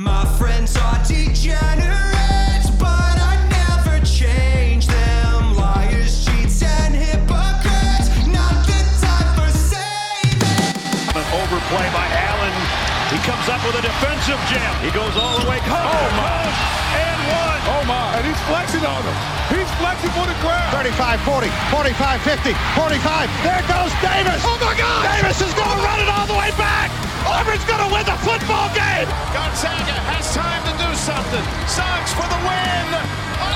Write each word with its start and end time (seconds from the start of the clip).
My 0.00 0.24
friends 0.40 0.80
are 0.80 0.96
degenerates, 1.04 2.72
but 2.80 3.16
I 3.20 3.36
never 3.52 4.00
change 4.00 4.88
them. 4.88 5.52
Liars, 5.52 6.24
cheats, 6.24 6.64
and 6.64 6.96
hypocrites. 6.96 8.08
Not 8.24 8.64
the 8.64 8.80
time 8.96 9.28
for 9.36 9.52
saving. 9.52 10.72
An 11.12 11.26
overplay 11.36 11.84
by 11.92 12.08
Allen. 12.16 12.56
He 13.12 13.20
comes 13.28 13.44
up 13.52 13.60
with 13.60 13.76
a 13.76 13.84
defensive 13.84 14.40
jam. 14.48 14.72
He 14.80 14.88
goes 14.96 15.12
all 15.20 15.36
the 15.36 15.44
way. 15.44 15.60
Oh, 15.68 16.08
my. 16.16 16.48
And 16.96 17.20
one. 17.36 17.60
Oh 17.68 17.84
my, 17.84 18.16
and 18.16 18.24
he's 18.24 18.40
flexing 18.48 18.80
on 18.88 19.04
him. 19.04 19.16
He's 19.52 19.68
flexing 19.76 20.16
for 20.16 20.24
the 20.24 20.36
crowd. 20.40 20.80
35 20.80 21.20
40, 21.28 21.52
45 21.76 22.22
50, 22.24 22.56
45. 22.72 23.28
There 23.44 23.64
goes 23.68 23.92
Davis. 24.00 24.40
Oh 24.48 24.56
my 24.64 24.72
God! 24.80 25.04
Davis 25.12 25.44
is 25.44 25.52
going 25.52 25.76
to 25.76 25.84
run 25.84 26.00
it 26.00 26.08
all 26.08 26.24
the 26.24 26.40
way 26.40 26.48
back. 26.56 26.99
Auburn's 27.26 27.64
going 27.64 27.82
to 27.84 27.90
win 27.92 28.04
the 28.06 28.18
football 28.24 28.68
game. 28.72 29.08
Gonzaga 29.34 29.96
has 30.12 30.32
time 30.32 30.62
to 30.64 30.74
do 30.80 30.88
something. 30.96 31.44
Sox 31.68 32.12
for 32.16 32.26
the 32.28 32.40
win. 32.46 32.86
Oh, 33.40 33.50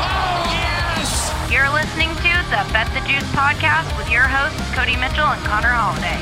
oh 0.00 0.52
yes. 0.52 1.30
You're 1.52 1.70
listening 1.72 2.10
to 2.24 2.32
the 2.48 2.62
Bet 2.72 2.88
the 2.96 3.00
Juice 3.08 3.28
podcast 3.36 3.88
with 3.98 4.08
your 4.10 4.24
hosts, 4.24 4.60
Cody 4.74 4.96
Mitchell 4.96 5.26
and 5.26 5.42
Connor 5.44 5.72
Holiday. 5.72 6.20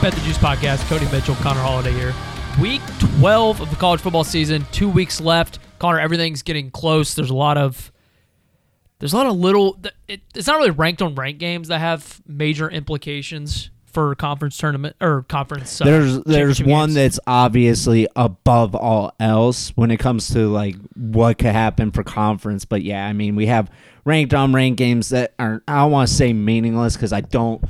Bet 0.00 0.14
the 0.14 0.20
Juice 0.22 0.38
podcast. 0.38 0.88
Cody 0.88 1.10
Mitchell, 1.10 1.34
Connor 1.36 1.60
Holiday 1.60 1.92
here. 1.92 2.14
Week 2.60 2.80
12 3.18 3.60
of 3.60 3.70
the 3.70 3.76
college 3.76 4.00
football 4.00 4.24
season. 4.24 4.64
Two 4.72 4.88
weeks 4.88 5.20
left. 5.20 5.58
Connor, 5.78 6.00
everything's 6.00 6.42
getting 6.42 6.70
close. 6.70 7.14
There's 7.14 7.30
a 7.30 7.34
lot 7.34 7.58
of 7.58 7.89
there's 9.00 9.14
a 9.14 9.16
lot 9.16 9.26
of 9.26 9.36
little. 9.36 9.80
It, 10.06 10.20
it's 10.34 10.46
not 10.46 10.58
really 10.58 10.70
ranked 10.70 11.02
on 11.02 11.14
ranked 11.14 11.40
games 11.40 11.68
that 11.68 11.80
have 11.80 12.20
major 12.26 12.70
implications 12.70 13.70
for 13.86 14.14
conference 14.14 14.56
tournament 14.56 14.94
or 15.00 15.22
conference. 15.22 15.80
Uh, 15.80 15.86
there's 15.86 16.20
there's 16.20 16.62
one 16.62 16.90
games. 16.90 16.94
that's 16.94 17.20
obviously 17.26 18.06
above 18.14 18.74
all 18.74 19.14
else 19.18 19.70
when 19.70 19.90
it 19.90 19.96
comes 19.98 20.32
to 20.34 20.48
like 20.48 20.76
what 20.94 21.38
could 21.38 21.52
happen 21.52 21.90
for 21.90 22.04
conference. 22.04 22.66
But 22.66 22.82
yeah, 22.82 23.06
I 23.06 23.14
mean 23.14 23.36
we 23.36 23.46
have 23.46 23.70
ranked 24.04 24.34
on 24.34 24.52
ranked 24.52 24.78
games 24.78 25.08
that 25.08 25.34
are 25.38 25.62
I 25.66 25.78
don't 25.78 25.90
want 25.90 26.08
to 26.08 26.14
say 26.14 26.32
meaningless 26.32 26.94
because 26.94 27.12
I 27.12 27.22
don't. 27.22 27.64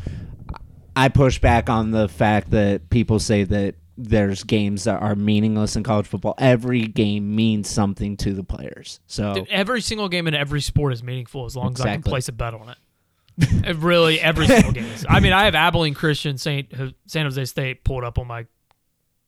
I 0.97 1.09
push 1.09 1.39
back 1.39 1.70
on 1.70 1.92
the 1.92 2.09
fact 2.09 2.50
that 2.50 2.91
people 2.91 3.20
say 3.20 3.44
that 3.44 3.77
there's 4.03 4.45
games 4.45 4.84
that 4.84 5.01
are 5.03 5.15
meaningless 5.15 5.77
in 5.77 5.83
college 5.83 6.06
football. 6.06 6.34
Every 6.39 6.83
game 6.83 7.34
means 7.34 7.69
something 7.69 8.17
to 8.19 8.33
the 8.33 8.43
players. 8.43 9.01
So 9.06 9.34
Dude, 9.34 9.48
every 9.48 9.81
single 9.81 10.09
game 10.09 10.27
in 10.27 10.34
every 10.34 10.61
sport 10.61 10.93
is 10.93 11.03
meaningful 11.03 11.45
as 11.45 11.56
long 11.56 11.75
as 11.75 11.81
I 11.81 11.93
can 11.93 12.03
place 12.03 12.28
a 12.28 12.33
bet 12.33 12.55
on 12.55 12.71
it. 12.71 12.78
It 13.39 13.77
really, 13.77 14.21
every 14.21 14.47
single 14.47 14.73
game 14.73 14.84
is. 14.84 15.06
I 15.09 15.21
mean, 15.21 15.33
I 15.33 15.45
have 15.45 15.55
Abilene 15.55 15.95
Christian 15.95 16.37
Saint 16.37 16.73
San 17.06 17.25
Jose 17.25 17.45
State 17.47 17.84
pulled 17.84 18.05
up 18.05 18.19
on 18.19 18.27
my 18.27 18.47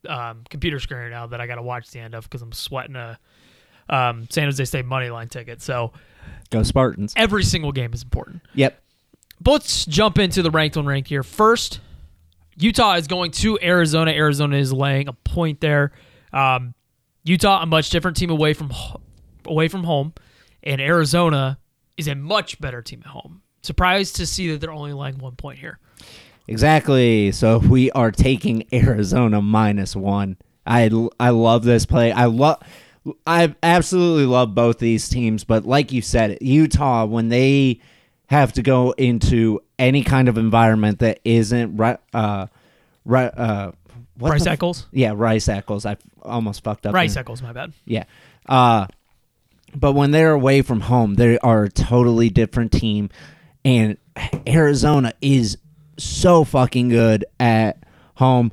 um, 0.08 0.44
computer 0.50 0.78
screen 0.80 1.10
now 1.10 1.26
that 1.28 1.40
I 1.40 1.46
got 1.46 1.54
to 1.56 1.62
watch 1.62 1.90
the 1.90 2.00
end 2.00 2.14
of 2.14 2.24
because 2.24 2.42
I'm 2.42 2.52
sweating 2.52 2.96
a 2.96 3.18
um, 3.88 4.26
San 4.30 4.44
Jose 4.44 4.64
State 4.64 4.84
money 4.84 5.08
line 5.08 5.28
ticket. 5.28 5.62
So 5.62 5.92
go 6.50 6.62
Spartans. 6.62 7.14
every 7.16 7.42
single 7.44 7.72
game 7.72 7.92
is 7.92 8.02
important. 8.02 8.42
Yep. 8.54 8.78
But 9.40 9.50
let's 9.52 9.86
jump 9.86 10.18
into 10.18 10.42
the 10.42 10.50
ranked 10.50 10.76
on 10.76 10.86
ranked 10.86 11.08
here. 11.08 11.22
First, 11.22 11.80
Utah 12.56 12.94
is 12.94 13.06
going 13.06 13.30
to 13.32 13.58
Arizona. 13.62 14.10
Arizona 14.10 14.56
is 14.56 14.72
laying 14.72 15.08
a 15.08 15.12
point 15.12 15.60
there. 15.60 15.92
Um, 16.32 16.74
Utah, 17.24 17.62
a 17.62 17.66
much 17.66 17.90
different 17.90 18.16
team 18.16 18.30
away 18.30 18.52
from 18.52 18.72
away 19.46 19.68
from 19.68 19.84
home, 19.84 20.12
and 20.62 20.80
Arizona 20.80 21.58
is 21.96 22.08
a 22.08 22.14
much 22.14 22.60
better 22.60 22.82
team 22.82 23.02
at 23.04 23.10
home. 23.10 23.42
Surprised 23.62 24.16
to 24.16 24.26
see 24.26 24.50
that 24.50 24.60
they're 24.60 24.72
only 24.72 24.92
laying 24.92 25.18
one 25.18 25.36
point 25.36 25.58
here. 25.58 25.78
Exactly. 26.48 27.30
So 27.32 27.58
we 27.58 27.90
are 27.92 28.10
taking 28.10 28.66
Arizona 28.72 29.40
minus 29.40 29.94
one. 29.94 30.36
I 30.66 30.90
I 31.18 31.30
love 31.30 31.64
this 31.64 31.86
play. 31.86 32.12
I 32.12 32.26
love. 32.26 32.62
I 33.26 33.54
absolutely 33.62 34.26
love 34.26 34.54
both 34.54 34.78
these 34.78 35.08
teams, 35.08 35.42
but 35.42 35.64
like 35.66 35.90
you 35.90 36.02
said, 36.02 36.38
Utah 36.40 37.04
when 37.04 37.28
they 37.30 37.80
have 38.26 38.52
to 38.54 38.62
go 38.62 38.92
into 38.92 39.60
any 39.82 40.02
kind 40.04 40.28
of 40.28 40.38
environment 40.38 41.00
that 41.00 41.20
isn't 41.24 41.76
right, 41.76 41.98
uh, 42.14 42.46
right, 43.04 43.26
uh, 43.36 43.72
what 44.16 44.30
Rice 44.30 44.46
f- 44.46 44.52
Eccles? 44.52 44.86
yeah, 44.92 45.12
Rice 45.14 45.48
Eccles. 45.48 45.84
I 45.84 45.96
almost 46.22 46.62
fucked 46.62 46.86
up. 46.86 46.94
Rice. 46.94 47.16
Eccles, 47.16 47.42
my 47.42 47.52
bad. 47.52 47.72
Yeah. 47.84 48.04
Uh 48.46 48.86
but 49.74 49.92
when 49.94 50.10
they're 50.10 50.32
away 50.32 50.60
from 50.62 50.82
home, 50.82 51.14
they 51.14 51.38
are 51.38 51.64
a 51.64 51.70
totally 51.70 52.28
different 52.28 52.72
team 52.72 53.08
and 53.64 53.96
Arizona 54.46 55.14
is 55.22 55.56
so 55.98 56.44
fucking 56.44 56.90
good 56.90 57.24
at 57.40 57.82
home. 58.16 58.52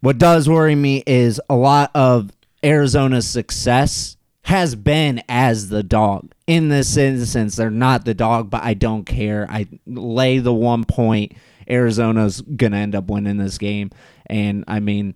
What 0.00 0.18
does 0.18 0.48
worry 0.48 0.74
me 0.76 1.02
is 1.06 1.40
a 1.50 1.56
lot 1.56 1.90
of 1.94 2.30
Arizona's 2.62 3.28
success 3.28 4.16
has 4.50 4.74
been 4.74 5.22
as 5.28 5.68
the 5.68 5.84
dog. 5.84 6.32
In 6.48 6.70
this 6.70 6.96
instance, 6.96 7.54
they're 7.54 7.70
not 7.70 8.04
the 8.04 8.14
dog, 8.14 8.50
but 8.50 8.64
I 8.64 8.74
don't 8.74 9.04
care. 9.04 9.46
I 9.48 9.68
lay 9.86 10.40
the 10.40 10.52
one 10.52 10.84
point. 10.84 11.34
Arizona's 11.68 12.40
gonna 12.40 12.78
end 12.78 12.96
up 12.96 13.08
winning 13.08 13.36
this 13.36 13.58
game, 13.58 13.90
and 14.26 14.64
I 14.66 14.80
mean, 14.80 15.14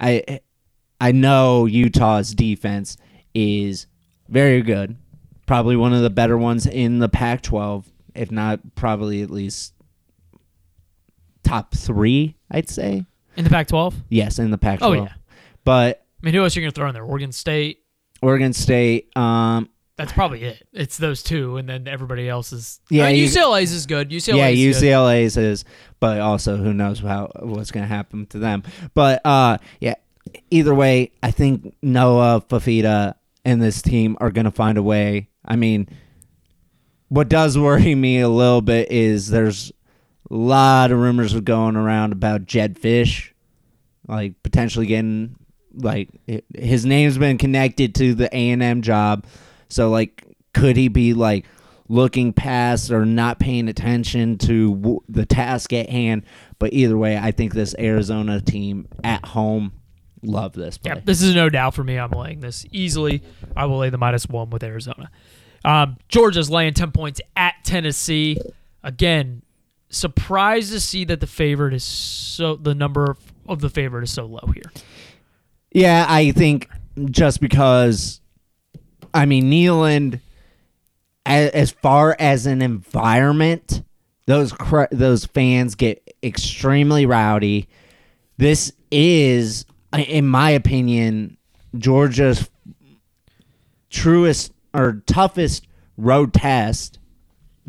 I 0.00 0.40
I 0.98 1.12
know 1.12 1.66
Utah's 1.66 2.34
defense 2.34 2.96
is 3.34 3.86
very 4.30 4.62
good, 4.62 4.96
probably 5.44 5.76
one 5.76 5.92
of 5.92 6.00
the 6.00 6.08
better 6.08 6.38
ones 6.38 6.66
in 6.66 6.98
the 6.98 7.10
Pac-12, 7.10 7.84
if 8.14 8.30
not 8.30 8.74
probably 8.74 9.20
at 9.20 9.28
least 9.28 9.74
top 11.42 11.74
three. 11.74 12.36
I'd 12.50 12.70
say 12.70 13.04
In 13.36 13.44
the 13.44 13.50
Pac-12, 13.50 13.92
yes 14.08 14.38
in 14.38 14.50
the 14.50 14.56
Pac-12. 14.56 14.82
Oh, 14.82 14.92
yeah. 14.94 15.12
but 15.62 16.06
I 16.22 16.24
mean, 16.24 16.32
who 16.32 16.42
else 16.42 16.56
are 16.56 16.60
you 16.60 16.64
gonna 16.64 16.72
throw 16.72 16.88
in 16.88 16.94
there? 16.94 17.04
Oregon 17.04 17.32
State. 17.32 17.80
Oregon 18.22 18.52
State, 18.52 19.14
um, 19.16 19.68
That's 19.96 20.12
probably 20.12 20.42
it. 20.44 20.66
It's 20.72 20.96
those 20.96 21.22
two, 21.22 21.56
and 21.58 21.68
then 21.68 21.86
everybody 21.86 22.28
else 22.28 22.52
is. 22.52 22.80
Yeah, 22.90 23.06
Uh, 23.06 23.08
you- 23.08 23.26
UCLA's 23.26 23.72
is 23.72 23.84
good. 23.86 24.10
UCLA. 24.10 24.36
yeah, 24.38 24.48
is 24.48 24.78
good. 24.80 24.86
UCLA's 24.86 25.36
is, 25.36 25.64
but 26.00 26.20
also 26.20 26.56
who 26.56 26.72
knows 26.72 27.00
how 27.00 27.30
what's 27.40 27.70
going 27.70 27.84
to 27.84 27.94
happen 27.94 28.26
to 28.26 28.38
them. 28.38 28.62
But 28.94 29.20
uh, 29.26 29.58
yeah, 29.80 29.94
either 30.50 30.74
way, 30.74 31.10
I 31.22 31.30
think 31.30 31.74
Noah 31.82 32.42
Fifita 32.48 33.14
and 33.44 33.60
this 33.62 33.82
team 33.82 34.16
are 34.20 34.30
going 34.30 34.44
to 34.46 34.50
find 34.50 34.78
a 34.78 34.82
way. 34.82 35.28
I 35.44 35.56
mean, 35.56 35.88
what 37.08 37.28
does 37.28 37.58
worry 37.66 37.94
me 37.94 38.20
a 38.20 38.28
little 38.28 38.62
bit 38.62 38.90
is 38.90 39.28
there's 39.28 39.70
a 40.30 40.34
lot 40.34 40.92
of 40.92 40.98
rumors 40.98 41.38
going 41.40 41.76
around 41.76 42.12
about 42.12 42.46
Jedd 42.46 42.78
Fisch, 42.80 43.32
like 44.08 44.42
potentially 44.42 44.86
getting 44.86 45.36
like 45.74 46.08
hi- 46.28 46.42
his 46.54 46.84
name's 46.86 47.18
been 47.18 47.38
connected 47.38 47.94
to 47.96 48.14
the 48.14 48.34
A 48.34 48.50
and 48.50 48.62
M 48.62 48.82
job. 48.82 49.26
So 49.68 49.90
like, 49.90 50.24
could 50.54 50.76
he 50.76 50.88
be 50.88 51.14
like 51.14 51.46
looking 51.88 52.32
past 52.32 52.90
or 52.90 53.04
not 53.04 53.38
paying 53.38 53.68
attention 53.68 54.38
to 54.38 54.74
w- 54.74 55.00
the 55.08 55.26
task 55.26 55.72
at 55.72 55.88
hand? 55.90 56.24
But 56.58 56.72
either 56.72 56.96
way, 56.98 57.16
I 57.16 57.30
think 57.30 57.54
this 57.54 57.74
Arizona 57.78 58.40
team 58.40 58.88
at 59.04 59.24
home 59.24 59.72
love 60.22 60.52
this 60.52 60.76
play. 60.78 60.92
Yeah, 60.94 61.00
this 61.04 61.22
is 61.22 61.34
no 61.34 61.48
doubt 61.48 61.74
for 61.74 61.84
me. 61.84 61.98
I'm 61.98 62.10
laying 62.10 62.40
this 62.40 62.66
easily. 62.70 63.22
I 63.56 63.66
will 63.66 63.78
lay 63.78 63.90
the 63.90 63.98
minus 63.98 64.26
one 64.28 64.50
with 64.50 64.62
Arizona. 64.62 65.10
Um, 65.64 65.96
Georgia's 66.08 66.50
laying 66.50 66.74
10 66.74 66.90
points 66.92 67.20
at 67.36 67.54
Tennessee. 67.64 68.38
Again, 68.82 69.42
surprised 69.90 70.72
to 70.72 70.80
see 70.80 71.04
that 71.04 71.20
the 71.20 71.26
favorite 71.26 71.74
is 71.74 71.84
so, 71.84 72.56
the 72.56 72.74
number 72.74 73.16
of 73.48 73.60
the 73.60 73.68
favorite 73.68 74.04
is 74.04 74.10
so 74.10 74.24
low 74.26 74.52
here. 74.54 74.70
Yeah, 75.72 76.04
I 76.08 76.32
think 76.32 76.68
just 77.10 77.40
because, 77.40 78.20
I 79.14 79.24
mean, 79.24 79.50
Neyland, 79.50 80.20
as, 81.24 81.50
as 81.50 81.70
far 81.70 82.16
as 82.18 82.46
an 82.46 82.60
environment, 82.60 83.82
those 84.26 84.52
cr- 84.52 84.84
those 84.90 85.24
fans 85.24 85.74
get 85.74 86.02
extremely 86.22 87.06
rowdy. 87.06 87.68
This 88.36 88.72
is, 88.90 89.64
in 89.96 90.26
my 90.26 90.50
opinion, 90.50 91.36
Georgia's 91.76 92.48
truest 93.90 94.52
or 94.74 95.02
toughest 95.06 95.66
road 95.96 96.32
test, 96.32 96.98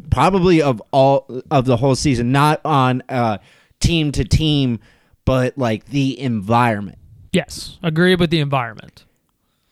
probably 0.10 0.62
of 0.62 0.82
all 0.92 1.44
of 1.52 1.66
the 1.66 1.78
whole 1.78 1.96
season. 1.96 2.32
Not 2.32 2.62
on 2.66 3.04
uh, 3.10 3.40
team 3.80 4.12
to 4.14 4.24
team, 4.24 4.80
but 5.26 5.58
like 5.58 5.86
the 5.86 6.20
environment. 6.20 6.98
Yes, 7.32 7.78
agree 7.82 8.16
with 8.16 8.30
the 8.30 8.40
environment. 8.40 9.06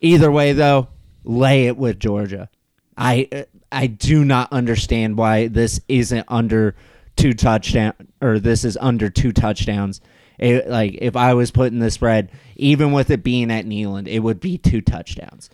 Either 0.02 0.32
way, 0.32 0.54
though, 0.54 0.88
lay 1.24 1.68
it 1.68 1.78
with 1.78 2.00
Georgia. 2.00 2.50
I 2.98 3.46
I 3.72 3.88
do 3.88 4.26
not 4.26 4.52
understand 4.52 5.18
why 5.18 5.48
this 5.48 5.80
isn't 5.88 6.26
under 6.28 6.76
two 7.16 7.34
touchdown 7.34 7.94
or 8.22 8.40
this 8.40 8.64
is 8.64 8.78
under 8.80 9.10
two 9.10 9.32
touchdowns. 9.32 10.02
It, 10.38 10.70
like 10.70 10.98
if 11.02 11.18
I 11.18 11.34
was 11.34 11.52
putting 11.52 11.80
the 11.80 11.92
spread, 11.92 12.32
even 12.56 12.94
with 12.94 13.10
it 13.10 13.24
being 13.24 13.52
at 13.52 13.66
Neyland, 13.66 14.08
it 14.08 14.20
would 14.20 14.40
be 14.40 14.58
two 14.58 14.80
touchdowns. 14.80 15.50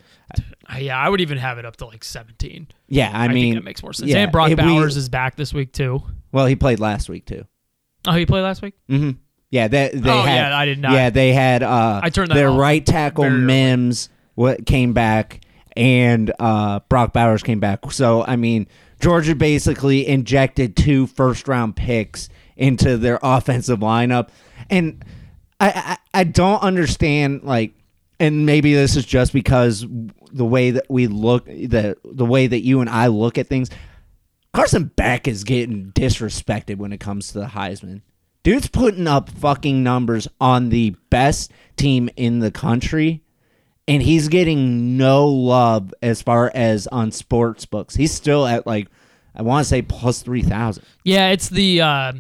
Uh, 0.72 0.78
yeah, 0.78 0.98
I 0.98 1.10
would 1.10 1.22
even 1.22 1.40
have 1.40 1.58
it 1.58 1.66
up 1.66 1.78
to 1.78 1.86
like 1.88 2.04
17. 2.04 2.68
Yeah, 2.88 3.10
I, 3.12 3.26
I, 3.26 3.28
mean 3.30 3.54
think 3.54 3.56
that 3.56 3.64
makes 3.64 3.82
more 3.82 3.94
sense. 3.94 4.12
yeah, 4.12 4.18
and 4.20 4.32
Brock 4.32 4.52
if 4.52 4.60
we- 4.60 4.64
Bowers 4.64 4.96
is 4.96 5.10
back 5.10 5.36
this 5.36 5.54
week 5.54 5.74
too. 5.74 6.04
well, 6.32 6.46
he 6.46 6.56
played 6.56 6.80
last 6.80 7.10
week 7.10 7.26
too. 7.26 7.46
Oh, 8.08 8.14
he 8.14 8.28
played 8.28 8.42
last 8.44 8.62
week. 8.62 8.76
hmm 8.88 9.12
Yeah, 9.52 9.68
they, 9.68 9.92
they 9.94 10.10
Oh, 10.10 10.22
had. 10.24 10.36
yeah, 10.50 10.58
I 10.58 10.66
did 10.66 10.80
not. 10.80 10.92
Yeah, 10.94 11.10
they 11.10 11.32
had. 11.34 11.64
Uh, 11.64 12.02
I 12.04 12.10
turned 12.10 12.32
their 12.32 12.50
off 12.50 12.60
right 12.60 12.86
tackle 12.86 13.24
very. 13.26 13.38
Mims 13.38 14.10
what 14.34 14.66
came 14.66 14.94
back, 14.94 15.42
and 15.78 16.34
uh, 16.40 16.80
Brock 16.90 17.14
Bowers 17.14 17.44
came 17.44 17.60
back. 17.60 17.92
So 17.92 18.24
I 18.26 18.36
mean, 18.36 18.68
Georgia 19.00 19.36
basically 19.36 20.08
injected 20.08 20.76
two 20.76 21.08
first 21.08 21.48
round 21.48 21.76
picks 21.76 22.28
into 22.58 22.98
their 22.98 23.20
offensive 23.22 23.80
lineup, 23.80 24.30
and 24.70 25.04
I, 25.60 25.98
I 26.14 26.22
I 26.22 26.24
don't 26.26 26.62
understand 26.62 27.44
like, 27.44 27.74
and 28.20 28.46
maybe 28.46 28.74
this 28.74 28.96
is 28.98 29.06
just 29.06 29.32
because 29.32 29.86
the 30.34 30.46
way 30.46 30.72
that 30.72 30.86
we 30.90 31.08
look 31.08 31.46
the 31.46 31.96
the 32.04 32.26
way 32.26 32.48
that 32.48 32.62
you 32.62 32.82
and 32.82 32.90
I 32.90 33.08
look 33.08 33.38
at 33.38 33.48
things. 33.48 33.70
Carson 34.54 34.86
Beck 34.96 35.28
is 35.28 35.44
getting 35.44 35.92
disrespected 35.92 36.78
when 36.78 36.94
it 36.94 37.00
comes 37.02 37.28
to 37.34 37.40
the 37.40 37.46
Heisman. 37.46 38.02
Dude's 38.46 38.68
putting 38.68 39.08
up 39.08 39.30
fucking 39.30 39.82
numbers 39.84 40.28
on 40.40 40.70
the 40.70 40.92
best 41.10 41.52
team 41.78 42.10
in 42.16 42.40
the 42.40 42.52
country, 42.52 43.24
and 43.88 44.04
he's 44.04 44.28
getting 44.28 44.98
no 44.98 45.28
love 45.28 45.94
as 46.04 46.22
far 46.22 46.52
as 46.54 46.86
on 46.88 47.12
sports 47.12 47.66
books. 47.66 47.96
He's 47.96 48.12
still 48.12 48.46
at 48.46 48.68
like, 48.68 48.88
I 49.36 49.42
want 49.42 49.64
to 49.66 49.68
say 49.70 49.82
plus 49.82 50.22
3,000. 50.22 50.84
Yeah, 51.04 51.30
it's 51.32 51.50
the 51.50 51.82
uh, 51.82 52.14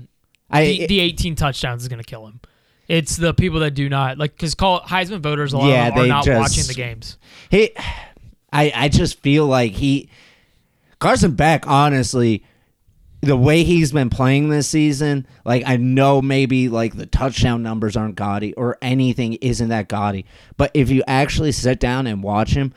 I- 0.50 0.64
the, 0.66 0.88
the 0.88 1.00
18 1.00 1.36
touchdowns 1.36 1.84
is 1.84 1.88
going 1.90 2.02
to 2.02 2.04
kill 2.10 2.26
him. 2.26 2.40
It's 2.88 3.16
the 3.18 3.34
people 3.34 3.60
that 3.60 3.72
do 3.76 3.88
not 3.88 4.18
like 4.18 4.32
because 4.36 4.56
call 4.56 4.82
Heisman 4.82 5.20
voters 5.22 5.54
a 5.54 5.58
lot 5.60 5.68
Yeah, 5.70 5.88
of 5.90 5.94
them 5.96 6.04
are 6.06 6.08
not 6.08 6.26
just- 6.26 6.40
watching 6.40 6.68
the 6.68 6.74
games. 6.74 7.18
He, 7.52 7.72
I, 8.52 8.72
I 8.76 8.90
just 8.90 9.20
feel 9.22 9.46
like 9.46 9.74
he, 9.74 10.10
Carson 11.00 11.36
Beck, 11.36 11.68
honestly, 11.68 12.44
the 13.22 13.38
way 13.38 13.64
he's 13.64 13.92
been 13.92 14.10
playing 14.10 14.50
this 14.50 14.68
season, 14.68 15.26
like 15.46 15.64
I 15.66 15.78
know 15.78 16.22
maybe 16.22 16.70
like 16.70 16.96
the 16.96 17.06
touchdown 17.08 17.64
numbers 17.64 17.96
aren't 17.98 18.16
gaudy 18.16 18.54
or 18.54 18.78
anything 18.82 19.34
isn't 19.36 19.70
that 19.70 19.88
gaudy, 19.88 20.26
but 20.58 20.72
if 20.74 20.90
you 20.92 21.04
actually 21.08 21.52
sit 21.52 21.80
down 21.80 22.06
and 22.08 22.22
watch 22.22 22.52
him, 22.52 22.74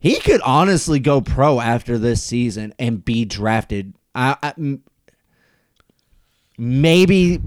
he 0.00 0.18
could 0.20 0.40
honestly 0.40 0.98
go 0.98 1.20
pro 1.20 1.60
after 1.60 1.98
this 1.98 2.22
season 2.22 2.74
and 2.78 3.04
be 3.04 3.24
drafted. 3.24 3.94
I, 4.14 4.36
I- 4.42 4.78
maybe 6.58 7.40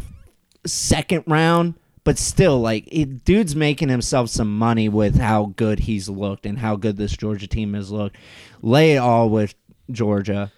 second 0.65 1.23
round, 1.27 1.75
but 2.03 2.17
still, 2.17 2.59
like, 2.59 2.85
it, 2.87 3.25
dude's 3.25 3.55
making 3.55 3.89
himself 3.89 4.29
some 4.29 4.57
money 4.57 4.89
with 4.89 5.17
how 5.19 5.53
good 5.55 5.79
he's 5.79 6.07
looked 6.07 6.45
and 6.45 6.59
how 6.59 6.75
good 6.75 6.97
this 6.97 7.15
Georgia 7.17 7.47
team 7.47 7.73
has 7.73 7.91
looked. 7.91 8.15
Lay 8.61 8.93
it 8.95 8.97
all 8.99 9.29
with 9.29 9.55
Georgia. 9.91 10.51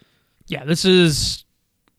Yeah, 0.47 0.65
this 0.65 0.85
is. 0.85 1.43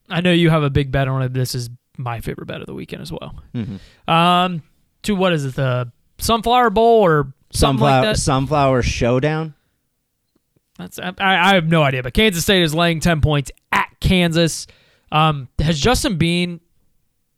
I 0.08 0.20
know 0.20 0.32
you 0.32 0.50
have 0.50 0.62
a 0.62 0.70
big 0.70 0.90
bet 0.90 1.06
on 1.08 1.22
it. 1.22 1.32
This 1.34 1.54
is 1.54 1.68
my 1.98 2.20
favorite 2.20 2.46
bet 2.46 2.60
of 2.60 2.66
the 2.66 2.74
weekend 2.74 3.02
as 3.02 3.12
well. 3.12 3.34
Mm-hmm. 3.54 4.10
Um, 4.10 4.62
to 5.02 5.14
what 5.14 5.32
is 5.32 5.44
it? 5.44 5.54
The 5.54 5.92
Sunflower 6.18 6.70
Bowl 6.70 7.02
or 7.02 7.32
Sunflower, 7.50 8.06
like? 8.06 8.16
Sunflower 8.16 8.82
Showdown. 8.82 9.54
That's 10.78 10.98
I, 10.98 11.12
I 11.18 11.54
have 11.54 11.66
no 11.66 11.82
idea, 11.82 12.02
but 12.02 12.14
Kansas 12.14 12.42
State 12.42 12.62
is 12.62 12.74
laying 12.74 13.00
ten 13.00 13.20
points 13.20 13.50
at 13.72 13.88
Kansas. 14.00 14.66
Um, 15.10 15.48
has 15.58 15.78
Justin 15.78 16.18
Bean 16.18 16.60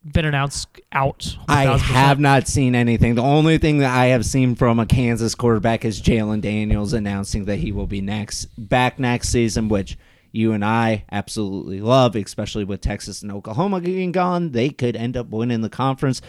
been 0.03 0.25
announced 0.25 0.67
out? 0.91 1.37
I 1.47 1.65
1000%? 1.65 1.79
have 1.79 2.19
not 2.19 2.47
seen 2.47 2.75
anything. 2.75 3.15
The 3.15 3.21
only 3.21 3.57
thing 3.57 3.79
that 3.79 3.95
I 3.95 4.07
have 4.07 4.25
seen 4.25 4.55
from 4.55 4.79
a 4.79 4.85
Kansas 4.85 5.35
quarterback 5.35 5.85
is 5.85 6.01
Jalon 6.01 6.41
Daniels 6.41 6.93
announcing 6.93 7.45
that 7.45 7.57
he 7.57 7.71
will 7.71 7.87
be 7.87 8.01
next 8.01 8.45
back 8.57 8.99
next 8.99 9.29
season, 9.29 9.69
which 9.69 9.97
you 10.31 10.53
and 10.53 10.63
I 10.63 11.05
absolutely 11.11 11.81
love, 11.81 12.15
especially 12.15 12.63
with 12.63 12.81
Texas 12.81 13.21
and 13.21 13.31
Oklahoma 13.31 13.81
getting 13.81 14.11
gone. 14.11 14.51
They 14.51 14.69
could 14.69 14.95
end 14.95 15.17
up 15.17 15.29
winning 15.29 15.61
the 15.61 15.69
conference. 15.69 16.21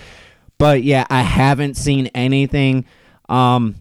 But 0.58 0.82
yeah, 0.82 1.06
I 1.08 1.22
haven't 1.22 1.76
seen 1.76 2.08
anything. 2.08 2.84
Um 3.28 3.76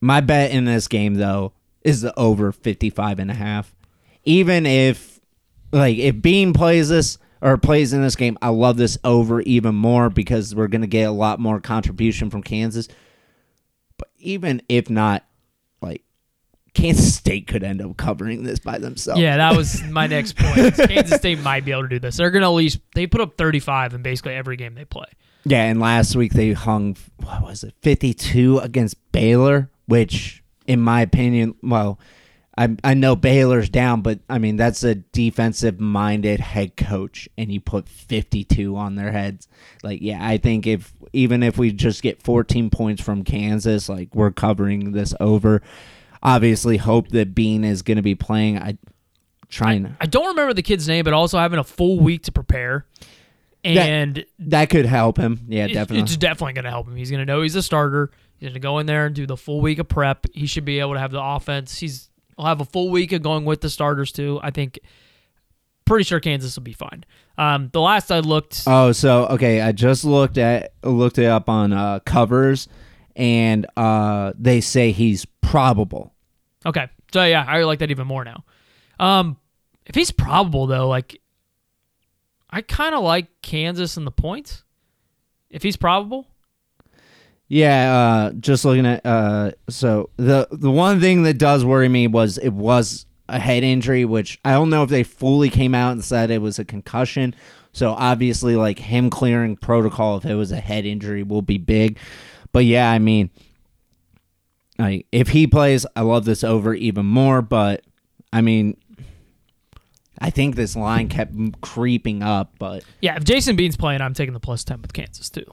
my 0.00 0.20
bet 0.20 0.52
in 0.52 0.64
this 0.64 0.88
game 0.88 1.14
though 1.14 1.52
is 1.82 2.00
the 2.00 2.16
over 2.18 2.52
55 2.52 3.18
and 3.18 3.30
a 3.30 3.34
half. 3.34 3.74
Even 4.24 4.66
if 4.66 5.20
like 5.72 5.96
if 5.98 6.20
Bean 6.20 6.52
plays 6.52 6.88
this 6.88 7.18
or 7.40 7.56
plays 7.58 7.92
in 7.92 8.02
this 8.02 8.16
game, 8.16 8.38
I 8.40 8.48
love 8.48 8.76
this 8.76 8.98
over 9.04 9.40
even 9.42 9.74
more 9.74 10.08
because 10.10 10.54
we're 10.54 10.68
gonna 10.68 10.86
get 10.86 11.04
a 11.04 11.12
lot 11.12 11.40
more 11.40 11.60
contribution 11.60 12.30
from 12.30 12.42
Kansas. 12.42 12.88
But 13.98 14.08
even 14.18 14.62
if 14.68 14.90
not, 14.90 15.24
Kansas 16.76 17.14
State 17.14 17.46
could 17.46 17.64
end 17.64 17.80
up 17.80 17.96
covering 17.96 18.42
this 18.44 18.58
by 18.58 18.76
themselves. 18.76 19.20
Yeah, 19.20 19.38
that 19.38 19.56
was 19.56 19.82
my 19.84 20.06
next 20.08 20.36
point. 20.36 20.76
Kansas 20.76 21.18
State 21.18 21.40
might 21.40 21.64
be 21.64 21.72
able 21.72 21.82
to 21.82 21.88
do 21.88 21.98
this. 21.98 22.18
They're 22.18 22.30
going 22.30 22.42
to 22.42 22.48
at 22.48 22.50
least 22.50 22.80
they 22.94 23.06
put 23.06 23.22
up 23.22 23.38
35 23.38 23.94
in 23.94 24.02
basically 24.02 24.34
every 24.34 24.56
game 24.56 24.74
they 24.74 24.84
play. 24.84 25.06
Yeah, 25.44 25.62
and 25.62 25.80
last 25.80 26.14
week 26.14 26.32
they 26.34 26.52
hung 26.52 26.96
what 27.22 27.42
was 27.42 27.62
it, 27.62 27.74
fifty 27.80 28.12
two 28.12 28.58
against 28.58 28.96
Baylor, 29.12 29.70
which 29.86 30.42
in 30.66 30.80
my 30.80 31.02
opinion, 31.02 31.54
well, 31.62 32.00
I 32.58 32.76
I 32.82 32.94
know 32.94 33.14
Baylor's 33.14 33.68
down, 33.68 34.02
but 34.02 34.18
I 34.28 34.38
mean 34.38 34.56
that's 34.56 34.82
a 34.82 34.96
defensive 34.96 35.78
minded 35.78 36.40
head 36.40 36.76
coach, 36.76 37.28
and 37.38 37.52
you 37.52 37.60
put 37.60 37.88
fifty 37.88 38.42
two 38.42 38.76
on 38.76 38.96
their 38.96 39.12
heads. 39.12 39.46
Like, 39.84 40.00
yeah, 40.02 40.18
I 40.20 40.38
think 40.38 40.66
if 40.66 40.92
even 41.12 41.44
if 41.44 41.58
we 41.58 41.70
just 41.70 42.02
get 42.02 42.22
fourteen 42.22 42.68
points 42.68 43.00
from 43.00 43.22
Kansas, 43.22 43.88
like 43.88 44.12
we're 44.16 44.32
covering 44.32 44.90
this 44.92 45.14
over. 45.20 45.62
Obviously, 46.22 46.76
hope 46.76 47.08
that 47.08 47.34
Bean 47.34 47.64
is 47.64 47.82
going 47.82 47.96
to 47.96 48.02
be 48.02 48.14
playing. 48.14 48.58
I 48.58 48.78
trying 49.48 49.94
I 50.00 50.06
don't 50.06 50.26
remember 50.28 50.52
the 50.54 50.62
kid's 50.62 50.88
name, 50.88 51.04
but 51.04 51.14
also 51.14 51.38
having 51.38 51.58
a 51.58 51.64
full 51.64 52.00
week 52.00 52.22
to 52.24 52.32
prepare. 52.32 52.86
And 53.64 54.24
that 54.40 54.70
could 54.70 54.86
help 54.86 55.16
him. 55.18 55.40
Yeah, 55.48 55.64
it- 55.66 55.74
definitely. 55.74 56.02
it's 56.04 56.16
definitely 56.16 56.52
going 56.54 56.64
to 56.64 56.70
help 56.70 56.86
him. 56.86 56.94
He's 56.96 57.10
going 57.10 57.20
to 57.20 57.26
know 57.26 57.42
he's 57.42 57.56
a 57.56 57.62
starter. 57.62 58.10
He's 58.38 58.48
going 58.48 58.54
to 58.54 58.60
go 58.60 58.78
in 58.78 58.86
there 58.86 59.06
and 59.06 59.14
do 59.14 59.26
the 59.26 59.36
full 59.36 59.60
week 59.60 59.78
of 59.78 59.88
prep. 59.88 60.26
He 60.32 60.46
should 60.46 60.64
be 60.64 60.78
able 60.80 60.92
to 60.94 61.00
have 61.00 61.10
the 61.10 61.22
offense. 61.22 61.78
He's 61.78 62.08
he'll 62.36 62.46
have 62.46 62.60
a 62.60 62.64
full 62.64 62.90
week 62.90 63.12
of 63.12 63.22
going 63.22 63.44
with 63.44 63.60
the 63.62 63.70
starters 63.70 64.12
too. 64.12 64.38
I 64.42 64.50
think 64.50 64.78
pretty 65.84 66.04
sure 66.04 66.20
Kansas 66.20 66.54
will 66.56 66.62
be 66.62 66.72
fine. 66.74 67.04
Um, 67.38 67.70
the 67.72 67.80
last 67.80 68.10
I 68.12 68.20
looked, 68.20 68.62
Oh, 68.66 68.92
so 68.92 69.26
okay, 69.28 69.60
I 69.60 69.72
just 69.72 70.04
looked 70.04 70.38
at 70.38 70.72
looked 70.84 71.18
it 71.18 71.26
up 71.26 71.48
on 71.48 71.72
uh, 71.72 72.00
covers, 72.00 72.68
and 73.16 73.66
uh, 73.76 74.32
they 74.38 74.60
say 74.60 74.92
he's 74.92 75.24
probable. 75.40 76.12
okay, 76.64 76.88
so 77.12 77.24
yeah, 77.24 77.44
I 77.46 77.62
like 77.64 77.80
that 77.80 77.90
even 77.90 78.06
more 78.06 78.24
now. 78.24 78.44
Um, 79.00 79.36
if 79.86 79.94
he's 79.94 80.10
probable 80.12 80.66
though, 80.66 80.88
like 80.88 81.20
I 82.50 82.60
kind 82.62 82.94
of 82.94 83.02
like 83.02 83.26
Kansas 83.42 83.96
and 83.96 84.06
the 84.06 84.10
points. 84.12 84.62
If 85.50 85.62
he's 85.62 85.76
probable, 85.76 86.26
Yeah, 87.48 87.94
uh, 87.94 88.32
just 88.32 88.64
looking 88.64 88.86
at 88.86 89.06
uh, 89.06 89.52
so 89.68 90.10
the 90.16 90.48
the 90.50 90.70
one 90.70 91.00
thing 91.00 91.22
that 91.22 91.38
does 91.38 91.64
worry 91.64 91.88
me 91.88 92.08
was 92.08 92.36
it 92.38 92.50
was 92.52 93.06
a 93.28 93.38
head 93.38 93.62
injury, 93.62 94.04
which 94.04 94.38
I 94.44 94.52
don't 94.52 94.70
know 94.70 94.82
if 94.82 94.90
they 94.90 95.02
fully 95.02 95.48
came 95.50 95.74
out 95.74 95.92
and 95.92 96.04
said 96.04 96.30
it 96.30 96.42
was 96.42 96.58
a 96.58 96.64
concussion. 96.64 97.34
So 97.72 97.92
obviously, 97.92 98.56
like 98.56 98.78
him 98.78 99.10
clearing 99.10 99.56
protocol 99.56 100.16
if 100.16 100.24
it 100.24 100.34
was 100.34 100.50
a 100.50 100.60
head 100.60 100.84
injury 100.86 101.22
will 101.22 101.42
be 101.42 101.58
big. 101.58 101.98
But 102.56 102.64
yeah, 102.64 102.90
I 102.90 102.98
mean, 102.98 103.28
like 104.78 105.04
if 105.12 105.28
he 105.28 105.46
plays, 105.46 105.84
I 105.94 106.00
love 106.00 106.24
this 106.24 106.42
over 106.42 106.72
even 106.72 107.04
more. 107.04 107.42
But 107.42 107.84
I 108.32 108.40
mean, 108.40 108.78
I 110.18 110.30
think 110.30 110.56
this 110.56 110.74
line 110.74 111.10
kept 111.10 111.34
creeping 111.60 112.22
up, 112.22 112.54
but 112.58 112.82
Yeah, 113.02 113.16
if 113.16 113.24
Jason 113.24 113.56
Bean's 113.56 113.76
playing, 113.76 114.00
I'm 114.00 114.14
taking 114.14 114.32
the 114.32 114.40
plus 114.40 114.64
10 114.64 114.80
with 114.80 114.94
Kansas 114.94 115.28
too. 115.28 115.44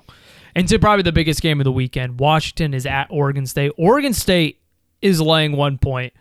And 0.55 0.65
to 0.69 0.79
probably 0.79 1.03
the 1.03 1.11
biggest 1.11 1.41
game 1.41 1.59
of 1.59 1.65
the 1.65 1.73
weekend, 1.73 2.21
Washington 2.21 2.73
is 2.73 2.85
at 2.85 3.07
Oregon 3.09 3.45
State. 3.47 3.73
Oregon 3.77 4.13
State 4.13 4.61
is 5.01 5.19
laying 5.19 5.57
one 5.57 5.77
point. 5.77 6.13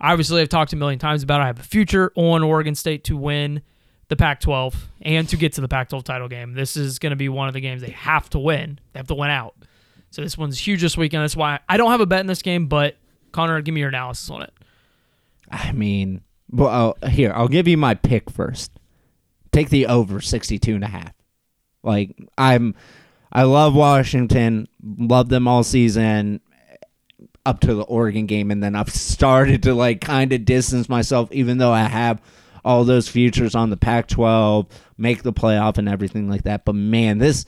Obviously, 0.00 0.40
I've 0.40 0.48
talked 0.48 0.72
a 0.72 0.76
million 0.76 1.00
times 1.00 1.24
about 1.24 1.40
it. 1.40 1.42
I 1.42 1.46
have 1.48 1.58
a 1.58 1.64
future 1.64 2.12
on 2.14 2.44
Oregon 2.44 2.76
State 2.76 3.02
to 3.06 3.16
win 3.16 3.60
the 4.06 4.14
Pac 4.14 4.38
12 4.38 4.88
and 5.02 5.28
to 5.30 5.36
get 5.36 5.54
to 5.54 5.60
the 5.60 5.66
Pac 5.66 5.88
12 5.88 6.04
title 6.04 6.28
game. 6.28 6.52
This 6.52 6.76
is 6.76 7.00
going 7.00 7.10
to 7.10 7.16
be 7.16 7.28
one 7.28 7.48
of 7.48 7.54
the 7.54 7.60
games 7.60 7.82
they 7.82 7.90
have 7.90 8.30
to 8.30 8.38
win. 8.38 8.78
They 8.92 9.00
have 9.00 9.08
to 9.08 9.16
win 9.16 9.30
out. 9.30 9.56
So 10.10 10.22
this 10.22 10.38
one's 10.38 10.58
huge 10.58 10.80
this 10.80 10.96
weekend. 10.96 11.22
That's 11.22 11.36
why 11.36 11.60
I 11.68 11.76
don't 11.76 11.90
have 11.90 12.00
a 12.00 12.06
bet 12.06 12.20
in 12.20 12.26
this 12.26 12.42
game, 12.42 12.66
but 12.66 12.96
Connor, 13.32 13.60
give 13.60 13.74
me 13.74 13.80
your 13.80 13.90
analysis 13.90 14.30
on 14.30 14.42
it. 14.42 14.52
I 15.50 15.72
mean, 15.72 16.22
well, 16.50 16.96
uh, 17.02 17.08
here, 17.08 17.32
I'll 17.34 17.48
give 17.48 17.68
you 17.68 17.76
my 17.76 17.94
pick 17.94 18.30
first. 18.30 18.72
Take 19.52 19.70
the 19.70 19.86
over 19.86 20.20
62 20.20 20.74
and 20.74 20.84
a 20.84 20.88
half. 20.88 21.12
Like, 21.82 22.16
I'm, 22.36 22.74
I 23.32 23.44
love 23.44 23.74
Washington, 23.74 24.68
love 24.82 25.28
them 25.28 25.46
all 25.46 25.62
season 25.62 26.40
up 27.46 27.60
to 27.60 27.74
the 27.74 27.82
Oregon 27.82 28.26
game, 28.26 28.50
and 28.50 28.62
then 28.62 28.74
I've 28.74 28.90
started 28.90 29.62
to, 29.62 29.74
like, 29.74 30.00
kind 30.00 30.32
of 30.32 30.44
distance 30.44 30.88
myself, 30.88 31.32
even 31.32 31.58
though 31.58 31.72
I 31.72 31.84
have 31.84 32.20
all 32.64 32.84
those 32.84 33.08
futures 33.08 33.54
on 33.54 33.70
the 33.70 33.76
Pac 33.76 34.08
12, 34.08 34.66
make 34.98 35.22
the 35.22 35.32
playoff, 35.32 35.78
and 35.78 35.88
everything 35.88 36.28
like 36.28 36.42
that. 36.42 36.64
But 36.66 36.74
man, 36.74 37.18
this, 37.18 37.46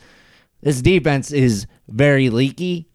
this 0.63 0.83
defense 0.83 1.33
is 1.33 1.67
very 1.89 2.31
leaky 2.31 2.87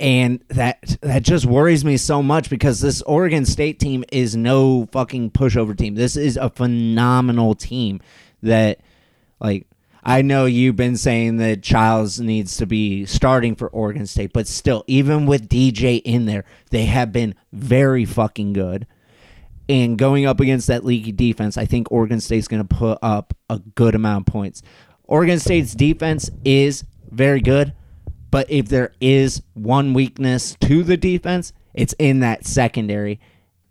and 0.00 0.42
that 0.48 0.96
that 1.00 1.22
just 1.22 1.44
worries 1.44 1.84
me 1.84 1.96
so 1.96 2.22
much 2.22 2.50
because 2.50 2.80
this 2.80 3.02
Oregon 3.02 3.44
State 3.44 3.80
team 3.80 4.04
is 4.12 4.36
no 4.36 4.86
fucking 4.92 5.32
pushover 5.32 5.76
team. 5.76 5.94
This 5.94 6.16
is 6.16 6.36
a 6.36 6.50
phenomenal 6.50 7.54
team 7.54 8.00
that 8.42 8.80
like 9.40 9.66
I 10.04 10.22
know 10.22 10.46
you've 10.46 10.76
been 10.76 10.96
saying 10.96 11.38
that 11.38 11.62
Childs 11.62 12.20
needs 12.20 12.56
to 12.58 12.66
be 12.66 13.04
starting 13.06 13.56
for 13.56 13.68
Oregon 13.68 14.06
State, 14.06 14.32
but 14.32 14.46
still, 14.46 14.84
even 14.86 15.26
with 15.26 15.48
DJ 15.48 16.00
in 16.04 16.26
there, 16.26 16.44
they 16.70 16.84
have 16.86 17.12
been 17.12 17.34
very 17.52 18.04
fucking 18.04 18.52
good. 18.52 18.86
And 19.68 19.98
going 19.98 20.24
up 20.24 20.40
against 20.40 20.68
that 20.68 20.84
leaky 20.84 21.12
defense, 21.12 21.58
I 21.58 21.66
think 21.66 21.92
Oregon 21.92 22.20
State's 22.20 22.48
going 22.48 22.66
to 22.66 22.74
put 22.74 22.98
up 23.02 23.34
a 23.50 23.58
good 23.58 23.94
amount 23.94 24.26
of 24.26 24.32
points. 24.32 24.62
Oregon 25.08 25.38
State's 25.38 25.74
defense 25.74 26.30
is 26.44 26.84
very 27.10 27.40
good, 27.40 27.72
but 28.30 28.48
if 28.50 28.68
there 28.68 28.92
is 29.00 29.42
one 29.54 29.94
weakness 29.94 30.56
to 30.60 30.84
the 30.84 30.98
defense, 30.98 31.52
it's 31.74 31.94
in 31.98 32.20
that 32.20 32.46
secondary. 32.46 33.18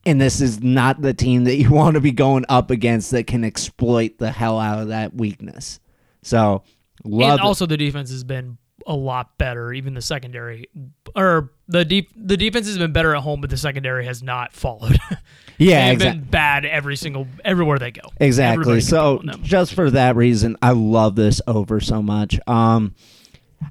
And 0.06 0.20
this 0.20 0.41
is 0.41 0.62
not 0.62 1.01
the 1.01 1.13
team 1.13 1.44
that 1.44 1.56
you 1.56 1.72
want 1.74 1.94
to 1.94 2.01
be 2.01 2.12
going 2.12 2.46
up 2.50 2.72
against 2.72 3.12
that 3.12 3.27
can 3.27 3.44
exploit 3.44 4.17
the 4.17 4.32
hell 4.32 4.60
out 4.60 4.79
of 4.79 4.88
that 4.89 5.13
weakness. 5.13 5.79
So, 6.24 6.63
love 7.06 7.32
and 7.32 7.39
it. 7.39 7.46
also 7.46 7.67
the 7.67 7.77
defense 7.77 8.10
has 8.10 8.24
been 8.24 8.58
a 8.88 8.96
lot 8.96 9.38
better. 9.38 9.72
Even 9.74 9.94
the 9.94 10.01
secondary, 10.01 10.70
or 11.15 11.51
the 11.67 11.86
deep, 11.86 12.10
the 12.15 12.38
defense 12.38 12.65
has 12.67 12.77
been 12.77 12.94
better 12.94 13.13
at 13.15 13.22
home, 13.22 13.41
but 13.41 13.50
the 13.50 13.58
secondary 13.58 14.06
has 14.06 14.24
not 14.24 14.53
followed. 14.53 14.98
Yeah, 15.60 15.88
they've 15.88 15.94
exact- 15.96 16.17
been 16.20 16.29
bad 16.29 16.65
every 16.65 16.96
single 16.96 17.25
everywhere 17.44 17.79
they 17.79 17.89
go. 17.89 18.03
Exactly. 18.20 18.79
So 18.79 19.24
just 19.41 19.74
for 19.74 19.89
that 19.89 20.15
reason, 20.15 20.56
I 20.62 20.70
love 20.70 21.15
this 21.15 21.41
over 21.48 21.79
so 21.79 22.03
much. 22.03 22.39
Um, 22.48 22.94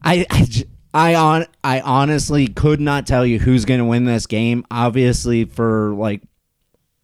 I 0.02 0.26
I, 0.28 0.44
j- 0.46 0.64
I 0.92 1.14
on 1.14 1.46
I 1.62 1.80
honestly 1.82 2.48
could 2.48 2.80
not 2.80 3.06
tell 3.06 3.24
you 3.24 3.38
who's 3.38 3.64
going 3.64 3.78
to 3.78 3.84
win 3.84 4.04
this 4.04 4.26
game. 4.26 4.66
Obviously, 4.68 5.44
for 5.44 5.94
like 5.94 6.22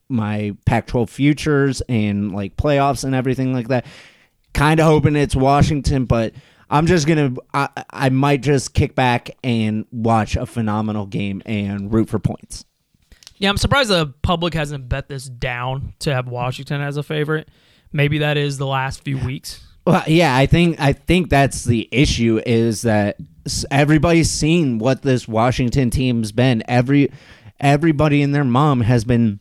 my 0.09 0.57
Pac-12 0.67 1.09
futures 1.09 1.81
and 1.83 2.33
like 2.33 2.57
playoffs 2.57 3.05
and 3.05 3.15
everything 3.15 3.53
like 3.53 3.69
that, 3.69 3.87
kind 4.53 4.81
of 4.81 4.87
hoping 4.87 5.15
it's 5.15 5.37
Washington, 5.37 6.07
but. 6.07 6.35
I'm 6.73 6.87
just 6.87 7.07
gonna. 7.07 7.35
I, 7.53 7.69
I 7.91 8.09
might 8.09 8.41
just 8.41 8.73
kick 8.73 8.95
back 8.95 9.31
and 9.45 9.85
watch 9.93 10.37
a 10.37 10.47
phenomenal 10.47 11.05
game 11.07 11.43
and 11.45 11.93
root 11.93 12.09
for 12.09 12.19
points. 12.19 12.65
Yeah, 13.37 13.51
I'm 13.51 13.59
surprised 13.59 13.91
the 13.91 14.15
public 14.23 14.55
hasn't 14.55 14.89
bet 14.89 15.09
this 15.09 15.27
down 15.27 15.95
to 15.99 16.15
have 16.15 16.29
Washington 16.29 16.81
as 16.81 16.97
a 16.97 17.03
favorite. 17.03 17.49
Maybe 17.93 18.19
that 18.19 18.39
is 18.39 18.57
the 18.57 18.67
last 18.67 19.05
few 19.05 19.19
weeks. 19.19 19.63
Well, 19.87 20.03
yeah, 20.07 20.35
I 20.35 20.47
think 20.47 20.81
I 20.81 20.95
think 20.95 21.29
that's 21.29 21.65
the 21.65 21.89
issue 21.93 22.41
is 22.47 22.83
that 22.83 23.17
everybody's 23.71 24.31
seen 24.31 24.79
what 24.79 25.03
this 25.03 25.29
Washington 25.29 25.91
team's 25.91 26.33
been. 26.33 26.63
Every 26.69 27.11
everybody 27.61 28.23
and 28.23 28.35
their 28.35 28.45
mom 28.45 28.81
has 28.81 29.05
been 29.05 29.41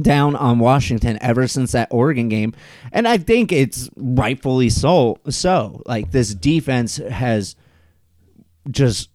down 0.00 0.36
on 0.36 0.58
Washington 0.58 1.18
ever 1.20 1.46
since 1.46 1.72
that 1.72 1.88
Oregon 1.90 2.28
game, 2.28 2.54
and 2.92 3.06
I 3.06 3.18
think 3.18 3.52
it's 3.52 3.88
rightfully 3.96 4.70
so. 4.70 5.18
So, 5.28 5.82
like 5.86 6.10
this 6.10 6.34
defense 6.34 6.96
has 6.96 7.56
just 8.70 9.10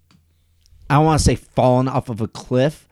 I 0.89 0.97
want 0.99 1.19
to 1.19 1.23
say 1.23 1.35
fallen 1.35 1.87
off 1.87 2.09
of 2.09 2.21
a 2.21 2.27
cliff, 2.27 2.87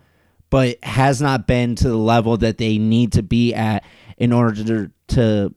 but 0.50 0.84
has 0.84 1.22
not 1.22 1.48
been 1.48 1.76
to 1.76 1.90
the 1.90 1.98
level 1.98 2.38
that 2.38 2.58
they 2.58 2.78
need 2.78 3.14
to 3.14 3.24
be 3.24 3.54
at 3.54 3.84
in 4.18 4.32
order 4.32 4.64
to 4.64 4.92
to 5.16 5.54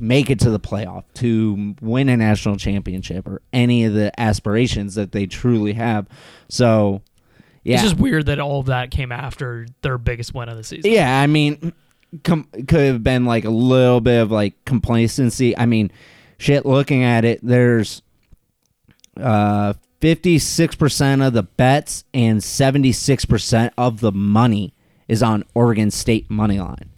make 0.00 0.30
it 0.30 0.40
to 0.40 0.50
the 0.50 0.60
playoff, 0.60 1.04
to 1.14 1.74
win 1.80 2.08
a 2.08 2.16
national 2.16 2.56
championship 2.56 3.26
or 3.26 3.42
any 3.52 3.84
of 3.84 3.94
the 3.94 4.18
aspirations 4.20 4.94
that 4.94 5.12
they 5.12 5.26
truly 5.26 5.72
have. 5.72 6.06
So, 6.48 7.02
yeah. 7.68 7.74
It's 7.74 7.82
just 7.82 7.98
weird 7.98 8.26
that 8.26 8.40
all 8.40 8.60
of 8.60 8.66
that 8.66 8.90
came 8.90 9.12
after 9.12 9.66
their 9.82 9.98
biggest 9.98 10.32
win 10.32 10.48
of 10.48 10.56
the 10.56 10.64
season. 10.64 10.90
Yeah, 10.90 11.20
I 11.20 11.26
mean, 11.26 11.74
com- 12.24 12.48
could 12.52 12.80
have 12.80 13.04
been 13.04 13.26
like 13.26 13.44
a 13.44 13.50
little 13.50 14.00
bit 14.00 14.20
of 14.20 14.30
like 14.30 14.64
complacency. 14.64 15.56
I 15.56 15.66
mean, 15.66 15.90
shit. 16.38 16.64
Looking 16.64 17.04
at 17.04 17.26
it, 17.26 17.40
there's 17.42 18.00
uh 19.20 19.74
56% 20.00 21.26
of 21.26 21.32
the 21.32 21.42
bets 21.42 22.04
and 22.14 22.40
76% 22.40 23.70
of 23.76 24.00
the 24.00 24.12
money 24.12 24.72
is 25.08 25.22
on 25.22 25.44
Oregon 25.54 25.90
State 25.90 26.30
money 26.30 26.60
line. 26.60 26.90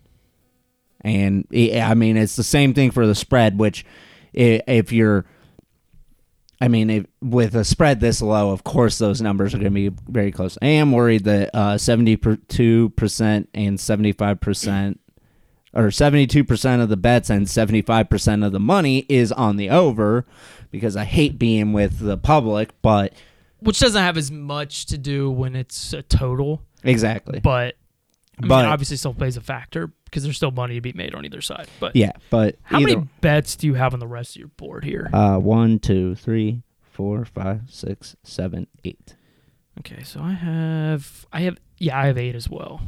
And 1.00 1.46
I 1.52 1.94
mean, 1.94 2.16
it's 2.16 2.36
the 2.36 2.44
same 2.44 2.74
thing 2.74 2.90
for 2.90 3.06
the 3.06 3.14
spread, 3.14 3.58
which 3.58 3.86
if 4.34 4.92
you're 4.92 5.24
I 6.60 6.68
mean, 6.68 6.90
if, 6.90 7.06
with 7.22 7.54
a 7.54 7.64
spread 7.64 8.00
this 8.00 8.20
low, 8.20 8.50
of 8.50 8.64
course 8.64 8.98
those 8.98 9.22
numbers 9.22 9.54
are 9.54 9.58
going 9.58 9.72
to 9.72 9.90
be 9.90 9.96
very 10.08 10.30
close. 10.30 10.58
I 10.60 10.66
am 10.66 10.92
worried 10.92 11.24
that 11.24 11.50
uh, 11.54 11.78
seventy-two 11.78 12.90
percent 12.90 13.48
and 13.54 13.80
seventy-five 13.80 14.40
percent, 14.40 15.00
or 15.72 15.90
seventy-two 15.90 16.44
percent 16.44 16.82
of 16.82 16.90
the 16.90 16.98
bets 16.98 17.30
and 17.30 17.48
seventy-five 17.48 18.10
percent 18.10 18.44
of 18.44 18.52
the 18.52 18.60
money 18.60 19.06
is 19.08 19.32
on 19.32 19.56
the 19.56 19.70
over, 19.70 20.26
because 20.70 20.96
I 20.96 21.04
hate 21.04 21.38
being 21.38 21.72
with 21.72 21.98
the 21.98 22.18
public. 22.18 22.70
But 22.82 23.14
Which 23.60 23.80
doesn't 23.80 24.02
have 24.02 24.18
as 24.18 24.30
much 24.30 24.84
to 24.86 24.98
do 24.98 25.30
when 25.30 25.56
it's 25.56 25.94
a 25.94 26.02
total, 26.02 26.62
exactly, 26.84 27.40
but 27.40 27.76
I 28.42 28.46
But- 28.46 28.66
obviously 28.66 28.98
still 28.98 29.14
plays 29.14 29.38
a 29.38 29.40
factor 29.40 29.92
because 30.10 30.22
there's 30.24 30.36
still 30.36 30.50
money 30.50 30.74
to 30.74 30.80
be 30.80 30.92
made 30.92 31.14
on 31.14 31.24
either 31.24 31.40
side. 31.40 31.68
But 31.78 31.94
yeah. 31.96 32.12
But 32.30 32.56
how 32.62 32.78
either, 32.80 32.96
many 32.98 33.08
bets 33.20 33.56
do 33.56 33.66
you 33.66 33.74
have 33.74 33.94
on 33.94 34.00
the 34.00 34.06
rest 34.08 34.36
of 34.36 34.40
your 34.40 34.48
board 34.48 34.84
here? 34.84 35.08
Uh, 35.12 35.38
one, 35.38 35.78
two, 35.78 36.14
three, 36.16 36.62
four, 36.82 37.24
five, 37.24 37.62
six, 37.68 38.16
seven, 38.24 38.66
eight. 38.84 39.14
Okay, 39.78 40.02
so 40.02 40.20
I 40.20 40.32
have, 40.32 41.26
I 41.32 41.40
have, 41.42 41.56
yeah, 41.78 41.98
I 41.98 42.06
have 42.08 42.18
eight 42.18 42.34
as 42.34 42.50
well, 42.50 42.82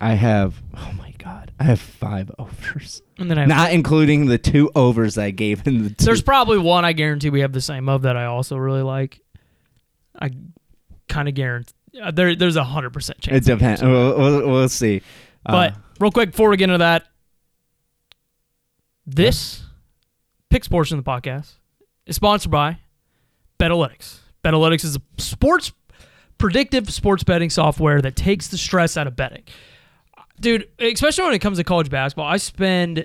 I 0.00 0.14
have. 0.14 0.60
Oh 0.76 0.92
my 0.98 1.12
god, 1.18 1.52
I 1.60 1.64
have 1.64 1.78
five 1.80 2.30
overs. 2.38 3.02
and 3.18 3.30
then 3.30 3.36
I 3.38 3.42
have, 3.42 3.48
Not 3.48 3.72
including 3.72 4.26
the 4.26 4.38
two 4.38 4.70
overs 4.74 5.18
I 5.18 5.30
gave 5.30 5.64
in 5.68 5.84
the 5.84 5.90
two. 5.90 6.06
there's 6.06 6.22
probably 6.22 6.58
one 6.58 6.84
I 6.84 6.94
guarantee 6.94 7.30
we 7.30 7.40
have 7.40 7.52
the 7.52 7.60
same 7.60 7.88
of 7.88 8.02
that 8.02 8.16
I 8.16 8.24
also 8.24 8.56
really 8.56 8.82
like. 8.82 9.20
I 10.18 10.30
kind 11.08 11.28
of 11.28 11.34
guarantee 11.34 11.74
uh, 12.02 12.10
there, 12.10 12.34
there's 12.34 12.56
a 12.56 12.64
hundred 12.64 12.90
percent 12.92 13.20
chance. 13.20 13.46
It 13.46 13.52
depends. 13.52 13.82
We'll, 13.82 14.16
we'll, 14.18 14.48
we'll 14.48 14.68
see. 14.68 15.02
But 15.44 15.72
Uh, 15.72 15.76
real 16.00 16.10
quick 16.10 16.32
before 16.32 16.48
we 16.50 16.56
get 16.56 16.64
into 16.64 16.78
that, 16.78 17.06
this 19.06 19.62
picks 20.48 20.66
portion 20.66 20.98
of 20.98 21.04
the 21.04 21.10
podcast 21.10 21.52
is 22.06 22.16
sponsored 22.16 22.50
by 22.50 22.78
Betalytics. 23.58 24.18
Betalytics 24.42 24.84
is 24.84 24.96
a 24.96 25.00
sports 25.18 25.72
predictive 26.38 26.90
sports 26.90 27.22
betting 27.22 27.50
software 27.50 28.00
that 28.00 28.16
takes 28.16 28.48
the 28.48 28.56
stress 28.56 28.96
out 28.96 29.06
of 29.06 29.14
betting. 29.14 29.42
Dude, 30.40 30.68
especially 30.78 31.24
when 31.24 31.34
it 31.34 31.40
comes 31.40 31.58
to 31.58 31.64
college 31.64 31.90
basketball, 31.90 32.26
I 32.26 32.38
spend 32.38 33.04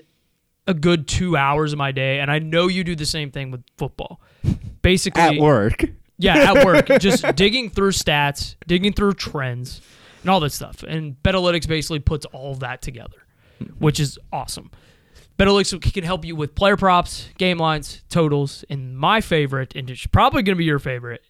a 0.68 0.74
good 0.74 1.08
two 1.08 1.36
hours 1.36 1.74
of 1.74 1.78
my 1.78 1.92
day, 1.92 2.20
and 2.20 2.32
I 2.32 2.40
know 2.40 2.68
you 2.68 2.84
do 2.84 2.96
the 2.96 3.06
same 3.06 3.30
thing 3.32 3.52
with 3.52 3.64
football. 3.78 4.22
Basically, 4.82 5.22
at 5.22 5.38
work. 5.38 5.84
yeah, 6.18 6.54
at 6.54 6.66
work, 6.66 6.88
just 7.00 7.36
digging 7.36 7.70
through 7.70 7.92
stats, 7.92 8.56
digging 8.66 8.94
through 8.94 9.14
trends, 9.14 9.82
and 10.26 10.32
all 10.32 10.40
this 10.40 10.56
stuff. 10.56 10.82
And 10.82 11.22
Betalytics 11.22 11.68
basically 11.68 12.00
puts 12.00 12.26
all 12.26 12.56
that 12.56 12.82
together, 12.82 13.28
which 13.78 14.00
is 14.00 14.18
awesome. 14.34 14.72
Betalytics 15.38 15.94
can 15.94 16.04
help 16.04 16.26
you 16.26 16.36
with 16.36 16.56
player 16.56 16.76
props, 16.76 17.30
game 17.38 17.60
lines, 17.60 18.02
totals, 18.10 18.66
and 18.68 18.98
my 18.98 19.22
favorite, 19.22 19.76
and 19.76 19.88
it's 19.88 20.08
probably 20.08 20.42
going 20.42 20.56
to 20.56 20.58
be 20.58 20.66
your 20.66 20.80
favorite, 20.80 21.22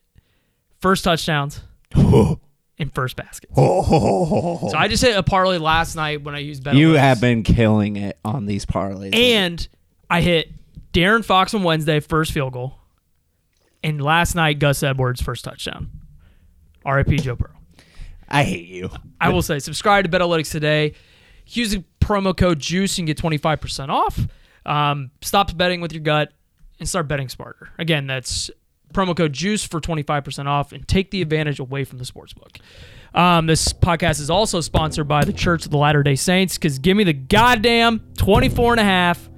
first 0.79 1.03
touchdowns 1.03 1.59
and 1.93 2.93
first 2.93 3.17
baskets. 3.17 3.51
So 3.57 4.71
I 4.77 4.87
just 4.87 5.03
hit 5.03 5.17
a 5.17 5.23
parlay 5.23 5.57
last 5.57 5.97
night 5.97 6.23
when 6.23 6.33
I 6.33 6.39
used 6.39 6.63
Betalytics. 6.63 6.77
You 6.77 6.93
have 6.93 7.19
been 7.19 7.43
killing 7.43 7.97
it 7.97 8.17
on 8.23 8.45
these 8.45 8.65
parlays. 8.65 9.13
And 9.13 9.67
I 10.09 10.21
hit 10.21 10.53
De'Aaron 10.93 11.25
Fox 11.25 11.53
on 11.53 11.63
Wednesday, 11.63 11.99
first 11.99 12.31
field 12.31 12.53
goal. 12.53 12.75
And 13.83 14.01
last 14.01 14.35
night, 14.35 14.59
Gus 14.59 14.83
Edwards, 14.83 15.21
first 15.21 15.43
touchdown. 15.43 15.89
RIP 16.85 17.09
Joe 17.21 17.35
Burrow. 17.35 17.51
I 18.27 18.43
hate 18.43 18.67
you. 18.67 18.89
I 19.19 19.29
will 19.29 19.41
say, 19.41 19.59
subscribe 19.59 20.09
to 20.09 20.09
Betalytics 20.09 20.51
today. 20.51 20.93
Use 21.47 21.71
the 21.71 21.83
promo 21.99 22.35
code 22.35 22.59
JUICE 22.59 22.97
and 22.99 23.07
get 23.07 23.17
25% 23.17 23.89
off. 23.89 24.19
Um, 24.65 25.11
stop 25.21 25.55
betting 25.55 25.81
with 25.81 25.93
your 25.93 26.01
gut 26.01 26.33
and 26.79 26.89
start 26.89 27.07
betting 27.07 27.29
smarter. 27.29 27.69
Again, 27.77 28.07
that's 28.07 28.49
promo 28.93 29.15
code 29.15 29.33
JUICE 29.33 29.65
for 29.65 29.79
25% 29.79 30.47
off 30.47 30.71
and 30.71 30.87
take 30.87 31.11
the 31.11 31.21
advantage 31.21 31.59
away 31.59 31.83
from 31.83 31.99
the 31.99 32.05
sportsbook. 32.05 32.59
Um, 33.13 33.45
this 33.45 33.71
podcast 33.71 34.19
is 34.19 34.29
also 34.29 34.59
sponsored 34.61 35.07
by 35.07 35.23
the 35.23 35.33
Church 35.33 35.65
of 35.65 35.71
the 35.71 35.77
Latter 35.77 36.03
day 36.03 36.15
Saints 36.15 36.57
because 36.57 36.79
give 36.79 36.97
me 36.97 37.03
the 37.03 37.13
goddamn 37.13 38.01
24 38.17 38.73
and 38.73 38.79
a 38.81 38.83
half 38.83 39.29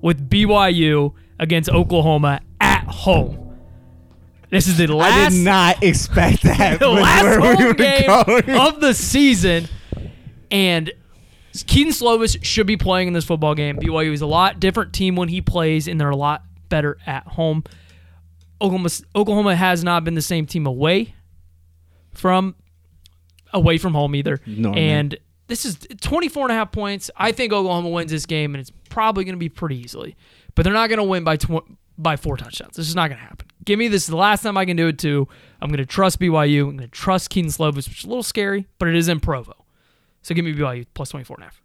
with 0.00 0.28
BYU 0.28 1.14
against 1.38 1.70
Oklahoma 1.70 2.40
at 2.60 2.84
home. 2.84 3.43
This 4.54 4.68
is 4.68 4.76
the 4.78 4.86
last 4.86 5.12
I 5.12 5.28
did 5.30 5.44
not 5.44 5.82
expect 5.82 6.42
that. 6.44 6.78
the 6.78 6.88
last 6.88 7.24
where 7.24 7.40
we 7.56 7.64
home 7.64 7.72
game 7.74 8.06
going. 8.06 8.50
of 8.58 8.80
the 8.80 8.94
season. 8.94 9.66
And 10.50 10.92
Kedon 11.66 11.92
Slovis 11.92 12.42
should 12.44 12.66
be 12.66 12.76
playing 12.76 13.08
in 13.08 13.14
this 13.14 13.24
football 13.24 13.54
game. 13.54 13.76
BYU 13.78 14.12
is 14.12 14.20
a 14.20 14.26
lot 14.26 14.60
different 14.60 14.92
team 14.92 15.16
when 15.16 15.28
he 15.28 15.40
plays, 15.40 15.88
and 15.88 16.00
they're 16.00 16.10
a 16.10 16.16
lot 16.16 16.42
better 16.68 16.98
at 17.06 17.26
home. 17.26 17.64
Oklahoma, 18.60 18.88
Oklahoma 19.14 19.56
has 19.56 19.82
not 19.84 20.04
been 20.04 20.14
the 20.14 20.22
same 20.22 20.46
team 20.46 20.66
away 20.66 21.14
from 22.12 22.54
away 23.52 23.78
from 23.78 23.94
home 23.94 24.14
either. 24.14 24.40
No, 24.46 24.72
and 24.72 25.16
this 25.48 25.64
is 25.64 25.78
24 26.00 26.44
and 26.44 26.52
a 26.52 26.54
half 26.54 26.72
points. 26.72 27.10
I 27.16 27.32
think 27.32 27.52
Oklahoma 27.52 27.88
wins 27.90 28.10
this 28.10 28.26
game, 28.26 28.54
and 28.54 28.60
it's 28.60 28.72
probably 28.88 29.24
going 29.24 29.34
to 29.34 29.38
be 29.40 29.48
pretty 29.48 29.78
easily. 29.78 30.16
But 30.54 30.62
they're 30.62 30.72
not 30.72 30.88
going 30.88 30.98
to 30.98 31.04
win 31.04 31.24
by 31.24 31.36
tw- 31.36 31.66
by 31.96 32.16
four 32.16 32.36
touchdowns. 32.36 32.76
This 32.76 32.88
is 32.88 32.94
not 32.94 33.08
going 33.08 33.20
to 33.20 33.26
happen. 33.26 33.46
Give 33.64 33.78
me 33.78 33.88
this 33.88 34.02
is 34.02 34.08
the 34.08 34.16
last 34.16 34.42
time 34.42 34.56
I 34.56 34.64
can 34.64 34.76
do 34.76 34.88
it 34.88 34.98
too. 34.98 35.28
I'm 35.60 35.68
going 35.68 35.78
to 35.78 35.86
trust 35.86 36.20
BYU. 36.20 36.62
I'm 36.62 36.76
going 36.76 36.78
to 36.78 36.88
trust 36.88 37.30
Kedon 37.30 37.50
Slovis, 37.50 37.88
which 37.88 38.00
is 38.00 38.04
a 38.04 38.08
little 38.08 38.22
scary, 38.22 38.66
but 38.78 38.88
it 38.88 38.96
is 38.96 39.08
in 39.08 39.20
Provo. 39.20 39.64
So 40.22 40.34
give 40.34 40.44
me 40.44 40.52
BYU 40.54 40.86
plus 40.94 41.10
24 41.10 41.36
and 41.36 41.42
a 41.42 41.46
half. 41.46 41.62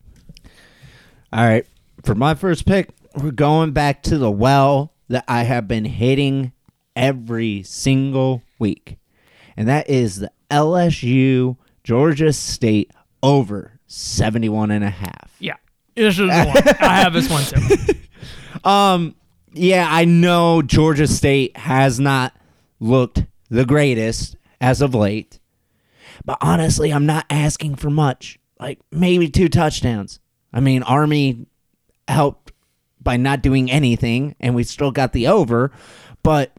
All 1.33 1.45
right. 1.45 1.65
For 2.03 2.15
my 2.15 2.35
first 2.35 2.65
pick, 2.65 2.89
we're 3.21 3.31
going 3.31 3.71
back 3.71 4.03
to 4.03 4.17
the 4.17 4.31
well 4.31 4.93
that 5.09 5.25
I 5.27 5.43
have 5.43 5.67
been 5.67 5.85
hitting 5.85 6.53
every 6.95 7.63
single 7.63 8.41
week. 8.59 8.97
And 9.57 9.67
that 9.67 9.89
is 9.89 10.17
the 10.17 10.31
LSU 10.51 11.57
Georgia 11.83 12.31
State 12.31 12.91
over 13.21 13.79
71 13.87 14.71
and 14.71 14.83
a 14.83 14.89
half. 14.89 15.35
Yeah. 15.39 15.55
This 15.95 16.17
is 16.19 16.27
the 16.29 16.45
one. 16.45 16.75
I 16.79 17.01
have 17.01 17.13
this 17.13 17.29
one 17.29 17.43
too. 17.43 17.93
Um 18.63 19.15
yeah, 19.53 19.87
I 19.89 20.05
know 20.05 20.61
Georgia 20.61 21.07
State 21.07 21.57
has 21.57 21.99
not 21.99 22.33
looked 22.79 23.25
the 23.49 23.65
greatest 23.65 24.35
as 24.61 24.81
of 24.81 24.93
late. 24.93 25.39
But 26.25 26.37
honestly, 26.41 26.91
I'm 26.91 27.05
not 27.05 27.25
asking 27.29 27.75
for 27.75 27.89
much. 27.89 28.39
Like 28.59 28.79
maybe 28.91 29.29
two 29.29 29.49
touchdowns. 29.49 30.19
I 30.51 30.59
mean, 30.59 30.83
Army 30.83 31.45
helped 32.07 32.51
by 33.01 33.17
not 33.17 33.41
doing 33.41 33.71
anything 33.71 34.35
and 34.39 34.53
we 34.53 34.63
still 34.63 34.91
got 34.91 35.13
the 35.13 35.27
over, 35.27 35.71
but 36.23 36.51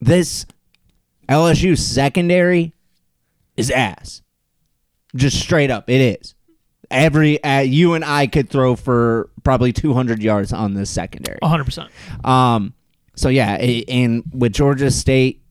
this 0.00 0.44
LSU 1.28 1.78
secondary 1.78 2.74
is 3.56 3.70
ass. 3.70 4.22
Just 5.16 5.40
straight 5.40 5.70
up, 5.70 5.88
it 5.88 6.00
is. 6.20 6.33
Every 6.94 7.42
uh, 7.42 7.60
you 7.60 7.94
and 7.94 8.04
I 8.04 8.26
could 8.26 8.48
throw 8.48 8.76
for 8.76 9.28
probably 9.42 9.72
200 9.72 10.22
yards 10.22 10.52
on 10.52 10.74
this 10.74 10.90
secondary. 10.90 11.38
100%. 11.42 11.88
Um, 12.26 12.72
so 13.16 13.28
yeah, 13.28 13.56
a- 13.60 13.84
and 13.88 14.22
with 14.32 14.52
Georgia 14.52 14.90
State, 14.90 15.42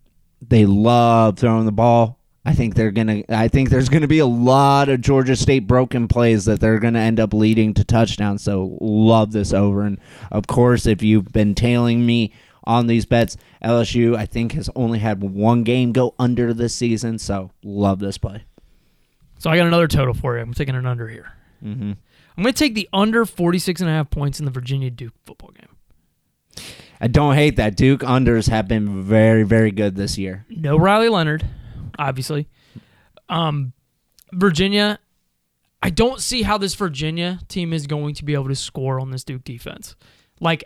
they 0.41 0.65
love 0.65 1.37
throwing 1.37 1.65
the 1.65 1.71
ball. 1.71 2.19
I 2.45 2.53
think 2.53 2.75
they're 2.75 2.91
gonna. 2.91 3.23
I 3.29 3.47
think 3.47 3.69
there's 3.69 3.87
gonna 3.87 4.07
be 4.07 4.19
a 4.19 4.25
lot 4.25 4.89
of 4.89 4.99
Georgia 4.99 5.35
State 5.37 5.65
broken 5.65 6.09
plays 6.09 6.43
that 6.45 6.59
they're 6.59 6.79
gonna 6.79 6.99
end 6.99 7.19
up 7.21 7.33
leading 7.33 7.73
to 7.75 7.85
touchdowns. 7.85 8.43
So 8.43 8.77
love 8.81 9.31
this 9.31 9.53
over, 9.53 9.83
and 9.83 9.97
of 10.29 10.47
course, 10.47 10.85
if 10.85 11.01
you've 11.01 11.31
been 11.31 11.55
tailing 11.55 12.05
me 12.05 12.33
on 12.65 12.87
these 12.87 13.05
bets, 13.05 13.37
LSU 13.63 14.17
I 14.17 14.25
think 14.25 14.51
has 14.53 14.69
only 14.75 14.99
had 14.99 15.21
one 15.23 15.63
game 15.63 15.93
go 15.93 16.15
under 16.19 16.53
this 16.53 16.75
season. 16.75 17.17
So 17.17 17.51
love 17.63 17.99
this 17.99 18.17
play. 18.17 18.43
So 19.43 19.49
I 19.49 19.57
got 19.57 19.67
another 19.67 19.89
total 19.89 20.13
for 20.13 20.37
you. 20.37 20.41
I'm 20.41 20.53
taking 20.53 20.73
an 20.73 20.85
under 20.85 21.09
here. 21.09 21.33
Mm-hmm. 21.61 21.91
I'm 22.37 22.43
going 22.43 22.53
to 22.53 22.57
take 22.57 22.75
the 22.75 22.87
under 22.93 23.25
46 23.25 23.81
and 23.81 23.89
a 23.89 23.93
half 23.93 24.09
points 24.09 24.39
in 24.39 24.45
the 24.45 24.51
Virginia 24.51 24.89
Duke 24.89 25.11
football 25.25 25.51
game. 25.51 26.65
I 27.01 27.07
don't 27.07 27.35
hate 27.35 27.57
that. 27.57 27.75
Duke 27.75 27.99
unders 28.03 28.47
have 28.47 28.69
been 28.69 29.03
very 29.03 29.43
very 29.43 29.71
good 29.71 29.97
this 29.97 30.17
year. 30.17 30.45
No 30.49 30.77
Riley 30.77 31.09
Leonard, 31.09 31.45
obviously. 31.99 32.47
Um, 33.27 33.73
Virginia, 34.31 34.97
I 35.81 35.89
don't 35.89 36.21
see 36.21 36.43
how 36.43 36.57
this 36.57 36.73
Virginia 36.75 37.39
team 37.49 37.73
is 37.73 37.85
going 37.85 38.15
to 38.15 38.23
be 38.23 38.35
able 38.35 38.47
to 38.47 38.55
score 38.55 38.97
on 38.97 39.11
this 39.11 39.25
Duke 39.25 39.43
defense. 39.43 39.97
Like 40.39 40.63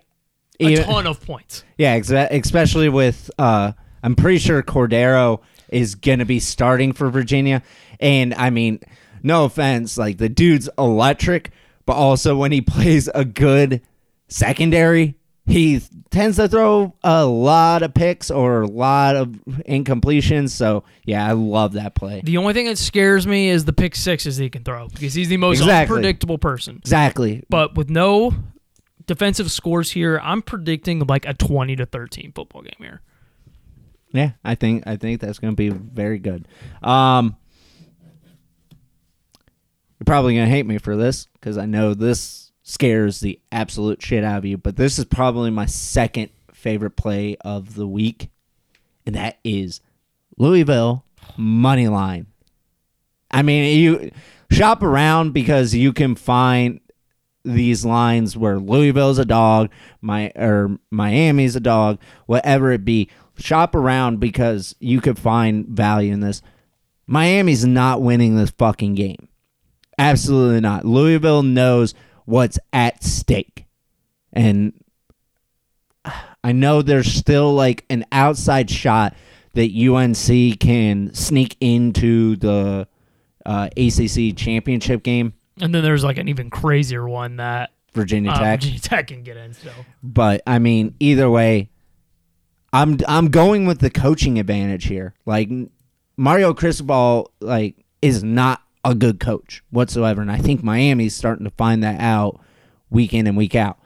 a 0.59 0.67
Even- 0.69 0.83
ton 0.85 1.07
of 1.07 1.25
points. 1.25 1.63
Yeah, 1.79 1.97
exa- 1.97 2.29
especially 2.29 2.89
with 2.89 3.31
uh, 3.39 3.71
I'm 4.03 4.15
pretty 4.15 4.37
sure 4.37 4.61
Cordero 4.61 5.41
is 5.69 5.95
gonna 5.95 6.25
be 6.25 6.39
starting 6.39 6.93
for 6.93 7.09
Virginia, 7.09 7.61
and 7.99 8.33
I 8.33 8.49
mean, 8.49 8.79
no 9.23 9.45
offense, 9.45 9.97
like 9.97 10.17
the 10.17 10.29
dude's 10.29 10.69
electric, 10.77 11.51
but 11.85 11.93
also 11.93 12.37
when 12.37 12.51
he 12.51 12.61
plays 12.75 13.07
a 13.13 13.25
good 13.25 13.81
secondary, 14.27 15.15
he 15.45 15.81
tends 16.09 16.35
to 16.35 16.47
throw 16.49 16.93
a 17.03 17.25
lot 17.25 17.81
of 17.81 17.93
picks 17.93 18.29
or 18.29 18.63
a 18.63 18.67
lot 18.67 19.15
of 19.15 19.29
incompletions. 19.67 20.49
So 20.49 20.83
yeah, 21.05 21.25
I 21.25 21.31
love 21.31 21.73
that 21.73 21.95
play. 21.95 22.21
The 22.23 22.37
only 22.37 22.53
thing 22.53 22.65
that 22.65 22.77
scares 22.77 23.25
me 23.25 23.49
is 23.49 23.63
the 23.65 23.71
pick 23.73 23.95
sixes 23.95 24.35
he 24.37 24.49
can 24.49 24.63
throw 24.63 24.89
because 24.89 25.13
he's 25.13 25.29
the 25.29 25.37
most 25.37 25.59
Exactly. 25.59 25.95
unpredictable 25.95 26.37
person. 26.37 26.75
Exactly. 26.77 27.43
But 27.49 27.75
with 27.75 27.89
no 27.89 28.33
defensive 29.05 29.49
scores 29.49 29.91
here, 29.91 30.19
I'm 30.21 30.41
predicting 30.41 30.99
like 31.07 31.25
a 31.25 31.33
20 31.33 31.77
to 31.77 31.85
13 31.85 32.33
football 32.33 32.61
game 32.61 32.73
here. 32.79 33.01
Yeah, 34.11 34.31
I 34.43 34.55
think 34.55 34.83
I 34.87 34.95
think 34.97 35.21
that's 35.21 35.39
going 35.39 35.53
to 35.53 35.55
be 35.55 35.69
very 35.69 36.17
good. 36.19 36.47
Um, 36.81 37.35
probably 40.07 40.33
going 40.33 40.45
to 40.47 40.51
hate 40.51 40.65
me 40.65 40.79
for 40.79 40.95
this 40.95 41.27
because 41.33 41.57
I 41.57 41.65
know 41.65 41.93
this 41.93 42.51
scares 42.63 43.19
the 43.19 43.39
absolute 43.51 44.01
shit 44.01 44.23
out 44.23 44.39
of 44.39 44.45
you. 44.45 44.57
But 44.57 44.77
this 44.77 44.97
is 44.97 45.05
probably 45.05 45.51
my 45.51 45.67
second 45.67 46.29
favorite 46.51 46.95
play 46.95 47.37
of 47.41 47.75
the 47.75 47.87
week, 47.87 48.29
and 49.05 49.15
that 49.15 49.37
is 49.43 49.81
Louisville 50.37 51.03
money 51.35 51.87
line. 51.87 52.27
I 53.29 53.41
mean, 53.41 53.77
you 53.77 54.11
shop 54.49 54.81
around 54.81 55.33
because 55.33 55.75
you 55.75 55.91
can 55.93 56.15
find 56.15 56.79
these 57.43 57.85
lines 57.85 58.37
where 58.37 58.59
Louisville's 58.59 59.19
a 59.19 59.25
dog, 59.25 59.69
my 60.01 60.31
or 60.35 60.77
Miami's 60.89 61.55
a 61.55 61.61
dog, 61.61 61.99
whatever 62.25 62.71
it 62.71 62.85
be. 62.85 63.09
Shop 63.37 63.75
around 63.75 64.19
because 64.19 64.73
you 64.79 64.99
could 64.99 65.19
find 65.19 65.67
value 65.67 66.13
in 66.13 66.21
this. 66.21 66.41
Miami's 67.05 67.65
not 67.65 68.01
winning 68.01 68.35
this 68.35 68.49
fucking 68.51 68.95
game. 68.95 69.27
Absolutely 69.97 70.61
not. 70.61 70.85
Louisville 70.85 71.43
knows 71.43 71.93
what's 72.25 72.59
at 72.71 73.03
stake. 73.03 73.65
And 74.33 74.73
I 76.43 76.51
know 76.51 76.81
there's 76.81 77.11
still 77.11 77.53
like 77.53 77.85
an 77.89 78.05
outside 78.11 78.69
shot 78.69 79.15
that 79.53 79.71
UNC 79.73 80.59
can 80.59 81.13
sneak 81.13 81.57
into 81.59 82.35
the 82.35 82.87
uh, 83.45 83.69
ACC 83.75 84.35
championship 84.35 85.03
game, 85.03 85.33
And 85.59 85.73
then 85.73 85.83
there's 85.83 86.03
like 86.03 86.17
an 86.17 86.27
even 86.27 86.49
crazier 86.49 87.07
one 87.07 87.37
that 87.37 87.71
Virginia 87.93 88.31
uh, 88.31 88.39
Tech. 88.39 88.59
Virginia 88.59 88.79
Tech 88.79 89.07
can 89.07 89.23
get 89.23 89.37
in. 89.37 89.53
So 89.53 89.71
But 90.03 90.41
I 90.45 90.59
mean, 90.59 90.93
either 90.99 91.29
way, 91.29 91.69
I'm 92.73 92.99
I'm 93.07 93.29
going 93.29 93.65
with 93.65 93.79
the 93.79 93.89
coaching 93.89 94.37
advantage 94.37 94.85
here. 94.85 95.15
Like 95.25 95.49
Mario 96.17 96.53
Cristobal, 96.53 97.31
like 97.39 97.83
is 98.01 98.23
not 98.23 98.61
a 98.87 98.95
good 98.95 99.19
coach 99.19 99.61
whatsoever, 99.69 100.21
and 100.21 100.31
I 100.31 100.37
think 100.37 100.63
Miami's 100.63 101.13
starting 101.13 101.43
to 101.43 101.51
find 101.51 101.83
that 101.83 101.99
out 101.99 102.39
week 102.89 103.13
in 103.13 103.27
and 103.27 103.35
week 103.35 103.53
out. 103.53 103.77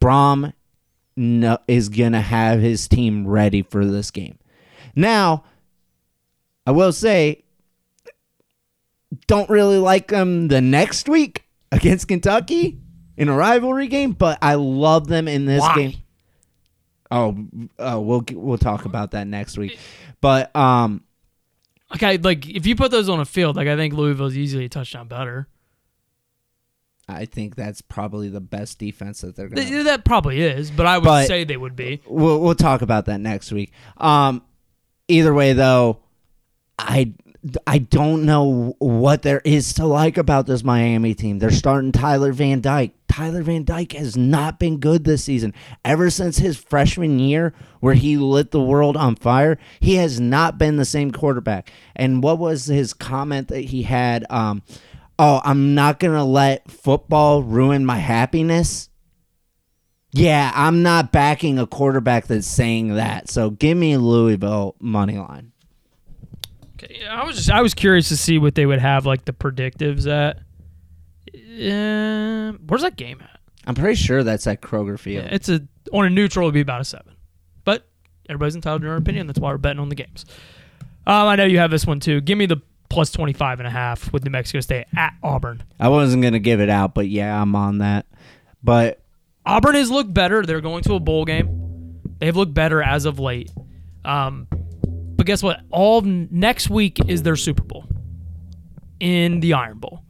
Brohm 0.00 0.54
no, 1.14 1.58
is 1.68 1.90
gonna 1.90 2.22
have 2.22 2.60
his 2.60 2.88
team 2.88 3.26
ready 3.26 3.62
for 3.62 3.84
this 3.84 4.10
game. 4.10 4.38
Now, 4.94 5.44
I 6.66 6.70
will 6.70 6.92
say, 6.92 7.44
don't 9.26 9.48
really 9.50 9.78
like 9.78 10.08
them 10.08 10.48
the 10.48 10.62
next 10.62 11.08
week 11.08 11.44
against 11.72 12.08
Kentucky 12.08 12.78
in 13.18 13.28
a 13.28 13.36
rivalry 13.36 13.88
game, 13.88 14.12
but 14.12 14.38
I 14.40 14.54
love 14.54 15.06
them 15.06 15.28
in 15.28 15.44
this 15.44 15.60
Why? 15.60 15.74
game. 15.76 15.94
Oh, 17.10 17.36
uh, 17.78 18.00
we'll 18.00 18.24
we'll 18.32 18.58
talk 18.58 18.86
about 18.86 19.10
that 19.10 19.26
next 19.26 19.58
week. 19.58 19.78
But 20.22 20.54
um, 20.56 21.02
okay, 21.94 22.18
like 22.18 22.48
if 22.48 22.66
you 22.66 22.76
put 22.76 22.90
those 22.90 23.08
on 23.08 23.20
a 23.20 23.24
field, 23.24 23.56
like 23.56 23.68
I 23.68 23.76
think 23.76 23.94
Louisville's 23.94 24.36
easily 24.36 24.64
a 24.66 24.68
touchdown 24.68 25.08
better. 25.08 25.48
I 27.08 27.24
think 27.24 27.54
that's 27.54 27.82
probably 27.82 28.28
the 28.28 28.40
best 28.40 28.80
defense 28.80 29.20
that 29.20 29.36
they're 29.36 29.48
going 29.48 29.64
to 29.64 29.70
Th- 29.70 29.84
that 29.84 30.04
probably 30.04 30.40
is, 30.42 30.72
but 30.72 30.86
I 30.86 30.98
would 30.98 31.04
But- 31.04 31.28
say 31.28 31.44
they 31.44 31.56
would 31.56 31.76
be. 31.76 32.00
we'll 32.06 32.40
we'll 32.40 32.56
talk 32.56 32.82
about 32.82 33.06
that 33.06 33.20
next 33.20 33.52
week. 33.52 33.72
Um, 33.96 34.42
either 35.06 35.32
way, 35.32 35.52
though, 35.52 36.00
I 36.78 37.12
I 37.64 37.78
don't 37.78 38.24
know 38.24 38.74
what 38.80 39.22
there 39.22 39.40
is 39.44 39.72
to 39.74 39.86
like 39.86 40.18
about 40.18 40.46
this 40.46 40.64
Miami 40.64 41.14
team. 41.14 41.38
They're 41.38 41.52
starting 41.52 41.92
Tyler 41.92 42.32
Van 42.32 42.60
Dyke. 42.60 42.90
Tyler 43.16 43.42
Van 43.42 43.64
Dyke 43.64 43.92
has 43.92 44.14
not 44.14 44.58
been 44.58 44.78
good 44.78 45.04
this 45.04 45.24
season. 45.24 45.54
Ever 45.86 46.10
since 46.10 46.36
his 46.36 46.58
freshman 46.58 47.18
year, 47.18 47.54
where 47.80 47.94
he 47.94 48.18
lit 48.18 48.50
the 48.50 48.60
world 48.60 48.94
on 48.94 49.16
fire, 49.16 49.56
he 49.80 49.94
has 49.94 50.20
not 50.20 50.58
been 50.58 50.76
the 50.76 50.84
same 50.84 51.10
quarterback. 51.10 51.72
And 51.94 52.22
what 52.22 52.38
was 52.38 52.66
his 52.66 52.92
comment 52.92 53.48
that 53.48 53.62
he 53.62 53.84
had? 53.84 54.26
Um, 54.28 54.62
oh, 55.18 55.40
I'm 55.42 55.74
not 55.74 55.98
gonna 55.98 56.26
let 56.26 56.70
football 56.70 57.42
ruin 57.42 57.86
my 57.86 57.96
happiness. 57.96 58.90
Yeah, 60.12 60.52
I'm 60.54 60.82
not 60.82 61.10
backing 61.10 61.58
a 61.58 61.66
quarterback 61.66 62.26
that's 62.26 62.46
saying 62.46 62.96
that. 62.96 63.30
So 63.30 63.48
give 63.48 63.78
me 63.78 63.96
Louisville 63.96 64.76
money 64.78 65.16
line. 65.16 65.52
Okay, 66.74 67.06
I 67.06 67.24
was 67.24 67.36
just 67.36 67.50
I 67.50 67.62
was 67.62 67.72
curious 67.72 68.10
to 68.10 68.16
see 68.18 68.36
what 68.36 68.54
they 68.54 68.66
would 68.66 68.80
have 68.80 69.06
like 69.06 69.24
the 69.24 69.32
predictives 69.32 70.06
at. 70.06 70.40
Uh, 71.36 72.52
where's 72.66 72.82
that 72.82 72.96
game 72.96 73.18
at? 73.22 73.40
I'm 73.66 73.74
pretty 73.74 73.96
sure 73.96 74.22
that's 74.22 74.46
at 74.46 74.60
Kroger 74.62 74.98
Field. 74.98 75.26
It's 75.30 75.48
a 75.48 75.60
on 75.92 76.04
a 76.06 76.10
neutral, 76.10 76.46
it'd 76.46 76.54
be 76.54 76.60
about 76.60 76.80
a 76.80 76.84
seven. 76.84 77.14
But 77.64 77.86
everybody's 78.28 78.54
entitled 78.54 78.82
to 78.82 78.88
their 78.88 78.96
opinion. 78.96 79.26
That's 79.26 79.38
why 79.38 79.50
we're 79.50 79.58
betting 79.58 79.80
on 79.80 79.88
the 79.88 79.94
games. 79.94 80.24
Um, 81.06 81.28
I 81.28 81.36
know 81.36 81.44
you 81.44 81.58
have 81.58 81.70
this 81.70 81.86
one 81.86 82.00
too. 82.00 82.20
Give 82.20 82.36
me 82.38 82.46
the 82.46 82.60
plus 82.88 83.10
25 83.10 83.60
and 83.60 83.66
a 83.66 83.70
half 83.70 84.12
with 84.12 84.24
New 84.24 84.30
Mexico 84.30 84.60
State 84.60 84.86
at 84.96 85.14
Auburn. 85.22 85.62
I 85.80 85.88
wasn't 85.88 86.22
gonna 86.22 86.38
give 86.38 86.60
it 86.60 86.68
out, 86.70 86.94
but 86.94 87.08
yeah, 87.08 87.40
I'm 87.40 87.54
on 87.56 87.78
that. 87.78 88.06
But 88.62 89.00
Auburn 89.44 89.74
has 89.74 89.90
looked 89.90 90.12
better. 90.14 90.42
They're 90.42 90.60
going 90.60 90.82
to 90.84 90.94
a 90.94 91.00
bowl 91.00 91.24
game. 91.24 92.00
They've 92.18 92.34
looked 92.36 92.54
better 92.54 92.82
as 92.82 93.04
of 93.04 93.18
late. 93.18 93.50
Um, 94.04 94.46
but 95.16 95.26
guess 95.26 95.42
what? 95.42 95.60
All 95.70 96.00
next 96.02 96.70
week 96.70 96.98
is 97.08 97.22
their 97.22 97.36
Super 97.36 97.62
Bowl 97.62 97.84
in 99.00 99.40
the 99.40 99.54
Iron 99.54 99.78
Bowl, 99.78 100.02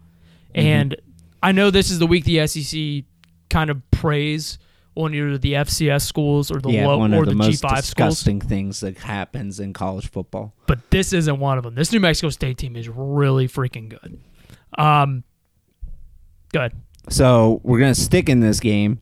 Mm-hmm. 0.54 0.66
and 0.66 0.96
I 1.42 1.52
know 1.52 1.70
this 1.70 1.90
is 1.90 1.98
the 1.98 2.06
week 2.06 2.24
the 2.24 2.46
SEC 2.46 3.04
kind 3.48 3.70
of 3.70 3.90
preys 3.90 4.58
on 4.96 5.14
either 5.14 5.36
the 5.38 5.52
FCS 5.52 6.02
schools 6.02 6.50
or 6.50 6.58
the 6.60 6.70
yeah, 6.70 6.86
low 6.86 6.98
one 6.98 7.12
or 7.12 7.20
of 7.20 7.26
the, 7.26 7.32
the, 7.32 7.36
most 7.36 7.62
G5 7.62 7.68
schools. 7.68 7.80
disgusting 7.82 8.40
things 8.40 8.80
that 8.80 8.96
happens 8.98 9.60
in 9.60 9.72
college 9.72 10.10
football. 10.10 10.54
But 10.66 10.90
this 10.90 11.12
isn't 11.12 11.38
one 11.38 11.58
of 11.58 11.64
them. 11.64 11.74
This 11.74 11.92
New 11.92 12.00
Mexico 12.00 12.30
State 12.30 12.58
team 12.58 12.76
is 12.76 12.88
really 12.88 13.46
freaking 13.46 13.90
good. 13.90 14.20
Um, 14.78 15.22
good. 16.52 16.72
So 17.10 17.60
we're 17.62 17.78
gonna 17.78 17.94
stick 17.94 18.28
in 18.28 18.40
this 18.40 18.58
game. 18.58 19.00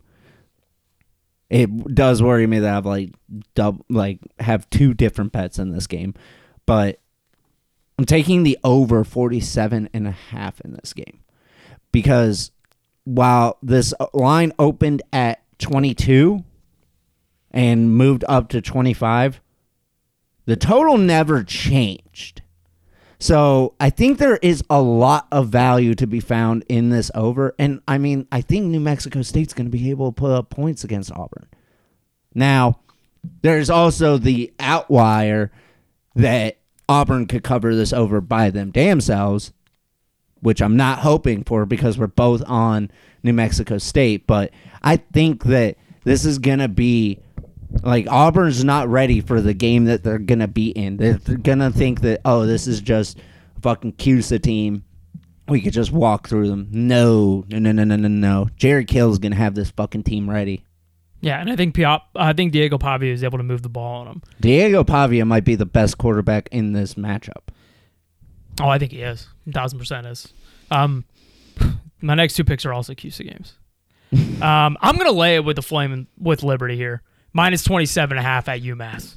It 1.48 1.94
does 1.94 2.22
worry 2.22 2.46
me 2.46 2.58
that 2.58 2.74
I've 2.76 2.86
like 2.86 3.14
dub 3.54 3.80
like 3.88 4.18
have 4.40 4.68
two 4.70 4.94
different 4.94 5.32
bets 5.32 5.58
in 5.58 5.70
this 5.70 5.86
game, 5.86 6.14
but 6.66 7.00
I'm 7.98 8.04
taking 8.04 8.42
the 8.42 8.58
over 8.64 9.04
47 9.04 9.88
and 9.94 10.08
a 10.08 10.10
half 10.10 10.60
in 10.62 10.72
this 10.72 10.92
game 10.92 11.20
because 11.94 12.50
while 13.04 13.56
this 13.62 13.94
line 14.12 14.52
opened 14.58 15.00
at 15.12 15.40
22 15.60 16.42
and 17.52 17.94
moved 17.94 18.24
up 18.28 18.48
to 18.48 18.60
25, 18.60 19.40
the 20.44 20.56
total 20.56 20.98
never 20.98 21.44
changed. 21.44 22.42
So 23.20 23.74
I 23.78 23.90
think 23.90 24.18
there 24.18 24.38
is 24.38 24.64
a 24.68 24.82
lot 24.82 25.28
of 25.30 25.50
value 25.50 25.94
to 25.94 26.06
be 26.08 26.18
found 26.18 26.64
in 26.68 26.90
this 26.90 27.12
over. 27.14 27.54
And 27.60 27.80
I 27.86 27.98
mean, 27.98 28.26
I 28.32 28.40
think 28.40 28.66
New 28.66 28.80
Mexico 28.80 29.22
State's 29.22 29.54
going 29.54 29.66
to 29.66 29.70
be 29.70 29.90
able 29.90 30.10
to 30.10 30.20
put 30.20 30.32
up 30.32 30.50
points 30.50 30.82
against 30.82 31.12
Auburn. 31.12 31.46
Now, 32.34 32.80
there's 33.42 33.70
also 33.70 34.18
the 34.18 34.52
outlier 34.58 35.52
that 36.16 36.58
Auburn 36.88 37.26
could 37.26 37.44
cover 37.44 37.72
this 37.72 37.92
over 37.92 38.20
by 38.20 38.50
them 38.50 38.72
damn 38.72 39.00
selves, 39.00 39.52
which 40.44 40.60
I'm 40.60 40.76
not 40.76 40.98
hoping 40.98 41.42
for 41.42 41.64
because 41.64 41.98
we're 41.98 42.06
both 42.06 42.42
on 42.46 42.90
New 43.22 43.32
Mexico 43.32 43.78
State. 43.78 44.26
But 44.26 44.52
I 44.82 44.96
think 44.96 45.44
that 45.44 45.76
this 46.04 46.26
is 46.26 46.38
going 46.38 46.58
to 46.58 46.68
be 46.68 47.18
like 47.82 48.06
Auburn's 48.08 48.62
not 48.62 48.88
ready 48.88 49.22
for 49.22 49.40
the 49.40 49.54
game 49.54 49.86
that 49.86 50.04
they're 50.04 50.18
gonna 50.18 50.46
be 50.46 50.68
in. 50.68 50.96
They're, 50.96 51.14
they're 51.14 51.36
gonna 51.38 51.70
think 51.72 52.02
that 52.02 52.20
oh, 52.24 52.46
this 52.46 52.66
is 52.68 52.80
just 52.80 53.18
fucking 53.62 53.94
CUSA 53.94 54.40
team. 54.42 54.84
We 55.48 55.60
could 55.60 55.72
just 55.72 55.90
walk 55.90 56.28
through 56.28 56.48
them. 56.48 56.68
No, 56.70 57.44
no, 57.48 57.58
no, 57.58 57.72
no, 57.72 57.84
no, 57.84 57.96
no, 57.96 58.08
no. 58.08 58.48
Jerry 58.56 58.84
Kill's 58.84 59.18
gonna 59.18 59.34
have 59.34 59.54
this 59.54 59.70
fucking 59.70 60.04
team 60.04 60.30
ready. 60.30 60.64
Yeah, 61.20 61.40
and 61.40 61.50
I 61.50 61.56
think 61.56 61.74
Piop, 61.74 62.02
I 62.14 62.34
think 62.34 62.52
Diego 62.52 62.76
Pavia 62.76 63.12
is 63.12 63.24
able 63.24 63.38
to 63.38 63.44
move 63.44 63.62
the 63.62 63.70
ball 63.70 64.02
on 64.02 64.06
him. 64.08 64.22
Diego 64.40 64.84
Pavia 64.84 65.24
might 65.24 65.44
be 65.44 65.54
the 65.54 65.64
best 65.64 65.96
quarterback 65.96 66.48
in 66.52 66.74
this 66.74 66.94
matchup. 66.94 67.48
Oh, 68.60 68.68
I 68.68 68.78
think 68.78 68.92
he 68.92 69.02
is. 69.02 69.28
Thousand 69.52 69.78
percent 69.78 70.06
is. 70.06 70.32
Um, 70.70 71.04
my 72.00 72.14
next 72.14 72.34
two 72.34 72.44
picks 72.44 72.64
are 72.64 72.72
also 72.72 72.94
CUSA 72.94 73.24
games. 73.24 73.54
um, 74.42 74.76
I'm 74.80 74.96
gonna 74.96 75.12
lay 75.12 75.36
it 75.36 75.44
with 75.44 75.56
the 75.56 75.62
Flame 75.62 75.92
and 75.92 76.06
with 76.18 76.42
Liberty 76.42 76.76
here. 76.76 77.02
Minus 77.32 77.64
27 77.64 78.16
and 78.16 78.24
a 78.24 78.28
half 78.28 78.48
at 78.48 78.62
UMass. 78.62 79.16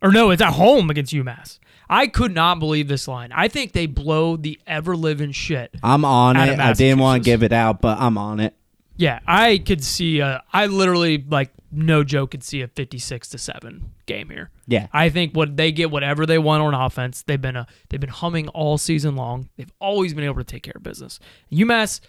Or 0.00 0.12
no, 0.12 0.30
it's 0.30 0.42
at 0.42 0.52
home 0.52 0.90
against 0.90 1.12
UMass. 1.12 1.58
I 1.88 2.06
could 2.06 2.32
not 2.32 2.60
believe 2.60 2.86
this 2.86 3.08
line. 3.08 3.32
I 3.32 3.48
think 3.48 3.72
they 3.72 3.86
blow 3.86 4.36
the 4.36 4.60
ever 4.66 4.96
living 4.96 5.32
shit. 5.32 5.74
I'm 5.82 6.04
on 6.04 6.36
it. 6.36 6.58
I 6.58 6.72
didn't 6.72 7.00
want 7.00 7.22
to 7.22 7.28
give 7.28 7.42
it 7.42 7.52
out, 7.52 7.80
but 7.80 7.98
I'm 7.98 8.18
on 8.18 8.38
it. 8.40 8.54
Yeah, 8.96 9.20
I 9.26 9.58
could 9.58 9.82
see. 9.82 10.20
A, 10.20 10.42
I 10.52 10.66
literally 10.66 11.24
like 11.28 11.50
no 11.72 12.04
joke 12.04 12.30
could 12.30 12.44
see 12.44 12.62
a 12.62 12.68
56 12.68 13.28
to 13.28 13.38
seven 13.38 13.92
game 14.06 14.30
here. 14.30 14.50
Yeah. 14.66 14.88
I 14.92 15.08
think 15.10 15.34
what 15.34 15.56
they 15.56 15.72
get 15.72 15.90
whatever 15.90 16.26
they 16.26 16.38
want 16.38 16.62
on 16.62 16.74
offense. 16.74 17.22
They've 17.22 17.40
been 17.40 17.56
a, 17.56 17.66
they've 17.88 18.00
been 18.00 18.10
humming 18.10 18.48
all 18.48 18.78
season 18.78 19.16
long. 19.16 19.48
They've 19.56 19.72
always 19.80 20.14
been 20.14 20.24
able 20.24 20.36
to 20.36 20.44
take 20.44 20.62
care 20.62 20.74
of 20.76 20.82
business. 20.82 21.18
UMass, 21.52 22.00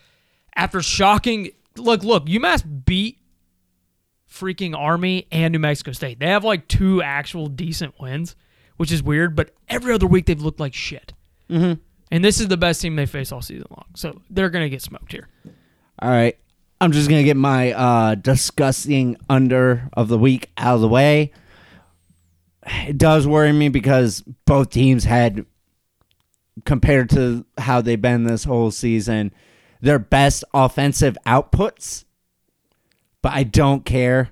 after 0.55 0.81
shocking 0.81 1.51
look, 1.75 2.03
look, 2.03 2.25
UMass 2.25 2.63
beat 2.86 3.19
freaking 4.31 4.75
Army 4.75 5.27
and 5.31 5.51
New 5.51 5.60
Mexico 5.60 5.91
State. 5.91 6.19
They 6.19 6.27
have 6.27 6.43
like 6.43 6.67
two 6.67 7.01
actual 7.01 7.47
decent 7.47 7.99
wins, 7.99 8.36
which 8.77 8.91
is 8.91 9.03
weird. 9.03 9.36
But 9.36 9.51
every 9.69 9.93
other 9.93 10.07
week 10.07 10.25
they've 10.25 10.41
looked 10.41 10.60
like 10.60 10.73
shit. 10.73 11.13
Mm-hmm. 11.49 11.81
And 12.10 12.23
this 12.23 12.39
is 12.39 12.47
the 12.47 12.57
best 12.57 12.81
team 12.81 12.95
they 12.95 13.05
face 13.05 13.31
all 13.31 13.41
season 13.41 13.67
long, 13.69 13.86
so 13.95 14.21
they're 14.29 14.49
gonna 14.49 14.69
get 14.69 14.81
smoked 14.81 15.12
here. 15.12 15.27
All 15.99 16.10
right. 16.10 16.38
I'm 16.79 16.91
just 16.91 17.10
going 17.10 17.21
to 17.21 17.25
get 17.25 17.38
my 17.38 17.73
uh, 17.73 18.15
disgusting 18.15 19.17
under 19.29 19.89
of 19.93 20.10
the 20.10 20.17
week 20.17 20.51
out 20.57 20.75
of 20.75 20.81
the 20.81 20.88
way. 20.88 21.31
It 22.67 22.97
does 22.97 23.27
worry 23.27 23.51
me 23.53 23.69
because 23.69 24.21
both 24.45 24.69
teams 24.69 25.06
had, 25.06 25.45
compared 26.65 27.10
to 27.12 27.45
how 27.58 27.82
they've 27.82 28.01
been 28.01 28.23
this 28.23 28.43
whole 28.43 28.71
season, 28.71 29.34
their 29.82 29.99
best 29.99 30.43
offensive 30.53 31.17
outputs. 31.25 32.03
But 33.21 33.34
I 33.34 33.43
don't 33.43 33.86
care. 33.86 34.30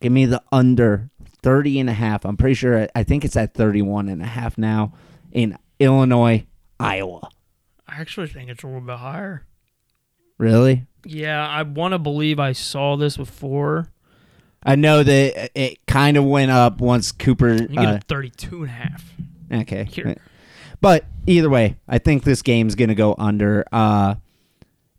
Give 0.00 0.12
me 0.12 0.26
the 0.26 0.42
under 0.50 1.10
30 1.42 1.80
and 1.80 1.90
a 1.90 1.94
half. 1.94 2.24
I'm 2.24 2.36
pretty 2.36 2.54
sure, 2.54 2.88
I 2.94 3.02
think 3.02 3.24
it's 3.24 3.36
at 3.36 3.54
31 3.54 4.08
and 4.08 4.22
a 4.22 4.26
half 4.26 4.58
now 4.58 4.94
in 5.32 5.58
Illinois, 5.78 6.46
Iowa. 6.80 7.28
I 7.86 8.00
actually 8.00 8.28
think 8.28 8.50
it's 8.50 8.62
a 8.62 8.66
little 8.66 8.80
bit 8.80 8.96
higher. 8.96 9.46
Really? 10.38 10.86
Yeah, 11.04 11.46
I 11.46 11.62
want 11.62 11.92
to 11.92 11.98
believe 11.98 12.40
I 12.40 12.52
saw 12.52 12.96
this 12.96 13.16
before. 13.16 13.92
I 14.64 14.76
know 14.76 15.02
that 15.02 15.50
it 15.58 15.86
kind 15.86 16.16
of 16.16 16.24
went 16.24 16.50
up 16.50 16.80
once 16.80 17.12
Cooper. 17.12 17.52
You 17.52 17.68
get 17.68 17.86
uh, 17.86 17.96
a 17.96 18.00
32 18.00 18.62
and 18.62 18.64
a 18.64 18.72
half. 18.72 19.04
okay, 19.52 19.84
Here. 19.84 20.16
but 20.80 21.04
either 21.26 21.50
way, 21.50 21.76
I 21.86 21.98
think 21.98 22.24
this 22.24 22.42
game's 22.42 22.74
gonna 22.74 22.94
go 22.94 23.14
under. 23.18 23.64
Uh, 23.70 24.16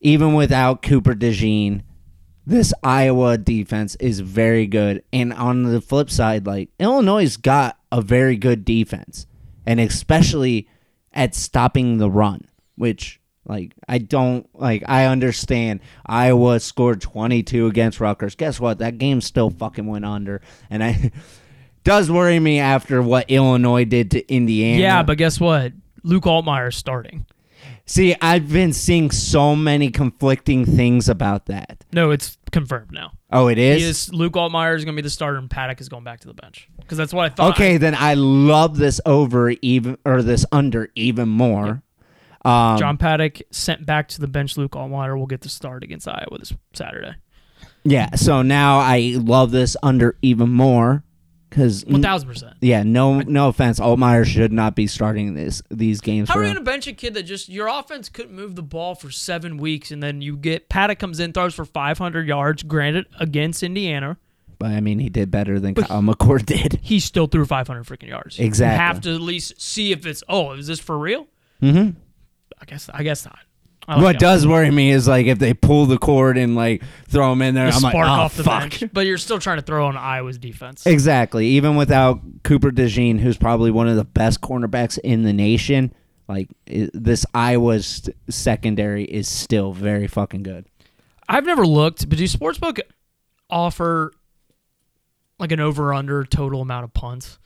even 0.01 0.36
without 0.36 0.84
Cooper 0.84 1.15
DeJean, 1.15 1.82
this 2.45 2.73
Iowa 2.84 3.39
defense 3.39 3.95
is 3.95 4.19
very 4.19 4.67
good. 4.67 5.04
And 5.12 5.34
on 5.34 5.63
the 5.63 5.82
flip 5.82 6.12
side, 6.12 6.45
like 6.45 6.69
Illinois' 6.80 7.38
got 7.38 7.80
a 7.91 8.01
very 8.01 8.38
good 8.38 8.65
defense, 8.65 9.25
and 9.65 9.80
especially 9.80 10.67
at 11.12 11.34
stopping 11.34 11.97
the 11.97 12.10
run, 12.10 12.41
which. 12.75 13.19
Like 13.46 13.74
I 13.88 14.00
don't 14.00 14.48
like 14.60 14.84
I 14.88 15.06
understand 15.06 15.82
Iowa 16.06 16.60
scored 16.60 17.02
22 17.02 17.68
against 17.68 18.00
Rutgers. 18.00 18.36
Guess 18.36 18.60
what? 18.60 18.80
That 18.80 18.98
game 18.98 19.22
still 19.22 19.50
fucking 19.50 19.86
went 19.86 20.06
under. 20.06 20.42
And 20.70 20.84
I 20.84 21.12
does 21.84 22.10
worry 22.10 22.40
me 22.40 22.60
after 22.60 23.02
what 23.02 23.30
Illinois 23.30 23.86
did 23.86 24.12
to 24.12 24.34
Indiana. 24.34 24.82
Yeah, 24.82 25.04
but 25.04 25.18
guess 25.18 25.40
what? 25.40 25.74
Luke 26.04 26.24
Altmyer 26.24 26.74
starting. 26.74 27.26
see, 27.86 28.16
I've 28.22 28.52
been 28.52 28.74
seeing 28.74 29.12
so 29.12 29.56
many 29.56 29.92
conflicting 29.92 30.66
things 30.66 31.08
about 31.08 31.46
that. 31.48 31.84
No, 31.94 32.12
it's 32.12 32.38
confirmed 32.52 32.92
now. 32.92 33.12
Oh, 33.32 33.48
it 33.48 33.58
is. 33.58 33.82
He 33.82 33.88
is 33.88 34.14
Luke 34.14 34.34
Altmyer 34.34 34.76
is 34.76 34.86
going 34.86 34.96
to 34.96 35.02
be 35.02 35.06
the 35.06 35.10
starter, 35.10 35.38
and 35.38 35.50
Paddock 35.50 35.82
is 35.82 35.90
going 35.90 36.04
back 36.04 36.22
to 36.22 36.28
the 36.28 36.34
bench 36.34 36.70
because 36.80 36.98
that's 36.98 37.14
what 37.14 37.26
I 37.26 37.30
thought. 37.30 37.54
Okay, 37.54 37.78
then 37.78 37.94
I 37.96 38.16
love 38.16 38.78
this 38.78 39.02
over 39.06 39.52
even 39.62 39.98
or 40.06 40.22
this 40.22 40.46
under 40.52 40.90
even 40.96 41.30
more. 41.30 41.84
Um, 42.46 42.78
John 42.78 42.98
Paddock 42.98 43.42
sent 43.52 43.86
back 43.86 44.08
to 44.10 44.22
the 44.22 44.28
bench. 44.28 44.58
Luke 44.58 44.72
Altmyer 44.74 45.18
will 45.18 45.26
get 45.28 45.42
the 45.42 45.50
start 45.50 45.84
against 45.84 46.08
Iowa 46.08 46.38
this 46.38 46.54
Saturday. 46.74 47.16
yeah, 47.84 48.16
so 48.16 48.42
now 48.42 48.80
I 48.80 49.16
love 49.18 49.52
this 49.52 49.76
under 49.82 50.18
even 50.22 50.50
more 50.52 51.04
because 51.50 51.86
One 51.86 52.02
thousand 52.02 52.28
percent. 52.28 52.54
yeah, 52.62 52.84
no 52.84 53.22
no 53.22 53.48
offense, 53.48 53.80
Altmyer 53.80 54.26
should 54.26 54.52
not 54.52 54.76
be 54.76 54.88
starting 54.88 55.34
this 55.34 55.62
these 55.72 56.02
games. 56.02 56.30
How 56.30 56.36
are 56.38 56.44
you 56.44 56.48
going 56.54 56.58
to 56.58 56.62
bench 56.70 56.86
a 56.88 56.94
kid 56.94 57.14
that 57.16 57.24
just 57.24 57.50
your 57.50 57.68
offense 57.68 58.10
couldn't 58.10 58.36
move 58.36 58.56
the 58.56 58.64
ball 58.64 58.94
for 58.96 59.10
seven 59.10 59.58
weeks, 59.58 59.90
and 59.92 60.04
then 60.04 60.22
you 60.22 60.36
get 60.38 60.70
Paddock 60.70 61.00
comes 61.00 61.20
in, 61.20 61.34
throws 61.34 61.56
for 61.56 61.66
five 61.66 61.98
hundred 61.98 62.28
yards, 62.28 62.62
granted 62.64 63.06
against 63.20 63.64
Indiana. 63.64 64.18
But 64.60 64.72
I 64.72 64.82
mean, 64.82 65.00
he 65.00 65.10
did 65.10 65.32
better 65.32 65.60
than 65.60 65.76
Kyle 65.76 66.02
McCord 66.02 66.46
did. 66.46 66.80
He 66.82 67.00
still 67.00 67.28
threw 67.28 67.46
five 67.46 67.68
hundred 67.68 67.86
freaking 67.86 68.10
yards. 68.10 68.38
Exactly. 68.40 68.74
You 68.76 68.88
have 68.88 69.02
to 69.02 69.16
at 69.16 69.22
least 69.22 69.60
see 69.62 69.92
if 69.92 70.06
it's 70.06 70.24
oh, 70.30 70.52
is 70.54 70.68
this 70.68 70.80
for 70.80 70.98
real? 70.98 71.28
Mm-hmm. 71.62 71.98
I 72.62 72.65
guess 72.65 72.89
I 72.94 73.04
guess 73.04 73.26
not. 73.26 73.39
I 73.88 73.96
like 73.96 74.04
What 74.04 74.20
does 74.20 74.48
worry 74.48 74.72
me 74.72 74.89
is 74.89 75.08
like 75.08 75.28
if 75.28 75.38
they 75.38 75.54
pull 75.54 75.86
the 75.86 76.00
cord 76.00 76.38
and 76.39 76.56
like 76.56 76.82
throw 77.08 77.32
him 77.32 77.41
in 77.44 77.54
there, 77.54 77.70
The 77.70 77.76
I'm 77.76 77.82
like, 77.84 77.94
oh 77.96 78.00
off 78.00 78.36
the 78.36 78.44
fuck. 78.44 78.62
bench, 78.80 78.84
but 78.91 79.06
you're 79.06 79.20
still 79.20 79.38
trying 79.38 79.58
to 79.58 79.62
throw 79.62 79.86
on 79.86 79.96
Iowa's 79.96 80.39
defense. 80.39 80.88
Exactly. 80.88 81.46
Even 81.50 81.76
without 81.76 82.20
Cooper 82.44 82.72
DeJean, 82.72 83.20
who's 83.20 83.38
probably 83.38 83.70
one 83.70 83.88
of 83.88 83.96
the 83.96 84.04
best 84.06 84.41
cornerbacks 84.41 84.98
in 84.98 85.22
the 85.22 85.34
nation, 85.34 85.94
like 86.28 86.50
this 86.65 87.28
Iowa's 87.36 88.10
secondary 88.28 89.04
is 89.04 89.28
still 89.28 89.72
very 89.72 90.08
fucking 90.08 90.41
good. 90.41 90.65
I've 91.30 91.46
never 91.46 91.65
looked, 91.68 92.10
but 92.10 92.18
do 92.18 92.24
sportsbook 92.24 92.80
offer 93.52 94.13
like 95.38 95.52
an 95.52 95.60
over 95.60 95.94
under 95.94 96.24
total 96.24 96.62
amount 96.62 96.86
of 96.86 96.94
punts? 96.94 97.38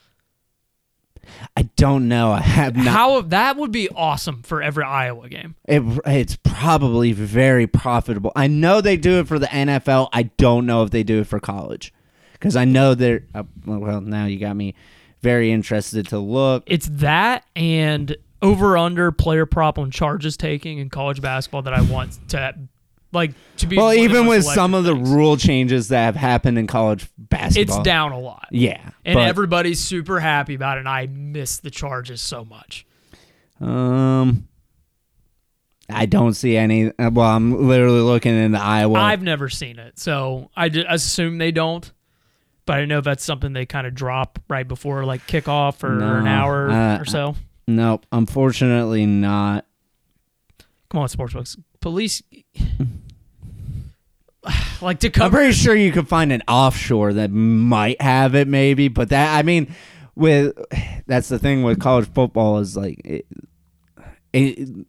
I 1.56 1.64
don't 1.64 2.08
know. 2.08 2.32
I 2.32 2.42
have 2.42 2.76
not. 2.76 2.88
How 2.88 3.22
that 3.22 3.58
would 3.58 3.72
be 3.72 3.90
awesome 3.90 4.44
for 4.44 4.62
every 4.62 4.84
Iowa 4.84 5.30
game. 5.30 5.56
It, 5.66 5.84
it's 6.06 6.38
probably 6.44 7.12
very 7.12 7.68
profitable. 7.68 8.32
I 8.36 8.48
know 8.48 8.82
they 8.82 8.98
do 8.98 9.20
it 9.20 9.28
for 9.28 9.40
the 9.40 9.48
NFL. 9.48 10.10
I 10.14 10.24
don't 10.24 10.66
know 10.66 10.84
if 10.84 10.92
they 10.92 11.04
do 11.04 11.22
it 11.22 11.28
for 11.28 11.40
college 11.40 11.94
because 12.34 12.56
I 12.56 12.66
know 12.66 12.96
they're. 12.96 13.24
Uh, 13.34 13.44
well, 13.66 14.02
now 14.02 14.26
you 14.26 14.40
got 14.40 14.56
me 14.56 14.76
very 15.22 15.52
interested 15.52 16.08
to 16.08 16.20
look. 16.20 16.64
It's 16.66 16.88
that 16.94 17.46
and 17.56 18.16
over 18.42 18.78
under 18.78 19.12
player 19.12 19.46
prop 19.46 19.78
on 19.78 19.92
charges 19.92 20.38
taking 20.38 20.80
in 20.80 20.90
college 20.90 21.22
basketball 21.22 21.62
that 21.64 21.74
I 21.74 21.82
want 21.82 22.18
to 22.30 22.56
like 23.12 23.32
to 23.58 23.68
be. 23.68 23.78
Well, 23.78 23.90
the 23.90 24.00
even 24.00 24.28
with 24.28 24.44
some 24.44 24.74
of 24.74 24.84
the 24.84 24.94
things. 24.94 25.10
rule 25.10 25.38
changes 25.38 25.90
that 25.90 26.06
have 26.06 26.16
happened 26.16 26.58
in 26.58 26.68
college 26.68 27.08
basketball, 27.18 27.78
it's 27.78 27.84
down 27.84 28.12
a 28.12 28.20
lot. 28.20 28.48
Yeah, 28.52 28.90
and 29.06 29.16
but, 29.16 29.28
everybody's 29.28 29.80
super 29.80 30.20
happy 30.20 30.56
about 30.56 30.78
it. 30.78 30.82
And 30.82 30.90
I 30.90 31.08
miss 31.08 31.58
the 31.58 31.72
charges 31.72 32.22
so 32.22 32.46
much. 32.46 32.86
um, 33.62 34.48
I 35.90 36.06
don't 36.06 36.34
see 36.34 36.56
any. 36.56 36.92
Well, 37.00 37.22
I'm 37.22 37.68
literally 37.68 38.02
looking 38.02 38.36
into 38.36 38.60
Iowa. 38.60 39.00
I've 39.00 39.24
never 39.24 39.50
seen 39.50 39.80
it, 39.80 39.98
so 39.98 40.52
I 40.56 40.68
assume 40.68 41.38
they 41.38 41.52
don't. 41.52 41.92
But 42.66 42.76
I 42.76 42.80
don't 42.82 42.90
know 42.90 43.00
if 43.00 43.04
that's 43.04 43.24
something 43.24 43.54
they 43.54 43.66
kind 43.66 43.88
of 43.88 43.96
drop 43.96 44.38
right 44.48 44.68
before 44.68 45.04
like 45.04 45.26
kickoff 45.26 45.84
or, 45.84 46.04
or 46.04 46.20
an 46.20 46.28
hour 46.28 46.70
uh, 46.70 47.00
or 47.00 47.06
so. 47.06 47.36
nope, 47.68 48.06
unfortunately 48.12 49.08
not. 49.08 49.66
Come 50.92 51.02
on, 51.02 51.08
sportsbooks, 51.08 51.58
police. 51.82 52.22
like 54.82 55.00
to 55.00 55.12
I'm 55.22 55.32
pretty 55.32 55.54
sure 55.54 55.76
you 55.76 55.92
could 55.92 56.08
find 56.08 56.32
an 56.32 56.44
offshore 56.48 57.14
that 57.14 57.32
might 57.32 58.02
have 58.02 58.36
it, 58.36 58.48
maybe. 58.48 58.88
But 58.88 59.10
that, 59.10 59.38
I 59.38 59.44
mean, 59.44 59.76
with 60.16 60.58
that's 61.08 61.30
the 61.30 61.40
thing 61.40 61.64
with 61.64 61.80
college 61.80 62.08
football 62.14 62.60
is 62.60 62.78
like 62.78 63.02
it, 63.04 63.26
it, 64.34 64.86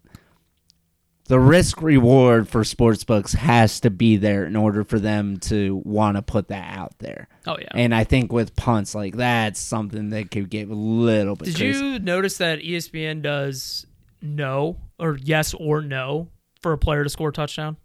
the 1.31 1.38
risk 1.38 1.81
reward 1.81 2.48
for 2.48 2.64
sports 2.64 3.05
books 3.05 3.33
has 3.35 3.79
to 3.81 3.90
be 3.90 4.16
there 4.16 4.44
in 4.44 4.57
order 4.57 4.83
for 4.83 4.98
them 4.98 5.37
to 5.38 5.81
want 5.85 6.16
to 6.16 6.22
put 6.22 6.48
that 6.48 6.76
out 6.76 6.98
there. 6.98 7.29
Oh 7.46 7.57
yeah. 7.57 7.68
And 7.72 7.94
I 7.94 8.03
think 8.03 8.33
with 8.33 8.57
punts, 8.57 8.96
like 8.96 9.16
that's 9.16 9.61
something 9.61 10.11
that 10.11 10.33
could 10.33 10.50
get 10.50 10.68
a 10.68 10.74
little 10.74 11.37
bit. 11.37 11.46
Did 11.46 11.57
crazy. 11.57 11.85
you 11.85 11.98
notice 12.00 12.38
that 12.38 12.59
ESPN 12.59 13.22
does 13.22 13.87
no 14.20 14.76
or 14.98 15.18
yes 15.22 15.55
or 15.55 15.81
no 15.81 16.29
for 16.61 16.73
a 16.73 16.79
player 16.79 17.05
to 17.05 17.11
score 17.11 17.29
a 17.31 17.33
touchdown? 17.33 17.77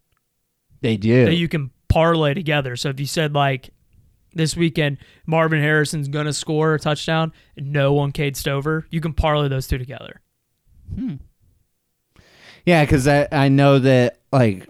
They 0.82 0.98
do. 0.98 1.26
That 1.26 1.36
you 1.36 1.48
can 1.48 1.72
parlay 1.88 2.34
together. 2.34 2.76
So 2.76 2.90
if 2.90 3.00
you 3.00 3.06
said 3.06 3.34
like 3.34 3.70
this 4.34 4.56
weekend 4.56 4.98
Marvin 5.26 5.62
Harrison's 5.62 6.08
gonna 6.08 6.34
score 6.34 6.76
a 6.76 6.80
touchdown, 6.80 7.32
and 7.56 7.72
no 7.72 7.98
on 8.00 8.12
Cade 8.12 8.36
Stover, 8.38 8.86
you 8.90 9.02
can 9.02 9.14
parlay 9.14 9.48
those 9.48 9.68
two 9.68 9.78
together. 9.78 10.22
Hmm. 10.94 11.16
Yeah, 12.66 12.84
because 12.84 13.08
I, 13.08 13.28
I 13.32 13.50
know 13.50 13.80
that 13.80 14.20
like 14.32 14.68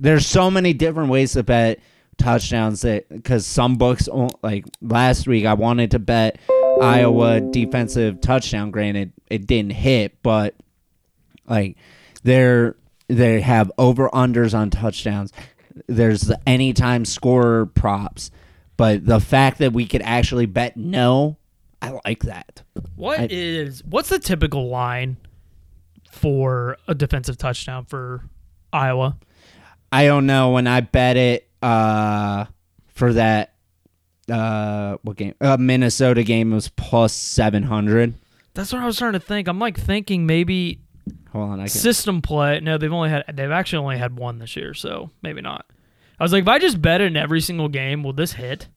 there's 0.00 0.26
so 0.26 0.50
many 0.50 0.72
different 0.72 1.10
ways 1.10 1.32
to 1.32 1.42
bet 1.42 1.80
touchdowns 2.16 2.82
that 2.82 3.08
because 3.08 3.46
some 3.46 3.76
books 3.76 4.08
on- 4.08 4.30
like 4.42 4.64
last 4.80 5.26
week 5.26 5.46
I 5.46 5.54
wanted 5.54 5.92
to 5.92 5.98
bet 5.98 6.38
Iowa 6.80 7.40
defensive 7.40 8.20
touchdown. 8.20 8.70
Granted, 8.70 9.12
it 9.28 9.46
didn't 9.46 9.72
hit, 9.72 10.22
but 10.22 10.54
like 11.46 11.76
they're 12.22 12.76
they 13.08 13.40
have 13.40 13.70
over 13.78 14.08
unders 14.10 14.56
on 14.56 14.70
touchdowns. 14.70 15.32
There's 15.86 16.22
the 16.22 16.38
anytime 16.48 17.04
scorer 17.04 17.66
props, 17.66 18.30
but 18.76 19.04
the 19.06 19.20
fact 19.20 19.58
that 19.58 19.72
we 19.72 19.86
could 19.86 20.02
actually 20.02 20.46
bet 20.46 20.76
no, 20.76 21.36
I 21.80 21.98
like 22.04 22.24
that. 22.24 22.62
What 22.96 23.30
is 23.32 23.82
I- 23.82 23.88
what's 23.88 24.08
the 24.08 24.18
typical 24.18 24.68
line 24.68 25.16
for 26.10 26.76
a 26.88 26.94
defensive 26.94 27.36
touchdown 27.38 27.84
for 27.84 28.24
Iowa? 28.72 29.16
I 29.92 30.04
don't 30.06 30.26
know 30.26 30.50
when 30.50 30.66
I 30.66 30.80
bet 30.80 31.16
it 31.16 31.48
uh 31.62 32.44
for 32.88 33.12
that 33.14 33.54
uh 34.30 34.96
what 35.02 35.16
game 35.16 35.34
uh 35.40 35.56
Minnesota 35.58 36.22
game 36.22 36.50
was 36.50 36.68
plus 36.68 37.12
700 37.12 38.14
That's 38.54 38.72
what 38.72 38.82
I 38.82 38.86
was 38.86 38.98
trying 38.98 39.14
to 39.14 39.20
think. 39.20 39.48
I'm 39.48 39.58
like 39.58 39.78
thinking 39.78 40.26
maybe 40.26 40.80
hold 41.32 41.50
on 41.50 41.60
I 41.60 41.64
can 41.64 41.68
system 41.70 42.22
play. 42.22 42.60
No, 42.60 42.78
they've 42.78 42.92
only 42.92 43.10
had 43.10 43.24
they've 43.32 43.50
actually 43.50 43.84
only 43.84 43.98
had 43.98 44.18
one 44.18 44.38
this 44.38 44.56
year, 44.56 44.74
so 44.74 45.10
maybe 45.22 45.40
not. 45.40 45.66
I 46.18 46.24
was 46.24 46.32
like, 46.32 46.42
if 46.42 46.48
I 46.48 46.58
just 46.58 46.82
bet 46.82 47.00
in 47.00 47.16
every 47.16 47.40
single 47.40 47.68
game, 47.68 48.02
will 48.02 48.12
this 48.12 48.32
hit? 48.32 48.68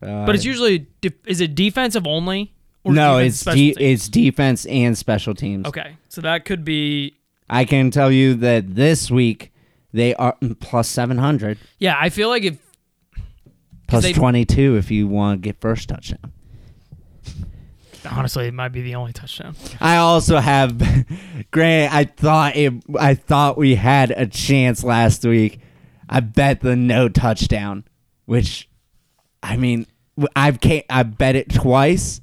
uh, 0.00 0.24
But 0.24 0.34
it's 0.34 0.44
usually 0.44 0.86
is 1.26 1.40
it 1.40 1.54
defensive 1.54 2.06
only? 2.06 2.54
no 2.84 3.18
it's 3.18 3.44
de- 3.44 3.76
it's 3.78 4.08
defense 4.08 4.66
and 4.66 4.98
special 4.98 5.34
teams 5.34 5.66
okay. 5.66 5.96
So 6.08 6.20
that 6.22 6.44
could 6.44 6.64
be 6.64 7.16
I 7.48 7.64
can 7.64 7.90
tell 7.90 8.10
you 8.10 8.34
that 8.34 8.74
this 8.74 9.10
week 9.10 9.52
they 9.92 10.14
are 10.16 10.36
mm, 10.42 10.58
plus 10.58 10.88
700 10.88 11.58
yeah. 11.78 11.96
I 11.98 12.08
feel 12.08 12.28
like 12.28 12.42
if 12.42 12.58
22 13.88 14.76
if 14.76 14.90
you 14.90 15.06
want 15.06 15.42
to 15.42 15.46
get 15.46 15.60
first 15.60 15.88
touchdown 15.88 16.32
honestly 18.10 18.46
it 18.46 18.54
might 18.54 18.70
be 18.70 18.82
the 18.82 18.94
only 18.94 19.12
touchdown. 19.12 19.54
I 19.80 19.96
also 19.96 20.38
have 20.38 20.78
Grant 21.50 21.92
I 21.94 22.04
thought 22.04 22.56
it 22.56 22.72
I 22.98 23.14
thought 23.14 23.56
we 23.56 23.74
had 23.74 24.10
a 24.10 24.26
chance 24.26 24.82
last 24.84 25.24
week 25.24 25.60
I 26.08 26.20
bet 26.20 26.60
the 26.60 26.76
no 26.76 27.08
touchdown 27.08 27.84
which 28.26 28.68
I 29.42 29.56
mean 29.56 29.86
I've 30.36 30.60
came 30.60 30.82
I 30.90 31.02
bet 31.02 31.36
it 31.36 31.52
twice 31.52 32.20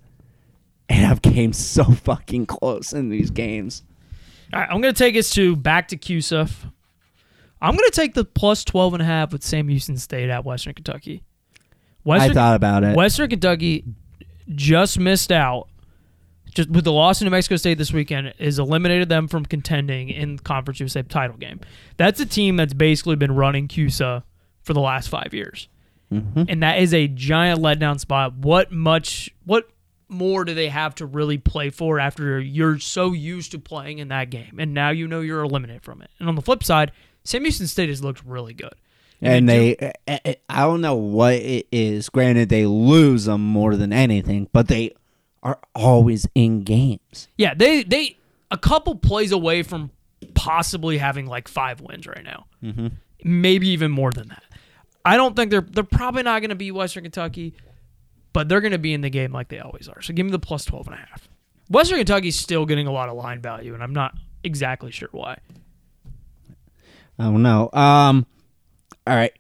and 0.90 1.06
I've 1.06 1.22
came 1.22 1.54
so 1.54 1.84
fucking 1.84 2.48
close 2.48 2.94
in 2.94 3.10
these 3.10 3.30
games. 3.30 3.84
All 4.52 4.60
right, 4.60 4.70
I'm 4.70 4.82
gonna 4.82 4.94
take 4.94 5.16
us 5.16 5.30
to 5.32 5.56
back 5.56 5.88
to 5.90 5.98
QSUF. 5.98 6.72
I'm 7.62 7.76
gonna 7.76 7.90
take 7.92 8.16
the 8.16 8.26
plus 8.26 8.64
12 8.64 8.96
and 8.96 9.04
a 9.04 9.06
half 9.06 9.32
with 9.32 9.44
Sam 9.44 9.68
Houston 9.68 9.98
State 9.98 10.30
at 10.30 10.44
Western 10.44 10.74
Kentucky. 10.74 11.24
Western, 12.04 12.32
I 12.32 12.34
thought 12.34 12.56
about 12.56 12.84
it. 12.84 12.96
Western 12.96 13.30
Kentucky 13.30 13.84
just 14.50 15.00
missed 15.00 15.32
out. 15.32 15.68
Just 16.60 16.72
with 16.72 16.84
the 16.84 16.92
loss 16.92 17.20
to 17.20 17.24
New 17.24 17.32
Mexico 17.32 17.56
State 17.56 17.78
this 17.78 17.94
weekend, 17.94 18.34
is 18.38 18.60
eliminated 18.60 19.08
them 19.08 19.30
from 19.30 19.46
contending 19.46 20.10
in 20.10 20.36
the 20.36 20.44
Conference 20.44 20.82
USA 20.82 21.02
title 21.04 21.38
game. 21.38 21.62
That's 21.96 22.20
a 22.20 22.26
team 22.26 22.58
that's 22.58 22.74
basically 22.74 23.16
been 23.16 23.34
running 23.34 23.70
CUSA 23.70 24.24
for 24.64 24.74
the 24.74 24.82
last 24.82 25.08
five 25.08 25.34
years, 25.34 25.70
mm-hmm. 26.12 26.44
and 26.50 26.62
that 26.62 26.80
is 26.80 26.94
a 26.94 27.08
giant 27.08 27.62
letdown 27.62 27.98
spot. 27.98 28.34
What 28.34 28.74
much? 28.74 29.34
What 29.46 29.70
more 30.10 30.44
do 30.44 30.54
they 30.54 30.68
have 30.68 30.96
to 30.96 31.06
really 31.06 31.38
play 31.38 31.70
for 31.70 31.98
after 31.98 32.42
you're 32.42 32.78
so 32.78 33.14
used 33.14 33.52
to 33.52 33.60
playing 33.60 34.00
in 34.00 34.10
that 34.10 34.30
game, 34.30 34.60
and 34.60 34.74
now 34.74 34.90
you 34.90 35.08
know 35.08 35.22
you're 35.22 35.44
eliminated 35.44 35.84
from 35.84 36.02
it? 36.02 36.12
And 36.20 36.28
on 36.28 36.36
the 36.36 36.42
flip 36.42 36.62
side, 36.62 36.92
Sam 37.24 37.44
Houston 37.44 37.68
State 37.68 37.88
has 37.88 38.04
looked 38.04 38.22
really 38.26 38.54
good. 38.54 38.74
and 39.22 39.48
they 39.48 39.78
I- 39.78 39.86
I 39.86 39.94
eh, 40.08 40.20
eh, 40.26 40.34
I 40.50 40.64
don't 40.64 40.82
know 40.82 40.96
what 40.96 41.36
it 41.36 41.70
is. 41.72 42.10
Granted 42.10 42.50
they 42.50 42.66
lose 42.66 43.24
them 43.24 43.40
more 43.40 43.78
than 43.78 43.94
anything, 43.94 44.50
but 44.52 44.68
they 44.68 44.92
are 45.44 45.60
always 45.76 46.28
in 46.36 46.64
games. 46.64 47.28
Yeah, 47.38 47.54
they 47.54 47.84
they 47.84 48.18
a 48.52 48.58
couple 48.58 48.96
plays 48.96 49.32
away 49.32 49.64
from 49.64 49.92
possibly 50.34 50.98
having 50.98 51.26
like 51.26 51.48
five 51.48 51.82
wins 51.82 52.08
right 52.08 52.24
now. 52.24 52.46
Mm-hmm. 52.64 52.88
Maybe 53.24 53.70
even 53.70 53.92
more 53.92 54.12
than 54.12 54.30
that. 54.30 54.44
I 55.06 55.18
don't 55.18 55.36
think 55.36 55.52
they're 55.52 55.62
they're 55.62 55.84
probably 55.84 56.24
not 56.24 56.42
going 56.42 56.50
to 56.50 56.56
be 56.56 56.72
Western 56.72 57.04
Kentucky, 57.04 57.54
but 58.34 58.50
they're 58.50 58.62
going 58.62 58.74
to 58.74 58.78
be 58.78 58.94
in 58.94 59.02
the 59.02 59.10
game 59.10 59.32
like 59.32 59.50
they 59.50 59.60
always 59.60 59.88
are. 59.88 60.02
So 60.02 60.14
give 60.14 60.26
me 60.26 60.32
the 60.32 60.40
plus 60.40 60.66
12 60.66 60.88
and 60.88 60.96
a 60.96 61.00
half. 61.00 61.30
Western 61.70 61.98
Kentucky's 61.98 62.38
still 62.38 62.66
getting 62.66 62.88
a 62.88 62.92
lot 62.92 63.10
of 63.10 63.16
line 63.16 63.42
value, 63.42 63.74
and 63.74 63.84
I'm 63.84 63.94
not 63.94 64.16
exactly 64.44 64.92
sure 64.92 65.10
why. 65.12 65.38
I 67.18 67.24
don't 67.26 67.44
know. 67.44 67.70
Um, 67.74 68.26
all 69.06 69.16
right, 69.16 69.34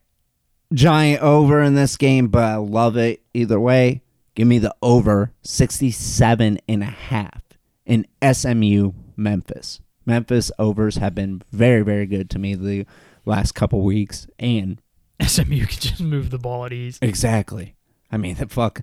giant 0.74 1.24
over 1.24 1.62
in 1.62 1.76
this 1.76 1.98
game, 1.98 2.28
but 2.28 2.44
I 2.44 2.56
love 2.56 2.98
it 2.98 3.22
either 3.34 3.60
way. 3.60 4.02
Give 4.39 4.47
me 4.47 4.58
the 4.58 4.73
over 4.82 5.34
67 5.41 6.60
and 6.65 6.82
a 6.82 6.86
half 6.86 7.41
in 7.86 8.08
SMU 8.23 8.93
Memphis. 9.17 9.82
Memphis 10.06 10.49
overs 10.58 10.95
have 10.95 11.13
been 11.13 11.41
very, 11.52 11.82
very 11.82 12.06
good 12.06 12.30
to 12.30 12.39
me 12.39 12.56
the 12.56 12.86
last 13.25 13.52
couple 13.52 13.82
weeks, 13.82 14.28
and 14.39 14.82
SMU 15.21 15.65
can 15.65 15.82
just 15.82 15.99
move 15.99 16.30
the 16.30 16.38
ball 16.38 16.63
at 16.63 16.71
ease. 16.71 16.99
Exactly. 17.02 17.75
I 18.13 18.15
mean, 18.15 18.36
the 18.36 18.47
fuck, 18.47 18.80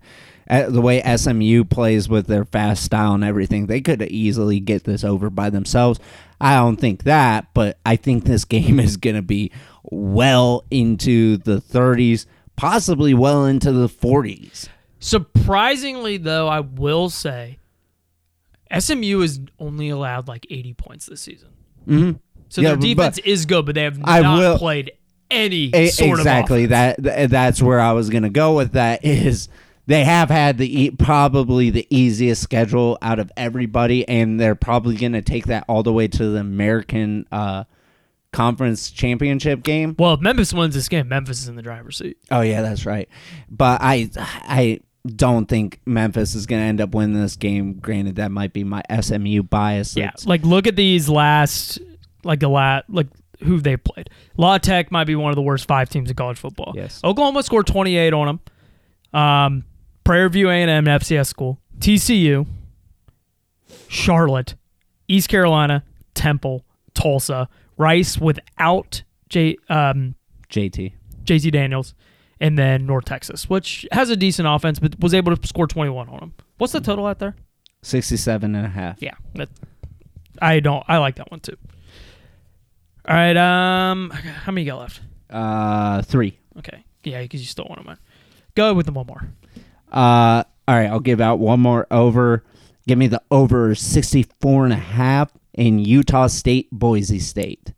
uh, 0.50 0.68
the 0.68 0.82
way 0.82 1.00
SMU 1.16 1.64
plays 1.64 2.06
with 2.06 2.26
their 2.26 2.44
fast 2.44 2.84
style 2.84 3.14
and 3.14 3.24
everything, 3.24 3.64
they 3.64 3.80
could 3.80 4.02
easily 4.02 4.60
get 4.60 4.84
this 4.84 5.04
over 5.04 5.30
by 5.30 5.48
themselves. 5.48 5.98
I 6.38 6.56
don't 6.56 6.76
think 6.76 7.04
that, 7.04 7.46
but 7.54 7.78
I 7.86 7.96
think 7.96 8.24
this 8.24 8.44
game 8.44 8.78
is 8.78 8.98
going 8.98 9.16
to 9.16 9.22
be 9.22 9.52
well 9.84 10.66
into 10.70 11.38
the 11.38 11.62
30s, 11.62 12.26
possibly 12.56 13.14
well 13.14 13.46
into 13.46 13.72
the 13.72 13.88
40s. 13.88 14.68
Surprisingly, 14.98 16.16
though, 16.16 16.48
I 16.48 16.61
will 16.61 17.09
say 17.11 17.59
SMU 18.76 19.20
is 19.22 19.40
only 19.59 19.88
allowed 19.90 20.28
like 20.28 20.46
80 20.50 20.74
points 20.74 21.06
this 21.06 21.20
season. 21.20 21.48
Mm-hmm. 21.87 22.12
So 22.48 22.61
Yeah, 22.61 22.68
their 22.70 22.76
defense 22.76 23.18
is 23.18 23.46
good, 23.46 23.66
but 23.66 23.74
they 23.74 23.82
have 23.82 23.98
I 24.04 24.20
not 24.20 24.38
will- 24.38 24.59
played 24.59 24.92
any 25.28 25.72
sort 25.88 26.20
exactly 26.20 26.66
that 26.66 27.02
that's 27.02 27.61
where 27.61 27.80
I 27.80 27.90
was 27.92 28.11
going 28.11 28.22
to 28.22 28.28
go 28.30 28.54
with 28.54 28.72
that 28.74 29.04
is 29.04 29.48
they 29.87 30.04
have 30.04 30.30
had 30.30 30.56
the 30.56 30.82
e- 30.85 30.90
probably 30.92 31.68
the 31.70 31.85
easiest 31.90 32.42
schedule 32.42 32.96
out 33.02 33.18
of 33.18 33.32
everybody, 33.37 34.06
and 34.09 34.38
they're 34.38 34.54
probably 34.54 34.94
going 34.96 35.14
to 35.14 35.22
take 35.22 35.46
that 35.46 35.64
all 35.68 35.82
the 35.82 35.92
way 35.92 36.06
to 36.06 36.28
the 36.30 36.38
American 36.38 37.26
uh, 37.32 37.64
Conference 38.37 38.90
Championship 38.90 39.62
game. 39.62 39.96
Well, 39.99 40.12
if 40.12 40.20
Memphis 40.20 40.53
wins 40.53 40.75
this 40.75 40.90
game, 40.90 41.09
Memphis 41.09 41.40
is 41.40 41.49
in 41.49 41.57
the 41.57 41.62
driver's 41.62 41.96
seat. 41.96 42.18
Oh 42.31 42.42
yeah, 42.42 42.61
that's 42.61 42.85
right. 42.85 43.09
But 43.49 43.81
I 43.81 44.11
I 44.14 44.81
don't 45.07 45.46
think 45.46 45.81
Memphis 45.87 46.35
is 46.35 46.44
going 46.44 46.61
to 46.61 46.66
end 46.66 46.83
up 46.83 46.94
winning 46.94 47.18
this 47.18 47.37
game. 47.37 47.79
Granted, 47.79 48.16
that 48.16 48.31
might 48.31 48.53
be 48.53 48.62
my 48.62 48.83
SMU 49.01 49.42
bias. 49.42 49.96
Yeah, 49.96 50.11
like 50.27 50.42
look 50.44 50.66
at 50.66 50.77
these 50.77 51.09
last, 51.09 51.79
like 52.25 52.42
a 52.42 52.49
lot 52.49 52.85
like 52.90 53.07
who 53.42 53.59
they 53.59 53.79
played. 53.79 54.11
La 54.37 54.59
Tech 54.59 54.92
might 54.92 55.05
be 55.05 55.16
one 55.16 55.31
of 55.31 55.37
the 55.37 55.42
worst 55.42 55.66
five 55.66 55.88
teams 55.88 56.11
in 56.11 56.16
college 56.16 56.37
football. 56.37 56.75
Yes. 56.77 57.01
Oklahoma 57.03 57.42
scored 57.42 57.66
28 57.66 58.12
on 58.12 58.27
them. 59.14 59.18
Um, 59.18 59.64
Prairie 60.05 60.29
View 60.29 60.51
A&M, 60.51 60.85
FCS 60.85 61.27
school, 61.27 61.59
TCU, 61.79 62.46
Charlotte, 63.88 64.57
East 65.09 65.31
Carolina, 65.31 65.85
Temple, 66.14 66.66
Tulsa, 66.92 67.49
Rice 67.76 68.18
without 68.18 69.02
J 69.28 69.56
um, 69.68 70.14
JT. 70.50 70.92
JT 71.24 71.50
Daniels, 71.52 71.94
and 72.40 72.58
then 72.58 72.86
North 72.86 73.04
Texas, 73.04 73.50
which 73.50 73.86
has 73.92 74.10
a 74.10 74.16
decent 74.16 74.46
offense, 74.48 74.78
but 74.78 74.98
was 75.00 75.12
able 75.12 75.34
to 75.34 75.46
score 75.46 75.66
21 75.66 76.08
on 76.08 76.20
them. 76.20 76.34
What's 76.58 76.72
the 76.72 76.80
total 76.80 77.06
out 77.06 77.18
there? 77.18 77.34
67 77.82 78.54
and 78.54 78.66
a 78.66 78.68
half. 78.68 79.02
Yeah, 79.02 79.14
that, 79.34 79.48
I 80.40 80.60
don't. 80.60 80.84
I 80.88 80.98
like 80.98 81.16
that 81.16 81.30
one 81.30 81.40
too. 81.40 81.56
All 83.08 83.14
right. 83.14 83.36
Um, 83.36 84.10
how 84.10 84.52
many 84.52 84.64
you 84.64 84.70
got 84.72 84.80
left? 84.80 85.00
Uh, 85.30 86.02
three. 86.02 86.38
Okay. 86.58 86.84
Yeah, 87.04 87.22
because 87.22 87.40
you 87.40 87.46
stole 87.46 87.66
one 87.66 87.78
of 87.78 87.84
mine. 87.84 87.98
Go 88.54 88.74
with 88.74 88.86
the 88.86 88.92
one 88.92 89.06
more. 89.06 89.28
Uh, 89.92 90.42
all 90.66 90.74
right, 90.74 90.86
I'll 90.86 90.98
give 90.98 91.20
out 91.20 91.38
one 91.38 91.60
more 91.60 91.86
over. 91.90 92.42
Give 92.88 92.98
me 92.98 93.06
the 93.06 93.22
over 93.30 93.74
64 93.74 94.64
and 94.64 94.72
a 94.72 94.76
half 94.76 95.32
in 95.56 95.78
Utah 95.78 96.26
State, 96.26 96.68
Boise 96.70 97.18
State. 97.18 97.72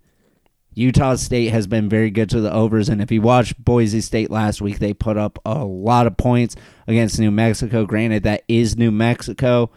Utah 0.74 1.16
State 1.16 1.48
has 1.48 1.66
been 1.66 1.88
very 1.88 2.10
good 2.10 2.30
to 2.30 2.40
the 2.40 2.52
overs, 2.52 2.88
and 2.88 3.02
if 3.02 3.10
you 3.10 3.20
watched 3.20 3.62
Boise 3.64 4.00
State 4.00 4.30
last 4.30 4.60
week, 4.60 4.78
they 4.78 4.94
put 4.94 5.16
up 5.16 5.38
a 5.44 5.64
lot 5.64 6.06
of 6.06 6.16
points 6.16 6.54
against 6.86 7.18
New 7.18 7.32
Mexico. 7.32 7.84
Granted, 7.84 8.22
that 8.22 8.44
is 8.46 8.76
New 8.76 8.92
Mexico, 8.92 9.72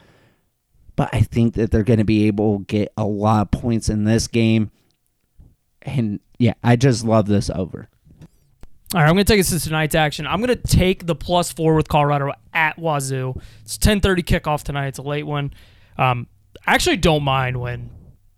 but 0.95 1.09
I 1.11 1.21
think 1.21 1.55
that 1.55 1.71
they're 1.71 1.83
going 1.83 1.99
to 1.99 2.05
be 2.05 2.27
able 2.27 2.59
to 2.59 2.65
get 2.65 2.93
a 2.97 3.05
lot 3.05 3.41
of 3.41 3.51
points 3.51 3.89
in 3.89 4.03
this 4.03 4.27
game. 4.27 4.69
And 5.81 6.19
yeah, 6.37 6.53
I 6.63 6.75
just 6.75 7.03
love 7.03 7.25
this 7.25 7.49
over. 7.49 7.89
All 8.93 9.01
right, 9.01 9.07
I'm 9.07 9.15
going 9.15 9.25
to 9.25 9.33
take 9.33 9.39
us 9.39 9.49
to 9.49 9.59
tonight's 9.59 9.95
action. 9.95 10.27
I'm 10.27 10.41
going 10.41 10.55
to 10.55 10.67
take 10.67 11.07
the 11.07 11.15
plus 11.15 11.51
four 11.51 11.75
with 11.75 11.87
Colorado 11.87 12.33
at 12.53 12.77
Wazoo. 12.77 13.33
It's 13.63 13.77
10:30 13.77 14.23
kickoff 14.23 14.63
tonight. 14.63 14.87
It's 14.87 14.99
a 14.99 15.01
late 15.01 15.25
one. 15.25 15.53
Um, 15.97 16.27
I 16.65 16.73
actually 16.75 16.97
don't 16.97 17.23
mind 17.23 17.59
when 17.59 17.89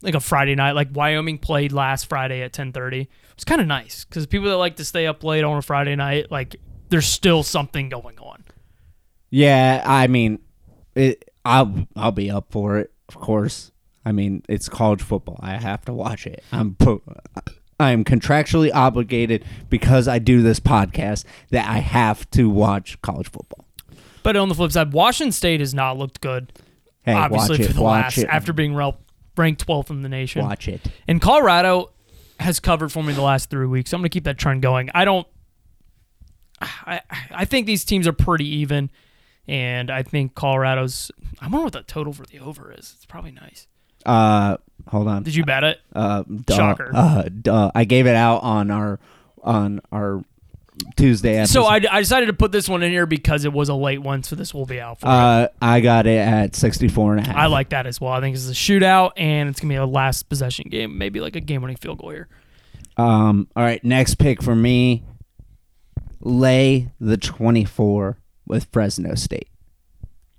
like 0.02 0.16
a 0.16 0.20
Friday 0.20 0.56
night, 0.56 0.74
like 0.74 0.90
Wyoming 0.92 1.38
played 1.38 1.72
last 1.72 2.08
Friday 2.08 2.42
at 2.42 2.54
10:30. 2.54 3.08
It's 3.34 3.44
kind 3.44 3.62
of 3.62 3.68
nice 3.68 4.06
because 4.06 4.26
people 4.28 4.50
that 4.50 4.58
like 4.58 4.76
to 4.76 4.86
stay 4.86 5.08
up 5.08 5.24
late 5.24 5.44
on 5.44 5.58
a 5.58 5.62
Friday 5.62 5.96
night, 5.96 6.32
like 6.32 6.58
there's 6.90 7.08
still 7.08 7.44
something 7.44 7.90
going 7.90 8.20
on. 8.20 8.44
Yeah, 9.30 9.82
I 9.86 10.08
mean, 10.08 10.40
it, 10.96 11.32
I'll 11.44 11.88
I'll 11.96 12.12
be 12.12 12.30
up 12.30 12.52
for 12.52 12.78
it, 12.78 12.92
of 13.10 13.16
course. 13.16 13.72
I 14.06 14.12
mean, 14.12 14.44
it's 14.50 14.68
college 14.70 15.02
football. 15.02 15.40
I 15.42 15.58
have 15.58 15.86
to 15.86 15.94
watch 15.94 16.28
it. 16.28 16.44
I'm 16.52 16.76
I 17.80 17.92
am 17.92 18.04
contractually 18.04 18.70
obligated 18.74 19.46
because 19.70 20.08
I 20.08 20.20
do 20.20 20.42
this 20.42 20.60
podcast 20.60 21.26
that 21.50 21.68
I 21.68 21.80
have 21.80 22.30
to 22.32 22.50
watch 22.50 23.02
college 23.02 23.30
football. 23.30 23.66
But 24.22 24.36
on 24.36 24.50
the 24.50 24.56
flip 24.56 24.72
side, 24.72 24.94
Washington 24.94 25.32
State 25.32 25.60
has 25.60 25.74
not 25.74 25.98
looked 25.98 26.22
good. 26.22 26.54
Hey, 27.04 27.14
obviously 27.14 27.58
watch 27.58 27.60
it. 27.60 27.68
for 27.68 27.74
the 27.74 27.82
watch 27.82 28.04
last 28.04 28.18
it. 28.20 28.28
after 28.30 28.54
being 28.54 28.74
rel- 28.76 28.98
ranked 29.38 29.66
12th 29.68 29.90
in 29.90 30.02
the 30.02 30.10
nation. 30.10 30.44
watch 30.44 30.68
it. 30.68 30.82
And 31.08 31.22
Colorado 31.22 31.92
has 32.40 32.60
covered 32.60 32.92
for 32.92 33.04
me 33.04 33.14
the 33.14 33.22
last 33.22 33.50
three 33.50 33.66
weeks. 33.68 33.94
I'm 33.94 34.00
going 34.02 34.10
to 34.10 34.14
keep 34.14 34.24
that 34.26 34.38
trend 34.38 34.62
going. 34.62 34.90
I 34.94 35.06
don't. 35.06 35.28
I 36.62 37.02
I 37.32 37.46
think 37.46 37.68
these 37.68 37.84
teams 37.84 38.08
are 38.08 38.14
pretty 38.14 38.48
even, 38.58 38.90
and 39.48 39.90
I 39.92 40.04
think 40.04 40.34
Colorado's. 40.34 41.12
I 41.42 41.48
wonder 41.48 41.66
what 41.66 41.74
the 41.74 41.84
total 41.84 42.14
for 42.14 42.26
the 42.26 42.40
over 42.40 42.72
is. 42.72 42.94
It's 42.96 43.06
probably 43.06 43.32
nice. 43.32 43.68
Uh, 44.06 44.58
hold 44.88 45.08
on. 45.08 45.24
Did 45.24 45.36
you 45.36 45.44
bet 45.44 45.64
it? 45.64 45.80
Uh, 45.94 46.24
duh, 46.24 46.56
Shocker. 46.56 46.92
Uh, 46.94 47.24
duh. 47.42 47.72
I 47.76 47.84
gave 47.84 48.08
it 48.08 48.16
out 48.16 48.44
on 48.44 48.72
our 48.72 49.00
on 49.44 49.82
our 49.92 50.24
Tuesday 50.96 51.38
episode. 51.38 51.54
So 51.54 51.66
I, 51.66 51.76
I 51.92 52.00
decided 52.00 52.28
to 52.28 52.34
put 52.34 52.52
this 52.52 52.68
one 52.68 52.82
in 52.84 52.92
here 52.92 53.06
because 53.06 53.46
it 53.46 53.54
was 53.54 53.70
a 53.70 53.76
late 53.76 54.00
one, 54.02 54.24
so 54.24 54.36
this 54.36 54.54
will 54.54 54.66
be 54.66 54.80
out 54.80 55.00
for 55.00 55.08
uh, 55.08 55.48
I 55.62 55.80
got 55.82 56.08
it 56.08 56.18
at 56.18 56.56
64 56.56 57.18
and 57.18 57.26
a 57.26 57.28
half. 57.28 57.36
I 57.36 57.46
like 57.48 57.70
that 57.70 57.86
as 57.88 58.02
well. 58.02 58.12
I 58.14 58.20
think 58.22 58.36
it's 58.36 58.50
a 58.50 58.54
shootout, 58.54 59.12
and 59.18 59.50
it's 59.50 59.60
gonna 59.60 59.72
be 59.74 59.76
a 59.78 59.86
last 59.86 60.30
possession 60.30 60.68
game, 60.70 60.98
maybe 60.98 61.20
like 61.20 61.36
a 61.36 61.42
game-winning 61.42 61.78
field 61.78 62.00
goal 62.00 62.10
here. 62.12 62.28
Um, 62.98 63.48
all 63.56 63.64
right, 63.64 63.84
next 63.84 64.16
pick 64.16 64.42
for 64.44 64.56
me. 64.56 65.04
Lay 66.20 66.92
the 67.00 67.18
24 67.18 68.18
with 68.48 68.68
Fresno 68.72 69.16
State. 69.16 69.50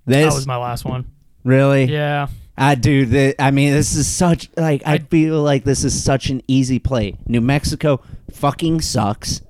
This 0.07 0.33
That 0.33 0.35
was 0.37 0.47
my 0.47 0.57
last 0.57 0.85
one. 0.85 1.07
really? 1.45 1.85
Yeah. 1.85 2.29
I 2.57 2.77
do. 2.77 3.33
I 3.39 3.51
mean, 3.51 3.73
this 3.73 3.97
is 3.97 4.07
such 4.07 4.49
like 4.57 4.83
I 4.87 4.99
feel 4.99 5.43
like 5.43 5.65
this 5.65 5.83
is 5.83 6.01
such 6.05 6.31
an 6.31 6.41
easy 6.47 6.79
play. 6.79 7.17
New 7.27 7.41
Mexico 7.41 8.01
fucking 8.33 8.81
sucks, 8.81 9.41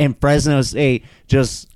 and 0.00 0.20
Fresno 0.20 0.62
State 0.62 1.04
just. 1.28 1.68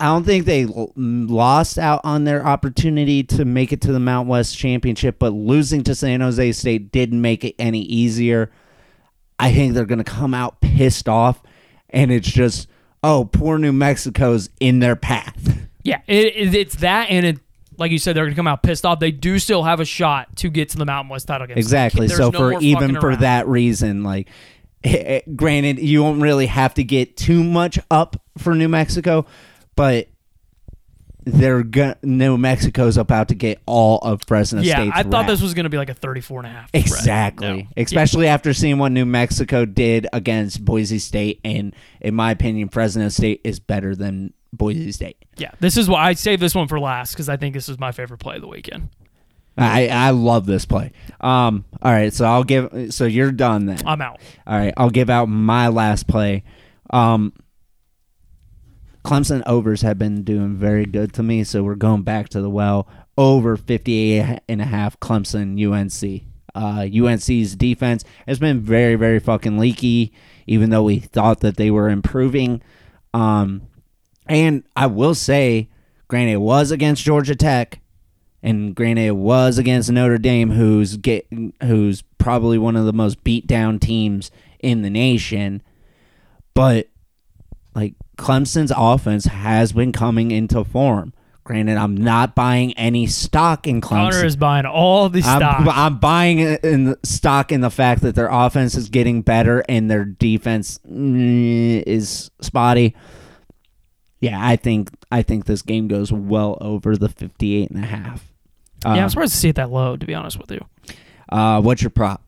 I 0.00 0.06
don't 0.06 0.24
think 0.24 0.46
they 0.46 0.64
mm, 0.64 1.30
lost 1.30 1.78
out 1.78 2.00
on 2.02 2.24
their 2.24 2.44
opportunity 2.44 3.22
to 3.22 3.44
make 3.44 3.72
it 3.72 3.80
to 3.82 3.92
the 3.92 4.00
Mount 4.00 4.28
West 4.28 4.58
Championship, 4.58 5.20
but 5.20 5.28
losing 5.32 5.84
to 5.84 5.94
San 5.94 6.20
Jose 6.20 6.52
State 6.52 6.90
didn't 6.90 7.20
make 7.20 7.44
it 7.44 7.54
any 7.56 7.82
easier. 7.82 8.50
I 9.38 9.52
think 9.52 9.74
they're 9.74 9.84
going 9.86 10.02
to 10.02 10.04
come 10.04 10.34
out 10.34 10.60
pissed 10.60 11.08
off, 11.08 11.40
and 11.88 12.10
it's 12.10 12.28
just, 12.28 12.66
oh, 13.04 13.26
poor 13.32 13.58
New 13.58 13.72
Mexico's 13.72 14.50
in 14.60 14.78
their 14.80 14.96
path. 14.96 15.58
Yeah, 15.82 16.02
it, 16.06 16.26
it, 16.36 16.54
it's 16.54 16.74
that, 16.76 17.08
and 17.08 17.24
it, 17.24 17.38
like 17.78 17.90
you 17.90 17.96
said, 17.98 18.14
they're 18.14 18.24
going 18.24 18.34
to 18.34 18.36
come 18.36 18.46
out 18.46 18.62
pissed 18.62 18.84
off. 18.84 19.00
They 19.00 19.10
do 19.10 19.38
still 19.38 19.62
have 19.62 19.80
a 19.80 19.86
shot 19.86 20.36
to 20.36 20.50
get 20.50 20.68
to 20.70 20.76
the 20.76 20.84
Mountain 20.84 21.08
West 21.08 21.26
title 21.26 21.46
game. 21.46 21.56
Exactly. 21.56 22.06
There's 22.06 22.18
So 22.18 22.28
no 22.28 22.38
for 22.38 22.60
even 22.60 22.80
fucking 22.80 23.00
for 23.00 23.08
around. 23.08 23.20
that 23.20 23.48
reason, 23.48 24.02
like, 24.02 24.28
eh, 24.84 24.96
eh, 24.96 25.20
granted, 25.34 25.78
you 25.78 26.02
won't 26.02 26.20
really 26.20 26.46
have 26.46 26.74
to 26.74 26.84
get 26.84 27.16
too 27.16 27.42
much 27.44 27.78
up 27.90 28.20
for 28.38 28.54
New 28.54 28.68
Mexico, 28.68 29.26
but 29.76 30.08
they're 31.24 31.62
go- 31.62 31.94
New 32.02 32.38
Mexico's 32.38 32.96
about 32.96 33.28
to 33.28 33.34
get 33.34 33.60
all 33.66 33.98
of 33.98 34.22
Fresno 34.26 34.62
yeah, 34.62 34.76
State's 34.76 34.96
I 34.96 35.02
thought 35.02 35.26
this 35.26 35.42
was 35.42 35.54
going 35.54 35.64
to 35.64 35.70
be 35.70 35.76
like 35.76 35.90
a 35.90 35.94
34 35.94 36.40
and 36.40 36.46
a 36.46 36.50
half. 36.50 36.70
Exactly. 36.72 37.62
No. 37.62 37.82
Especially 37.82 38.26
after 38.26 38.54
seeing 38.54 38.78
what 38.78 38.92
New 38.92 39.06
Mexico 39.06 39.64
did 39.64 40.06
against 40.12 40.64
Boise 40.64 40.98
State, 40.98 41.40
and 41.44 41.74
in 42.00 42.14
my 42.14 42.30
opinion, 42.30 42.68
Fresno 42.68 43.08
State 43.08 43.42
is 43.44 43.60
better 43.60 43.94
than 43.94 44.32
Boise 44.52 44.92
State. 44.92 45.16
Yeah, 45.36 45.52
this 45.60 45.76
is 45.76 45.88
why 45.88 46.08
I 46.08 46.12
saved 46.14 46.42
this 46.42 46.54
one 46.54 46.68
for 46.68 46.80
last 46.80 47.12
because 47.12 47.28
I 47.28 47.36
think 47.36 47.54
this 47.54 47.68
is 47.68 47.78
my 47.78 47.92
favorite 47.92 48.18
play 48.18 48.36
of 48.36 48.42
the 48.42 48.48
weekend. 48.48 48.88
I 49.56 49.88
I 49.88 50.10
love 50.10 50.46
this 50.46 50.64
play. 50.64 50.92
Um. 51.20 51.64
All 51.82 51.92
right. 51.92 52.12
So 52.12 52.24
I'll 52.24 52.44
give. 52.44 52.94
So 52.94 53.04
you're 53.04 53.32
done 53.32 53.66
then. 53.66 53.86
I'm 53.86 54.00
out. 54.00 54.20
All 54.46 54.58
right, 54.58 54.74
I'll 54.76 54.90
give 54.90 55.10
out 55.10 55.26
my 55.26 55.68
last 55.68 56.06
play. 56.06 56.44
Um, 56.90 57.32
Clemson 59.04 59.42
overs 59.46 59.82
have 59.82 59.98
been 59.98 60.22
doing 60.22 60.56
very 60.56 60.84
good 60.84 61.12
to 61.14 61.22
me, 61.22 61.44
so 61.44 61.62
we're 61.62 61.74
going 61.74 62.02
back 62.02 62.28
to 62.30 62.40
the 62.40 62.50
well. 62.50 62.86
Over 63.16 63.56
58 63.56 64.40
and 64.48 64.60
a 64.60 64.64
half 64.64 64.98
Clemson 65.00 65.58
UNC. 65.58 66.22
Uh, 66.54 66.86
UNC's 66.92 67.54
defense 67.54 68.04
has 68.26 68.38
been 68.38 68.60
very, 68.60 68.96
very 68.96 69.20
fucking 69.20 69.58
leaky, 69.58 70.12
even 70.46 70.70
though 70.70 70.82
we 70.82 70.98
thought 70.98 71.40
that 71.40 71.56
they 71.56 71.70
were 71.70 71.88
improving. 71.88 72.62
Um, 73.14 73.62
and 74.26 74.64
I 74.76 74.86
will 74.86 75.14
say, 75.14 75.68
granted, 76.08 76.32
it 76.32 76.40
was 76.40 76.70
against 76.70 77.04
Georgia 77.04 77.36
Tech, 77.36 77.80
and 78.42 78.74
granted, 78.74 79.06
it 79.06 79.16
was 79.16 79.58
against 79.58 79.90
Notre 79.90 80.18
Dame, 80.18 80.50
who's 80.52 80.96
get 80.96 81.26
who's 81.62 82.02
probably 82.18 82.58
one 82.58 82.76
of 82.76 82.86
the 82.86 82.92
most 82.92 83.22
beat 83.22 83.46
down 83.46 83.78
teams 83.78 84.30
in 84.60 84.82
the 84.82 84.90
nation. 84.90 85.62
But 86.54 86.88
like 87.74 87.94
Clemson's 88.16 88.72
offense 88.74 89.26
has 89.26 89.72
been 89.72 89.92
coming 89.92 90.30
into 90.30 90.64
form. 90.64 91.12
Granted, 91.44 91.78
I'm 91.78 91.96
not 91.96 92.34
buying 92.34 92.72
any 92.74 93.06
stock 93.06 93.66
in 93.66 93.80
Clemson. 93.80 94.12
Connor 94.12 94.24
is 94.24 94.36
buying 94.36 94.66
all 94.66 95.08
the 95.08 95.22
stock. 95.22 95.60
I'm, 95.60 95.68
I'm 95.70 95.98
buying 95.98 96.38
in 96.38 96.84
the 96.84 96.98
stock 97.02 97.50
in 97.50 97.60
the 97.60 97.70
fact 97.70 98.02
that 98.02 98.14
their 98.14 98.28
offense 98.28 98.74
is 98.74 98.88
getting 98.88 99.22
better 99.22 99.64
and 99.68 99.90
their 99.90 100.04
defense 100.04 100.78
mm, 100.88 101.82
is 101.86 102.30
spotty. 102.40 102.94
Yeah, 104.20 104.38
I 104.40 104.56
think 104.56 104.90
I 105.10 105.22
think 105.22 105.46
this 105.46 105.62
game 105.62 105.88
goes 105.88 106.12
well 106.12 106.56
over 106.60 106.96
the 106.96 107.08
58 107.08 107.70
and 107.70 107.84
a 107.84 107.86
half. 107.86 108.29
Uh, 108.84 108.94
yeah, 108.96 109.02
I'm 109.02 109.08
surprised 109.10 109.32
to 109.32 109.38
see 109.38 109.48
it 109.50 109.56
that 109.56 109.70
low. 109.70 109.96
To 109.96 110.06
be 110.06 110.14
honest 110.14 110.38
with 110.38 110.50
you, 110.50 110.64
uh, 111.28 111.60
what's 111.60 111.82
your 111.82 111.90
prop? 111.90 112.22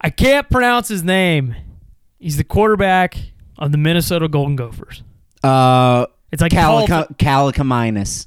I 0.00 0.10
can't 0.10 0.48
pronounce 0.48 0.88
his 0.88 1.02
name. 1.04 1.54
He's 2.18 2.36
the 2.38 2.44
quarterback 2.44 3.16
of 3.58 3.70
the 3.72 3.78
Minnesota 3.78 4.28
Golden 4.28 4.56
Gophers. 4.56 5.02
Uh, 5.42 6.06
It's 6.32 6.40
like 6.42 6.52
Kaliakmanis. 6.52 8.26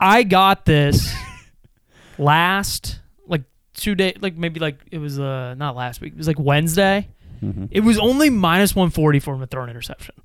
I 0.00 0.22
got 0.22 0.64
this 0.64 1.12
last 2.18 3.00
like 3.26 3.42
two 3.74 3.94
days, 3.94 4.16
like 4.20 4.36
maybe 4.36 4.60
like 4.60 4.78
it 4.90 4.98
was 4.98 5.18
uh 5.18 5.54
not 5.54 5.76
last 5.76 6.00
week. 6.00 6.12
It 6.12 6.18
was 6.18 6.26
like 6.28 6.38
Wednesday. 6.38 7.08
It 7.70 7.80
was 7.80 7.98
only 8.00 8.30
minus 8.30 8.74
140 8.74 9.20
for 9.20 9.32
him 9.34 9.40
to 9.40 9.46
throw 9.46 9.62
an 9.62 9.70
interception. 9.70 10.16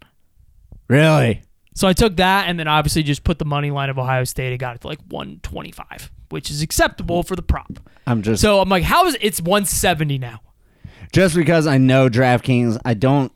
Really? 0.88 1.43
So 1.76 1.88
I 1.88 1.93
took 1.93 2.17
that 2.17 2.47
and 2.47 2.59
then 2.59 2.67
obviously 2.67 3.03
just 3.03 3.24
put 3.24 3.39
the 3.39 3.45
money 3.45 3.71
line 3.71 3.89
of 3.89 3.97
Ohio 3.97 4.24
State. 4.26 4.53
I 4.53 4.57
got 4.57 4.76
it 4.76 4.82
to 4.82 4.88
like 4.88 4.99
125, 5.09 6.11
which 6.30 6.51
is 6.51 6.61
acceptable 6.61 7.24
for 7.24 7.36
the 7.36 7.41
prop. 7.41 7.80
I'm 8.05 8.21
just 8.21 8.41
So 8.41 8.59
I'm 8.59 8.69
like, 8.69 8.84
how 8.84 9.05
is 9.07 9.17
it's 9.21 9.41
170 9.41 10.17
now? 10.17 10.41
just 11.11 11.36
because 11.36 11.67
I 11.67 11.78
know 11.78 12.09
DraftKings. 12.09 12.80
I 12.84 12.93
don't. 12.95 13.32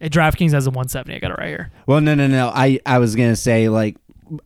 At 0.00 0.12
DraftKings 0.12 0.52
has 0.52 0.66
a 0.66 0.70
170. 0.70 1.14
I 1.14 1.18
got 1.18 1.30
it 1.32 1.38
right 1.38 1.48
here. 1.48 1.70
Well, 1.86 2.00
no, 2.00 2.14
no, 2.14 2.26
no. 2.26 2.48
I 2.54 2.80
I 2.86 2.98
was 2.98 3.14
gonna 3.16 3.36
say 3.36 3.68
like 3.68 3.96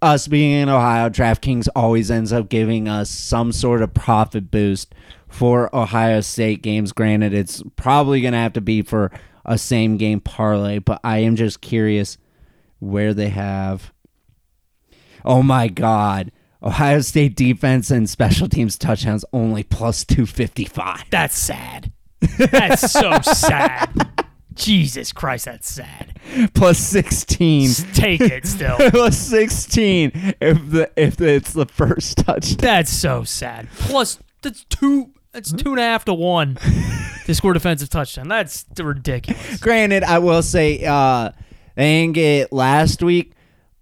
us 0.00 0.28
being 0.28 0.52
in 0.52 0.68
Ohio, 0.68 1.08
DraftKings 1.10 1.68
always 1.74 2.10
ends 2.10 2.32
up 2.32 2.48
giving 2.48 2.88
us 2.88 3.10
some 3.10 3.52
sort 3.52 3.82
of 3.82 3.92
profit 3.94 4.50
boost 4.50 4.94
for 5.28 5.74
Ohio 5.74 6.20
State 6.20 6.62
games. 6.62 6.92
Granted, 6.92 7.34
it's 7.34 7.62
probably 7.76 8.20
gonna 8.20 8.38
have 8.38 8.52
to 8.54 8.60
be 8.60 8.82
for 8.82 9.10
a 9.44 9.58
same 9.58 9.96
game 9.96 10.20
parlay, 10.20 10.78
but 10.78 11.00
I 11.04 11.18
am 11.18 11.36
just 11.36 11.60
curious 11.60 12.16
where 12.82 13.14
they 13.14 13.28
have. 13.28 13.92
Oh 15.24 15.42
my 15.42 15.68
God. 15.68 16.32
Ohio 16.62 17.00
State 17.00 17.36
defense 17.36 17.90
and 17.90 18.10
special 18.10 18.48
teams 18.48 18.76
touchdowns 18.76 19.24
only 19.32 19.62
plus 19.62 20.04
255. 20.04 21.04
That's 21.10 21.36
sad. 21.36 21.92
That's 22.38 22.90
so 22.90 23.20
sad. 23.20 24.24
Jesus 24.54 25.12
Christ, 25.12 25.46
that's 25.46 25.68
sad. 25.70 26.20
Plus 26.54 26.78
16. 26.78 27.70
Take 27.94 28.20
it 28.20 28.46
still. 28.46 28.76
plus 28.90 29.16
16 29.16 30.34
if 30.40 30.70
the 30.70 30.90
if 30.96 31.20
it's 31.20 31.52
the 31.52 31.66
first 31.66 32.18
touchdown. 32.18 32.56
That's 32.58 32.92
so 32.92 33.24
sad. 33.24 33.68
Plus, 33.76 34.18
that's 34.42 34.64
two. 34.64 35.12
That's 35.32 35.52
two 35.52 35.70
and 35.70 35.78
a 35.78 35.82
half 35.82 36.04
to 36.06 36.14
one 36.14 36.58
to 37.26 37.34
score 37.34 37.54
defensive 37.54 37.88
touchdown. 37.88 38.28
That's 38.28 38.66
ridiculous. 38.78 39.58
Granted, 39.60 40.02
I 40.04 40.18
will 40.18 40.42
say 40.42 40.84
uh 40.84 41.30
they 41.74 42.02
didn't 42.02 42.14
get 42.14 42.40
it 42.42 42.52
last 42.52 43.02
week, 43.02 43.32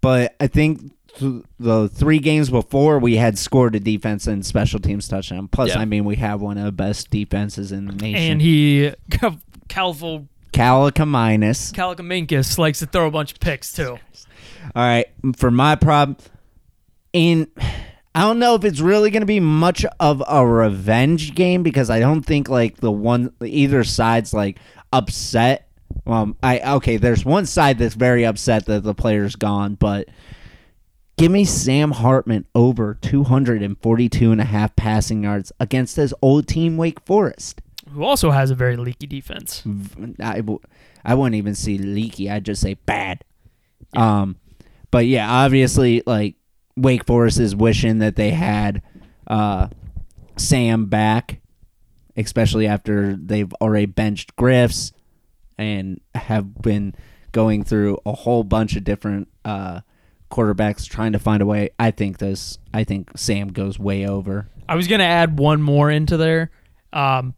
but 0.00 0.34
I 0.40 0.46
think 0.46 0.92
th- 1.18 1.42
the 1.58 1.88
three 1.88 2.18
games 2.18 2.50
before 2.50 2.98
we 2.98 3.16
had 3.16 3.38
scored 3.38 3.74
a 3.74 3.80
defense 3.80 4.26
and 4.26 4.44
special 4.44 4.80
teams 4.80 5.08
touchdown. 5.08 5.48
Plus, 5.48 5.70
Yeah. 5.70 5.80
I 5.80 5.84
mean, 5.84 6.04
we 6.04 6.16
have 6.16 6.40
one 6.40 6.58
of 6.58 6.64
the 6.64 6.72
best 6.72 7.10
defenses 7.10 7.72
in 7.72 7.86
the 7.86 7.92
nation. 7.94 8.32
And 8.32 8.42
he, 8.42 8.92
Calvo 9.68 10.26
Kaliakmanis. 10.52 11.72
Likes 12.58 12.80
to 12.80 12.86
throw 12.86 13.06
a 13.06 13.10
bunch 13.10 13.32
of 13.32 13.40
picks 13.40 13.72
too. 13.72 13.98
All 14.74 14.82
right, 14.82 15.06
for 15.36 15.50
my 15.50 15.74
prop, 15.74 16.20
in 17.12 17.48
I 18.14 18.22
don't 18.22 18.38
know 18.38 18.54
if 18.56 18.64
it's 18.64 18.80
really 18.80 19.10
going 19.10 19.22
to 19.22 19.26
be 19.26 19.40
much 19.40 19.84
of 20.00 20.22
a 20.28 20.46
revenge 20.46 21.34
game 21.34 21.62
because 21.62 21.88
I 21.90 22.00
don't 22.00 22.22
think 22.22 22.48
like 22.48 22.76
the 22.78 22.90
one 22.90 23.32
either 23.44 23.84
side's 23.84 24.34
like 24.34 24.58
upset. 24.92 25.68
Well, 26.04 26.34
I 26.42 26.60
okay, 26.76 26.96
there's 26.96 27.24
one 27.24 27.46
side 27.46 27.78
that's 27.78 27.94
very 27.94 28.24
upset 28.24 28.66
that 28.66 28.82
the 28.82 28.94
player's 28.94 29.36
gone, 29.36 29.74
but 29.74 30.08
give 31.18 31.30
me 31.30 31.44
Sam 31.44 31.90
Hartman 31.92 32.46
over 32.54 32.94
242 33.02 34.32
and 34.32 34.40
a 34.40 34.44
half 34.44 34.74
passing 34.76 35.24
yards 35.24 35.52
against 35.60 35.96
his 35.96 36.14
old 36.22 36.48
team 36.48 36.76
Wake 36.76 37.00
Forest. 37.04 37.60
Who 37.90 38.04
also 38.04 38.30
has 38.30 38.50
a 38.50 38.54
very 38.54 38.76
leaky 38.76 39.06
defense. 39.06 39.62
I, 40.20 40.36
w- 40.36 40.60
I 41.04 41.14
wouldn't 41.14 41.34
even 41.36 41.54
see 41.54 41.76
leaky. 41.76 42.30
I'd 42.30 42.44
just 42.44 42.62
say 42.62 42.74
bad. 42.74 43.24
Um, 43.94 44.36
but 44.90 45.06
yeah, 45.06 45.30
obviously, 45.30 46.02
like 46.06 46.36
Wake 46.76 47.04
Forest 47.04 47.40
is 47.40 47.54
wishing 47.56 47.98
that 47.98 48.16
they 48.16 48.30
had 48.30 48.82
uh, 49.26 49.68
Sam 50.36 50.86
back, 50.86 51.40
especially 52.16 52.66
after 52.66 53.16
they've 53.16 53.52
already 53.54 53.86
benched 53.86 54.36
Griffis 54.36 54.92
and 55.60 56.00
have 56.14 56.62
been 56.62 56.94
going 57.32 57.62
through 57.62 57.98
a 58.06 58.12
whole 58.12 58.42
bunch 58.42 58.76
of 58.76 58.82
different 58.82 59.28
uh, 59.44 59.80
quarterbacks 60.30 60.88
trying 60.88 61.12
to 61.12 61.18
find 61.18 61.42
a 61.42 61.46
way. 61.46 61.70
I 61.78 61.90
think 61.90 62.18
this. 62.18 62.58
I 62.72 62.84
think 62.84 63.10
Sam 63.16 63.48
goes 63.48 63.78
way 63.78 64.06
over. 64.06 64.48
I 64.68 64.74
was 64.74 64.88
gonna 64.88 65.04
add 65.04 65.38
one 65.38 65.60
more 65.60 65.90
into 65.90 66.16
there, 66.16 66.50
um, 66.92 67.34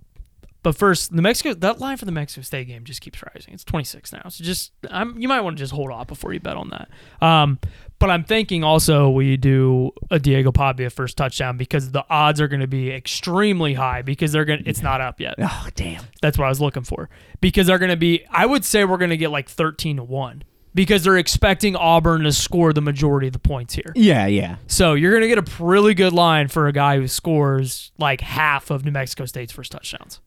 but 0.63 0.77
first, 0.77 1.13
New 1.13 1.23
Mexico 1.23 1.55
that 1.55 1.81
line 1.81 1.97
for 1.97 2.05
the 2.05 2.13
Mexico 2.13 2.43
State 2.43 2.69
game 2.69 2.85
just 2.85 3.01
keeps 3.01 3.21
rising. 3.23 3.55
It's 3.55 3.65
26 3.65 4.13
now, 4.13 4.29
so 4.29 4.45
just 4.45 4.73
I'm, 4.91 5.19
you 5.19 5.29
might 5.29 5.41
want 5.41 5.57
to 5.57 5.63
just 5.63 5.73
hold 5.73 5.91
off 5.91 6.07
before 6.07 6.33
you 6.33 6.41
bet 6.41 6.57
on 6.57 6.71
that. 6.71 6.89
Um, 7.25 7.59
but 7.99 8.11
I'm 8.11 8.25
thinking 8.25 8.65
also 8.65 9.11
we 9.11 9.37
do 9.37 9.93
a 10.11 10.19
Diego 10.19 10.53
Pavia 10.53 10.91
first 10.91 11.17
touchdown 11.17 11.57
because 11.57 11.91
the 11.91 12.05
odds 12.09 12.41
are 12.41 12.49
going 12.49 12.61
to 12.61 12.67
be 12.67 12.91
extremely 12.91 13.75
high 13.75 14.03
because 14.03 14.33
they're 14.33 14.45
gonna. 14.45 14.63
It's 14.67 14.83
not 14.83 15.01
up 15.01 15.21
yet. 15.21 15.35
Oh 15.39 15.69
damn! 15.75 16.05
That's 16.21 16.39
what 16.39 16.47
I 16.47 16.49
was 16.49 16.61
looking 16.61 16.85
for 16.85 17.09
because 17.41 17.67
they're 17.67 17.79
going 17.79 17.91
to 17.91 17.97
be. 17.97 18.25
I 18.31 18.47
would 18.47 18.65
say 18.65 18.85
we're 18.85 18.99
going 18.99 19.11
to 19.11 19.17
get 19.17 19.31
like 19.31 19.49
13 19.49 19.97
to 19.97 20.05
one 20.05 20.45
because 20.75 21.05
they're 21.05 21.19
expecting 21.19 21.77
Auburn 21.77 22.23
to 22.23 22.33
score 22.33 22.73
the 22.73 22.81
majority 22.81 23.27
of 23.27 23.33
the 23.33 23.39
points 23.39 23.75
here. 23.75 23.93
Yeah, 23.95 24.27
yeah. 24.27 24.57
So 24.67 24.95
you're 24.95 25.11
going 25.13 25.23
to 25.23 25.29
get 25.29 25.39
a 25.39 25.63
really 25.63 25.95
good 25.95 26.13
line 26.13 26.49
for 26.49 26.67
a 26.67 26.73
guy 26.73 26.97
who 26.97 27.09
scores 27.09 27.93
like 27.99 28.21
half 28.21 28.71
of 28.71 28.85
New 28.85 28.93
Mexico 28.93 29.27
State's 29.27 29.53
first 29.53 29.73
touchdowns. 29.73 30.21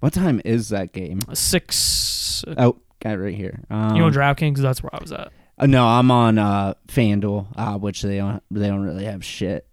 What 0.00 0.12
time 0.12 0.40
is 0.44 0.68
that 0.70 0.92
game? 0.92 1.20
Six. 1.32 2.44
Oh, 2.56 2.78
got 3.00 3.14
it 3.14 3.18
right 3.18 3.34
here. 3.34 3.60
Um, 3.70 3.96
you 3.96 4.02
know 4.02 4.10
DraftKings? 4.10 4.58
That's 4.58 4.82
where 4.82 4.94
I 4.94 4.98
was 5.00 5.12
at. 5.12 5.32
Uh, 5.58 5.66
no, 5.66 5.86
I'm 5.86 6.10
on 6.10 6.38
uh, 6.38 6.74
FanDuel, 6.88 7.46
uh, 7.56 7.78
which 7.78 8.02
they 8.02 8.18
don't 8.18 8.42
they 8.50 8.68
don't 8.68 8.84
really 8.84 9.04
have 9.04 9.24
shit. 9.24 9.66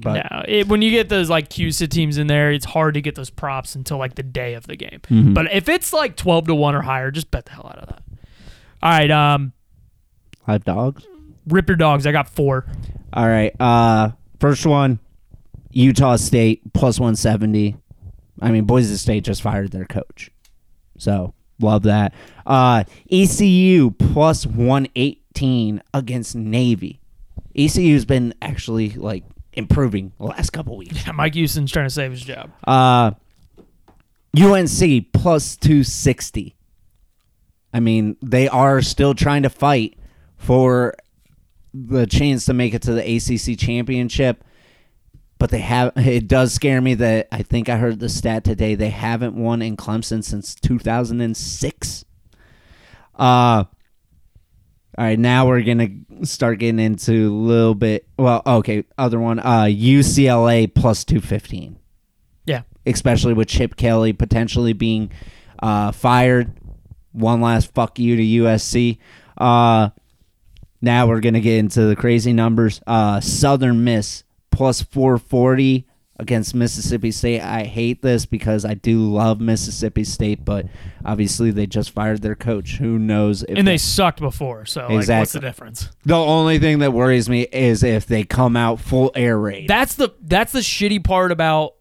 But 0.00 0.16
yeah, 0.16 0.42
it, 0.46 0.68
when 0.68 0.82
you 0.82 0.90
get 0.90 1.08
those 1.08 1.30
like 1.30 1.48
CUSA 1.48 1.88
teams 1.88 2.18
in 2.18 2.26
there, 2.26 2.52
it's 2.52 2.66
hard 2.66 2.94
to 2.94 3.00
get 3.00 3.14
those 3.14 3.30
props 3.30 3.74
until 3.74 3.96
like 3.96 4.14
the 4.14 4.22
day 4.22 4.54
of 4.54 4.66
the 4.66 4.76
game. 4.76 5.00
Mm-hmm. 5.08 5.32
But 5.32 5.52
if 5.52 5.68
it's 5.68 5.92
like 5.92 6.16
twelve 6.16 6.46
to 6.46 6.54
one 6.54 6.74
or 6.74 6.82
higher, 6.82 7.10
just 7.10 7.30
bet 7.30 7.46
the 7.46 7.52
hell 7.52 7.66
out 7.66 7.78
of 7.78 7.88
that. 7.88 8.02
All 8.82 8.90
right, 8.90 9.10
um, 9.10 9.52
live 10.46 10.64
dogs. 10.64 11.06
rip 11.48 11.68
your 11.68 11.76
dogs. 11.76 12.06
I 12.06 12.12
got 12.12 12.28
four. 12.28 12.66
All 13.12 13.26
right. 13.26 13.58
Uh, 13.58 14.10
first 14.38 14.66
one, 14.66 15.00
Utah 15.70 16.16
State 16.16 16.72
plus 16.74 17.00
170. 17.00 17.76
I 18.40 18.50
mean, 18.50 18.64
Boise 18.64 18.96
State 18.96 19.24
just 19.24 19.42
fired 19.42 19.70
their 19.72 19.86
coach, 19.86 20.30
so 20.98 21.34
love 21.60 21.84
that. 21.84 22.14
Uh, 22.44 22.84
ECU 23.10 23.90
plus 23.92 24.46
118 24.46 25.82
against 25.94 26.34
Navy. 26.36 27.00
ECU's 27.54 28.04
been 28.04 28.34
actually 28.42 28.90
like 28.90 29.24
improving 29.54 30.12
the 30.18 30.24
last 30.24 30.50
couple 30.50 30.76
weeks. 30.76 31.06
Yeah, 31.06 31.12
Mike 31.12 31.34
Houston's 31.34 31.72
trying 31.72 31.86
to 31.86 31.90
save 31.90 32.10
his 32.10 32.22
job. 32.22 32.50
Uh, 32.64 33.12
UNC 34.38 35.12
plus 35.12 35.56
260. 35.56 36.54
I 37.72 37.80
mean, 37.80 38.16
they 38.22 38.48
are 38.48 38.82
still 38.82 39.14
trying 39.14 39.42
to 39.42 39.50
fight 39.50 39.98
for 40.36 40.94
the 41.74 42.06
chance 42.06 42.44
to 42.46 42.54
make 42.54 42.74
it 42.74 42.82
to 42.82 42.92
the 42.92 43.02
ACC 43.02 43.58
championship, 43.58 44.44
but 45.38 45.50
they 45.50 45.60
have. 45.60 45.92
It 45.96 46.28
does 46.28 46.52
scare 46.52 46.80
me 46.80 46.94
that 46.94 47.28
I 47.32 47.42
think 47.42 47.68
I 47.68 47.76
heard 47.76 48.00
the 48.00 48.08
stat 48.08 48.44
today. 48.44 48.74
They 48.74 48.90
haven't 48.90 49.34
won 49.34 49.62
in 49.62 49.76
Clemson 49.76 50.22
since 50.24 50.54
2006. 50.54 52.04
Uh, 53.18 53.64
all 54.98 55.04
right, 55.04 55.18
now 55.18 55.46
we're 55.46 55.62
gonna 55.62 55.88
start 56.22 56.58
getting 56.58 56.78
into 56.78 57.28
a 57.28 57.34
little 57.34 57.74
bit. 57.74 58.06
Well, 58.18 58.42
okay, 58.46 58.84
other 58.96 59.20
one. 59.20 59.38
Uh, 59.40 59.64
UCLA 59.64 60.72
plus 60.72 61.04
215 61.04 61.78
Yeah, 62.46 62.62
especially 62.86 63.34
with 63.34 63.48
Chip 63.48 63.76
Kelly 63.76 64.14
potentially 64.14 64.72
being 64.72 65.10
uh, 65.58 65.92
fired. 65.92 66.52
One 67.12 67.42
last 67.42 67.74
fuck 67.74 67.98
you 67.98 68.16
to 68.16 68.22
USC. 68.44 68.98
Uh, 69.36 69.90
now 70.80 71.06
we're 71.06 71.20
gonna 71.20 71.40
get 71.40 71.58
into 71.58 71.84
the 71.86 71.96
crazy 71.96 72.32
numbers. 72.32 72.80
Uh, 72.86 73.20
Southern 73.20 73.84
Miss 73.84 74.24
plus 74.56 74.80
440 74.80 75.86
against 76.18 76.54
Mississippi 76.54 77.10
State. 77.10 77.42
I 77.42 77.64
hate 77.64 78.00
this 78.00 78.24
because 78.24 78.64
I 78.64 78.72
do 78.72 79.00
love 79.00 79.38
Mississippi 79.38 80.02
State, 80.02 80.46
but 80.46 80.64
obviously 81.04 81.50
they 81.50 81.66
just 81.66 81.90
fired 81.90 82.22
their 82.22 82.34
coach. 82.34 82.76
Who 82.76 82.98
knows? 82.98 83.42
If 83.42 83.58
and 83.58 83.68
they 83.68 83.76
sucked 83.76 84.20
before. 84.20 84.64
So 84.64 84.86
like, 84.88 85.06
what's 85.06 85.32
the 85.32 85.40
difference? 85.40 85.90
the 86.06 86.16
only 86.16 86.58
thing 86.58 86.78
that 86.78 86.92
worries 86.92 87.28
me 87.28 87.42
is 87.42 87.82
if 87.82 88.06
they 88.06 88.24
come 88.24 88.56
out 88.56 88.80
full 88.80 89.12
air 89.14 89.38
raid. 89.38 89.68
That's 89.68 89.94
the 89.94 90.14
that's 90.22 90.52
the 90.52 90.60
shitty 90.60 91.04
part 91.04 91.32
about 91.32 91.74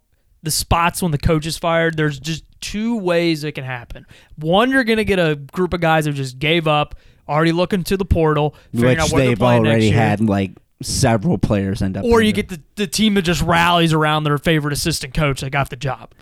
the 0.44 0.52
spots 0.52 1.02
when 1.02 1.12
the 1.12 1.18
coach 1.18 1.46
is 1.46 1.58
fired. 1.58 1.96
There's 1.96 2.20
just 2.20 2.44
two 2.60 2.98
ways 2.98 3.46
it 3.46 3.54
can 3.54 3.64
happen. 3.64 4.06
One, 4.36 4.70
you're 4.70 4.84
gonna 4.84 5.06
get 5.06 5.20
a 5.20 5.38
group 5.38 5.74
of 5.74 5.80
guys 5.80 6.06
who 6.06 6.12
just 6.12 6.40
gave 6.40 6.68
up, 6.68 6.96
already 7.28 7.54
looking 7.54 7.86
to 7.86 7.96
the 7.96 8.06
portal, 8.06 8.54
figuring 8.74 8.98
which 8.98 9.00
out 9.00 9.12
what 9.14 9.20
they've 9.20 9.42
already 9.42 9.92
had 9.92 10.20
like 10.20 10.52
several 10.82 11.38
players 11.38 11.82
end 11.82 11.98
up. 11.98 12.04
or 12.06 12.22
you 12.22 12.34
get 12.34 12.50
the, 12.50 12.62
the 12.76 12.88
team 12.88 13.14
that 13.16 13.22
just 13.24 13.42
rallies 13.42 13.94
around 13.94 14.24
their 14.24 14.38
favorite 14.38 14.74
assistant 14.74 15.14
coach 15.14 15.42
that 15.42 15.50
got 15.52 15.70
the 15.70 15.76
job. 15.76 16.14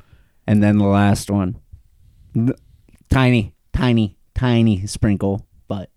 And 0.45 0.61
then 0.61 0.77
the 0.77 0.85
last 0.85 1.29
one. 1.31 1.59
Tiny, 3.09 3.53
tiny, 3.73 4.17
tiny 4.33 4.85
sprinkle, 4.87 5.45
but 5.67 5.89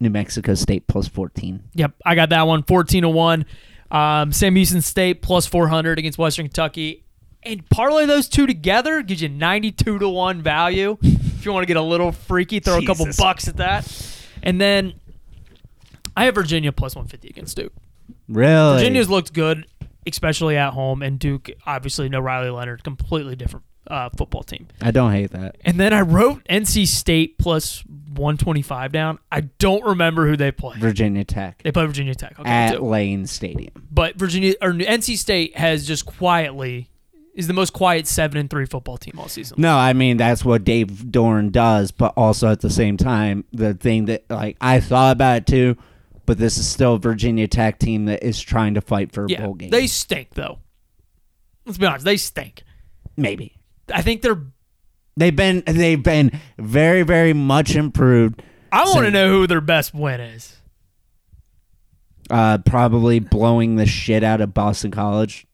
New 0.00 0.10
Mexico 0.10 0.54
State 0.54 0.86
plus 0.86 1.08
14. 1.08 1.62
Yep, 1.74 1.92
I 2.04 2.14
got 2.14 2.28
that 2.30 2.46
one 2.46 2.62
14 2.62 3.02
to 3.02 3.08
1. 3.08 3.44
Um, 3.90 4.32
Sam 4.32 4.56
Houston 4.56 4.80
State 4.80 5.22
plus 5.22 5.46
400 5.46 5.98
against 5.98 6.18
Western 6.18 6.46
Kentucky. 6.46 7.04
And 7.42 7.68
parlay 7.70 8.06
those 8.06 8.28
two 8.28 8.46
together 8.46 9.02
gives 9.02 9.20
you 9.20 9.28
92 9.28 9.98
to 9.98 10.08
1 10.08 10.42
value. 10.42 10.96
if 11.02 11.44
you 11.44 11.52
want 11.52 11.64
to 11.64 11.66
get 11.66 11.76
a 11.76 11.82
little 11.82 12.12
freaky, 12.12 12.60
throw 12.60 12.78
a 12.78 12.86
couple 12.86 13.06
bucks 13.18 13.48
at 13.48 13.56
that. 13.56 13.86
And 14.42 14.60
then 14.60 14.94
I 16.16 16.26
have 16.26 16.34
Virginia 16.36 16.70
plus 16.72 16.94
150 16.94 17.28
against 17.28 17.56
Duke. 17.56 17.72
Really? 18.32 18.78
Virginia's 18.78 19.10
looked 19.10 19.32
good, 19.32 19.66
especially 20.06 20.56
at 20.56 20.72
home, 20.72 21.02
and 21.02 21.18
Duke, 21.18 21.50
obviously, 21.66 22.08
no 22.08 22.20
Riley 22.20 22.50
Leonard, 22.50 22.82
completely 22.84 23.36
different 23.36 23.64
uh, 23.88 24.08
football 24.16 24.42
team. 24.42 24.68
I 24.80 24.90
don't 24.90 25.12
hate 25.12 25.30
that. 25.32 25.56
And 25.64 25.78
then 25.78 25.92
I 25.92 26.00
wrote 26.00 26.44
NC 26.48 26.86
State 26.86 27.38
plus 27.38 27.84
125 27.86 28.92
down. 28.92 29.18
I 29.30 29.42
don't 29.42 29.84
remember 29.84 30.26
who 30.26 30.36
they 30.36 30.52
play. 30.52 30.76
Virginia 30.78 31.24
Tech 31.24 31.62
They 31.62 31.72
play 31.72 31.86
Virginia 31.86 32.14
Tech. 32.14 32.38
Okay, 32.38 32.48
at. 32.48 32.82
Lane 32.82 33.26
Stadium. 33.26 33.72
but 33.90 34.16
Virginia 34.16 34.54
or 34.60 34.72
NC 34.72 35.16
State 35.16 35.56
has 35.56 35.86
just 35.86 36.06
quietly 36.06 36.88
is 37.34 37.46
the 37.46 37.54
most 37.54 37.72
quiet 37.72 38.06
seven 38.06 38.36
and 38.36 38.50
three 38.50 38.66
football 38.66 38.98
team 38.98 39.18
all 39.18 39.28
season. 39.28 39.56
No, 39.58 39.76
I 39.76 39.94
mean 39.94 40.16
that's 40.18 40.44
what 40.44 40.64
Dave 40.64 40.88
Doeren 40.88 41.50
does, 41.50 41.90
but 41.90 42.12
also 42.16 42.48
at 42.52 42.60
the 42.60 42.70
same 42.70 42.96
time, 42.96 43.44
the 43.52 43.74
thing 43.74 44.04
that 44.06 44.24
like 44.30 44.56
I 44.60 44.80
thought 44.80 45.12
about 45.12 45.36
it 45.38 45.46
too, 45.46 45.76
but 46.26 46.38
this 46.38 46.58
is 46.58 46.68
still 46.68 46.94
a 46.94 46.98
Virginia 46.98 47.48
Tech 47.48 47.78
team 47.78 48.06
that 48.06 48.22
is 48.22 48.40
trying 48.40 48.74
to 48.74 48.80
fight 48.80 49.12
for 49.12 49.24
a 49.24 49.28
yeah, 49.28 49.44
bowl 49.44 49.54
game. 49.54 49.70
they 49.70 49.86
stink 49.86 50.34
though. 50.34 50.58
Let's 51.64 51.78
be 51.78 51.86
honest, 51.86 52.04
they 52.04 52.16
stink. 52.16 52.62
Maybe 53.16 53.56
I 53.92 54.02
think 54.02 54.22
they're. 54.22 54.42
they've 55.16 55.34
been 55.34 55.62
they've 55.66 56.02
been 56.02 56.40
very 56.58 57.02
very 57.02 57.32
much 57.32 57.74
improved. 57.76 58.42
I 58.70 58.84
want 58.84 59.04
to 59.04 59.10
know 59.10 59.28
who 59.28 59.46
their 59.46 59.60
best 59.60 59.92
win 59.92 60.20
is. 60.20 60.56
Uh, 62.30 62.58
probably 62.58 63.18
blowing 63.18 63.76
the 63.76 63.84
shit 63.84 64.24
out 64.24 64.40
of 64.40 64.54
Boston 64.54 64.90
College. 64.90 65.46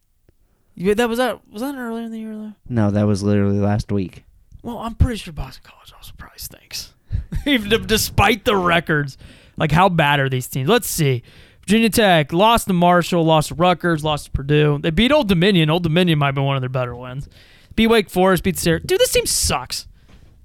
Yeah, 0.76 0.94
that 0.94 1.08
was 1.08 1.18
that 1.18 1.40
was 1.50 1.62
that 1.62 1.74
earlier 1.74 2.04
in 2.04 2.12
the 2.12 2.20
year 2.20 2.36
though. 2.36 2.52
No, 2.68 2.90
that 2.92 3.06
was 3.06 3.22
literally 3.22 3.58
last 3.58 3.90
week. 3.90 4.24
Well, 4.62 4.78
I'm 4.78 4.94
pretty 4.94 5.16
sure 5.16 5.32
Boston 5.32 5.64
College 5.64 5.92
also 5.92 6.12
probably 6.16 6.38
stinks, 6.38 6.94
even 7.46 7.86
despite 7.86 8.44
the 8.44 8.54
records. 8.54 9.18
Like, 9.58 9.72
how 9.72 9.88
bad 9.88 10.20
are 10.20 10.28
these 10.28 10.46
teams? 10.48 10.68
Let's 10.68 10.88
see. 10.88 11.22
Virginia 11.62 11.90
Tech 11.90 12.32
lost 12.32 12.66
to 12.68 12.72
Marshall, 12.72 13.24
lost 13.24 13.48
to 13.48 13.54
Rutgers, 13.54 14.02
lost 14.02 14.26
to 14.26 14.30
Purdue. 14.30 14.78
They 14.80 14.90
beat 14.90 15.12
Old 15.12 15.28
Dominion. 15.28 15.68
Old 15.68 15.82
Dominion 15.82 16.18
might 16.18 16.30
be 16.32 16.40
one 16.40 16.56
of 16.56 16.62
their 16.62 16.68
better 16.70 16.94
wins. 16.96 17.28
Beat 17.76 17.88
Wake 17.88 18.08
Forest, 18.08 18.42
beat 18.42 18.58
Syracuse. 18.58 18.86
Dude, 18.88 18.98
this 19.00 19.12
team 19.12 19.26
sucks. 19.26 19.86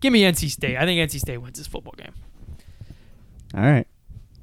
Give 0.02 0.12
me 0.12 0.24
NC 0.24 0.50
State. 0.52 0.76
I 0.78 0.86
think 0.86 1.00
NC 1.10 1.20
State 1.20 1.38
wins 1.38 1.58
this 1.58 1.68
football 1.68 1.94
game. 1.98 2.12
All 3.56 3.62
right. 3.64 3.88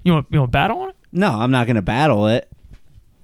You 0.04 0.14
want 0.14 0.26
you 0.30 0.38
want 0.38 0.48
to 0.50 0.52
battle 0.52 0.78
on 0.80 0.88
it? 0.90 0.96
No, 1.12 1.28
I'm 1.30 1.50
not 1.50 1.66
going 1.66 1.76
to 1.76 1.82
battle 1.82 2.26
it. 2.28 2.48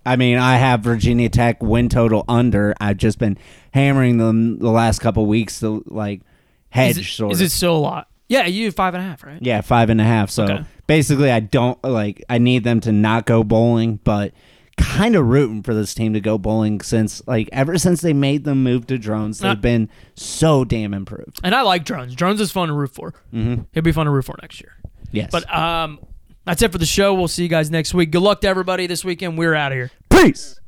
I 0.04 0.16
mean, 0.16 0.36
I 0.38 0.56
have 0.56 0.80
Virginia 0.80 1.28
Tech 1.28 1.62
win 1.62 1.88
total 1.88 2.24
under. 2.28 2.74
I've 2.80 2.96
just 2.98 3.18
been 3.18 3.38
hammering 3.72 4.18
them 4.18 4.58
the 4.58 4.70
last 4.70 4.98
couple 5.00 5.24
weeks 5.26 5.60
to 5.60 5.82
like 5.86 6.20
hedge 6.68 6.92
Is 6.92 6.98
it, 6.98 7.04
sort 7.04 7.32
is 7.32 7.40
of. 7.40 7.46
it 7.46 7.50
still 7.50 7.76
a 7.76 7.78
lot? 7.78 8.08
Yeah, 8.28 8.46
you 8.46 8.70
five 8.72 8.94
and 8.94 9.02
a 9.02 9.06
half, 9.06 9.24
right? 9.24 9.38
yeah, 9.40 9.60
five 9.62 9.88
and 9.88 10.00
a 10.00 10.04
half. 10.04 10.30
So 10.30 10.44
Okay. 10.44 10.64
Basically, 10.86 11.30
I 11.30 11.40
don't 11.40 11.82
like. 11.84 12.24
I 12.28 12.38
need 12.38 12.64
them 12.64 12.80
to 12.80 12.92
not 12.92 13.26
go 13.26 13.42
bowling, 13.44 14.00
but 14.04 14.32
kind 14.78 15.16
of 15.16 15.26
rooting 15.26 15.62
for 15.62 15.72
this 15.72 15.94
team 15.94 16.12
to 16.12 16.20
go 16.20 16.36
bowling 16.36 16.82
since 16.82 17.22
like 17.26 17.48
ever 17.50 17.78
since 17.78 18.02
they 18.02 18.12
made 18.12 18.44
them 18.44 18.62
move 18.62 18.86
to 18.86 18.98
drones, 18.98 19.38
they've 19.38 19.52
Uh, 19.52 19.54
been 19.54 19.88
so 20.14 20.64
damn 20.64 20.92
improved. 20.92 21.40
And 21.42 21.54
I 21.54 21.62
like 21.62 21.84
drones. 21.84 22.14
Drones 22.14 22.40
is 22.40 22.52
fun 22.52 22.68
to 22.68 22.74
root 22.74 22.94
for. 22.94 23.12
Mm-hmm. 23.32 23.62
It'll 23.72 23.84
be 23.84 23.92
fun 23.92 24.04
to 24.06 24.12
root 24.12 24.24
for 24.26 24.36
next 24.42 24.60
year. 24.60 24.72
Yes, 25.12 25.30
But 25.32 25.50
um, 25.54 25.98
that's 26.44 26.60
it 26.60 26.72
for 26.72 26.78
the 26.78 26.84
show. 26.86 27.14
We'll 27.14 27.28
see 27.28 27.42
you 27.44 27.48
guys 27.48 27.70
next 27.70 27.94
week. 27.94 28.10
Good 28.10 28.20
luck 28.22 28.42
to 28.42 28.48
everybody 28.48 28.86
this 28.86 29.02
weekend. 29.04 29.38
We're 29.38 29.54
out 29.54 29.72
of 29.72 29.76
here. 29.76 29.90
peace. 30.10 30.60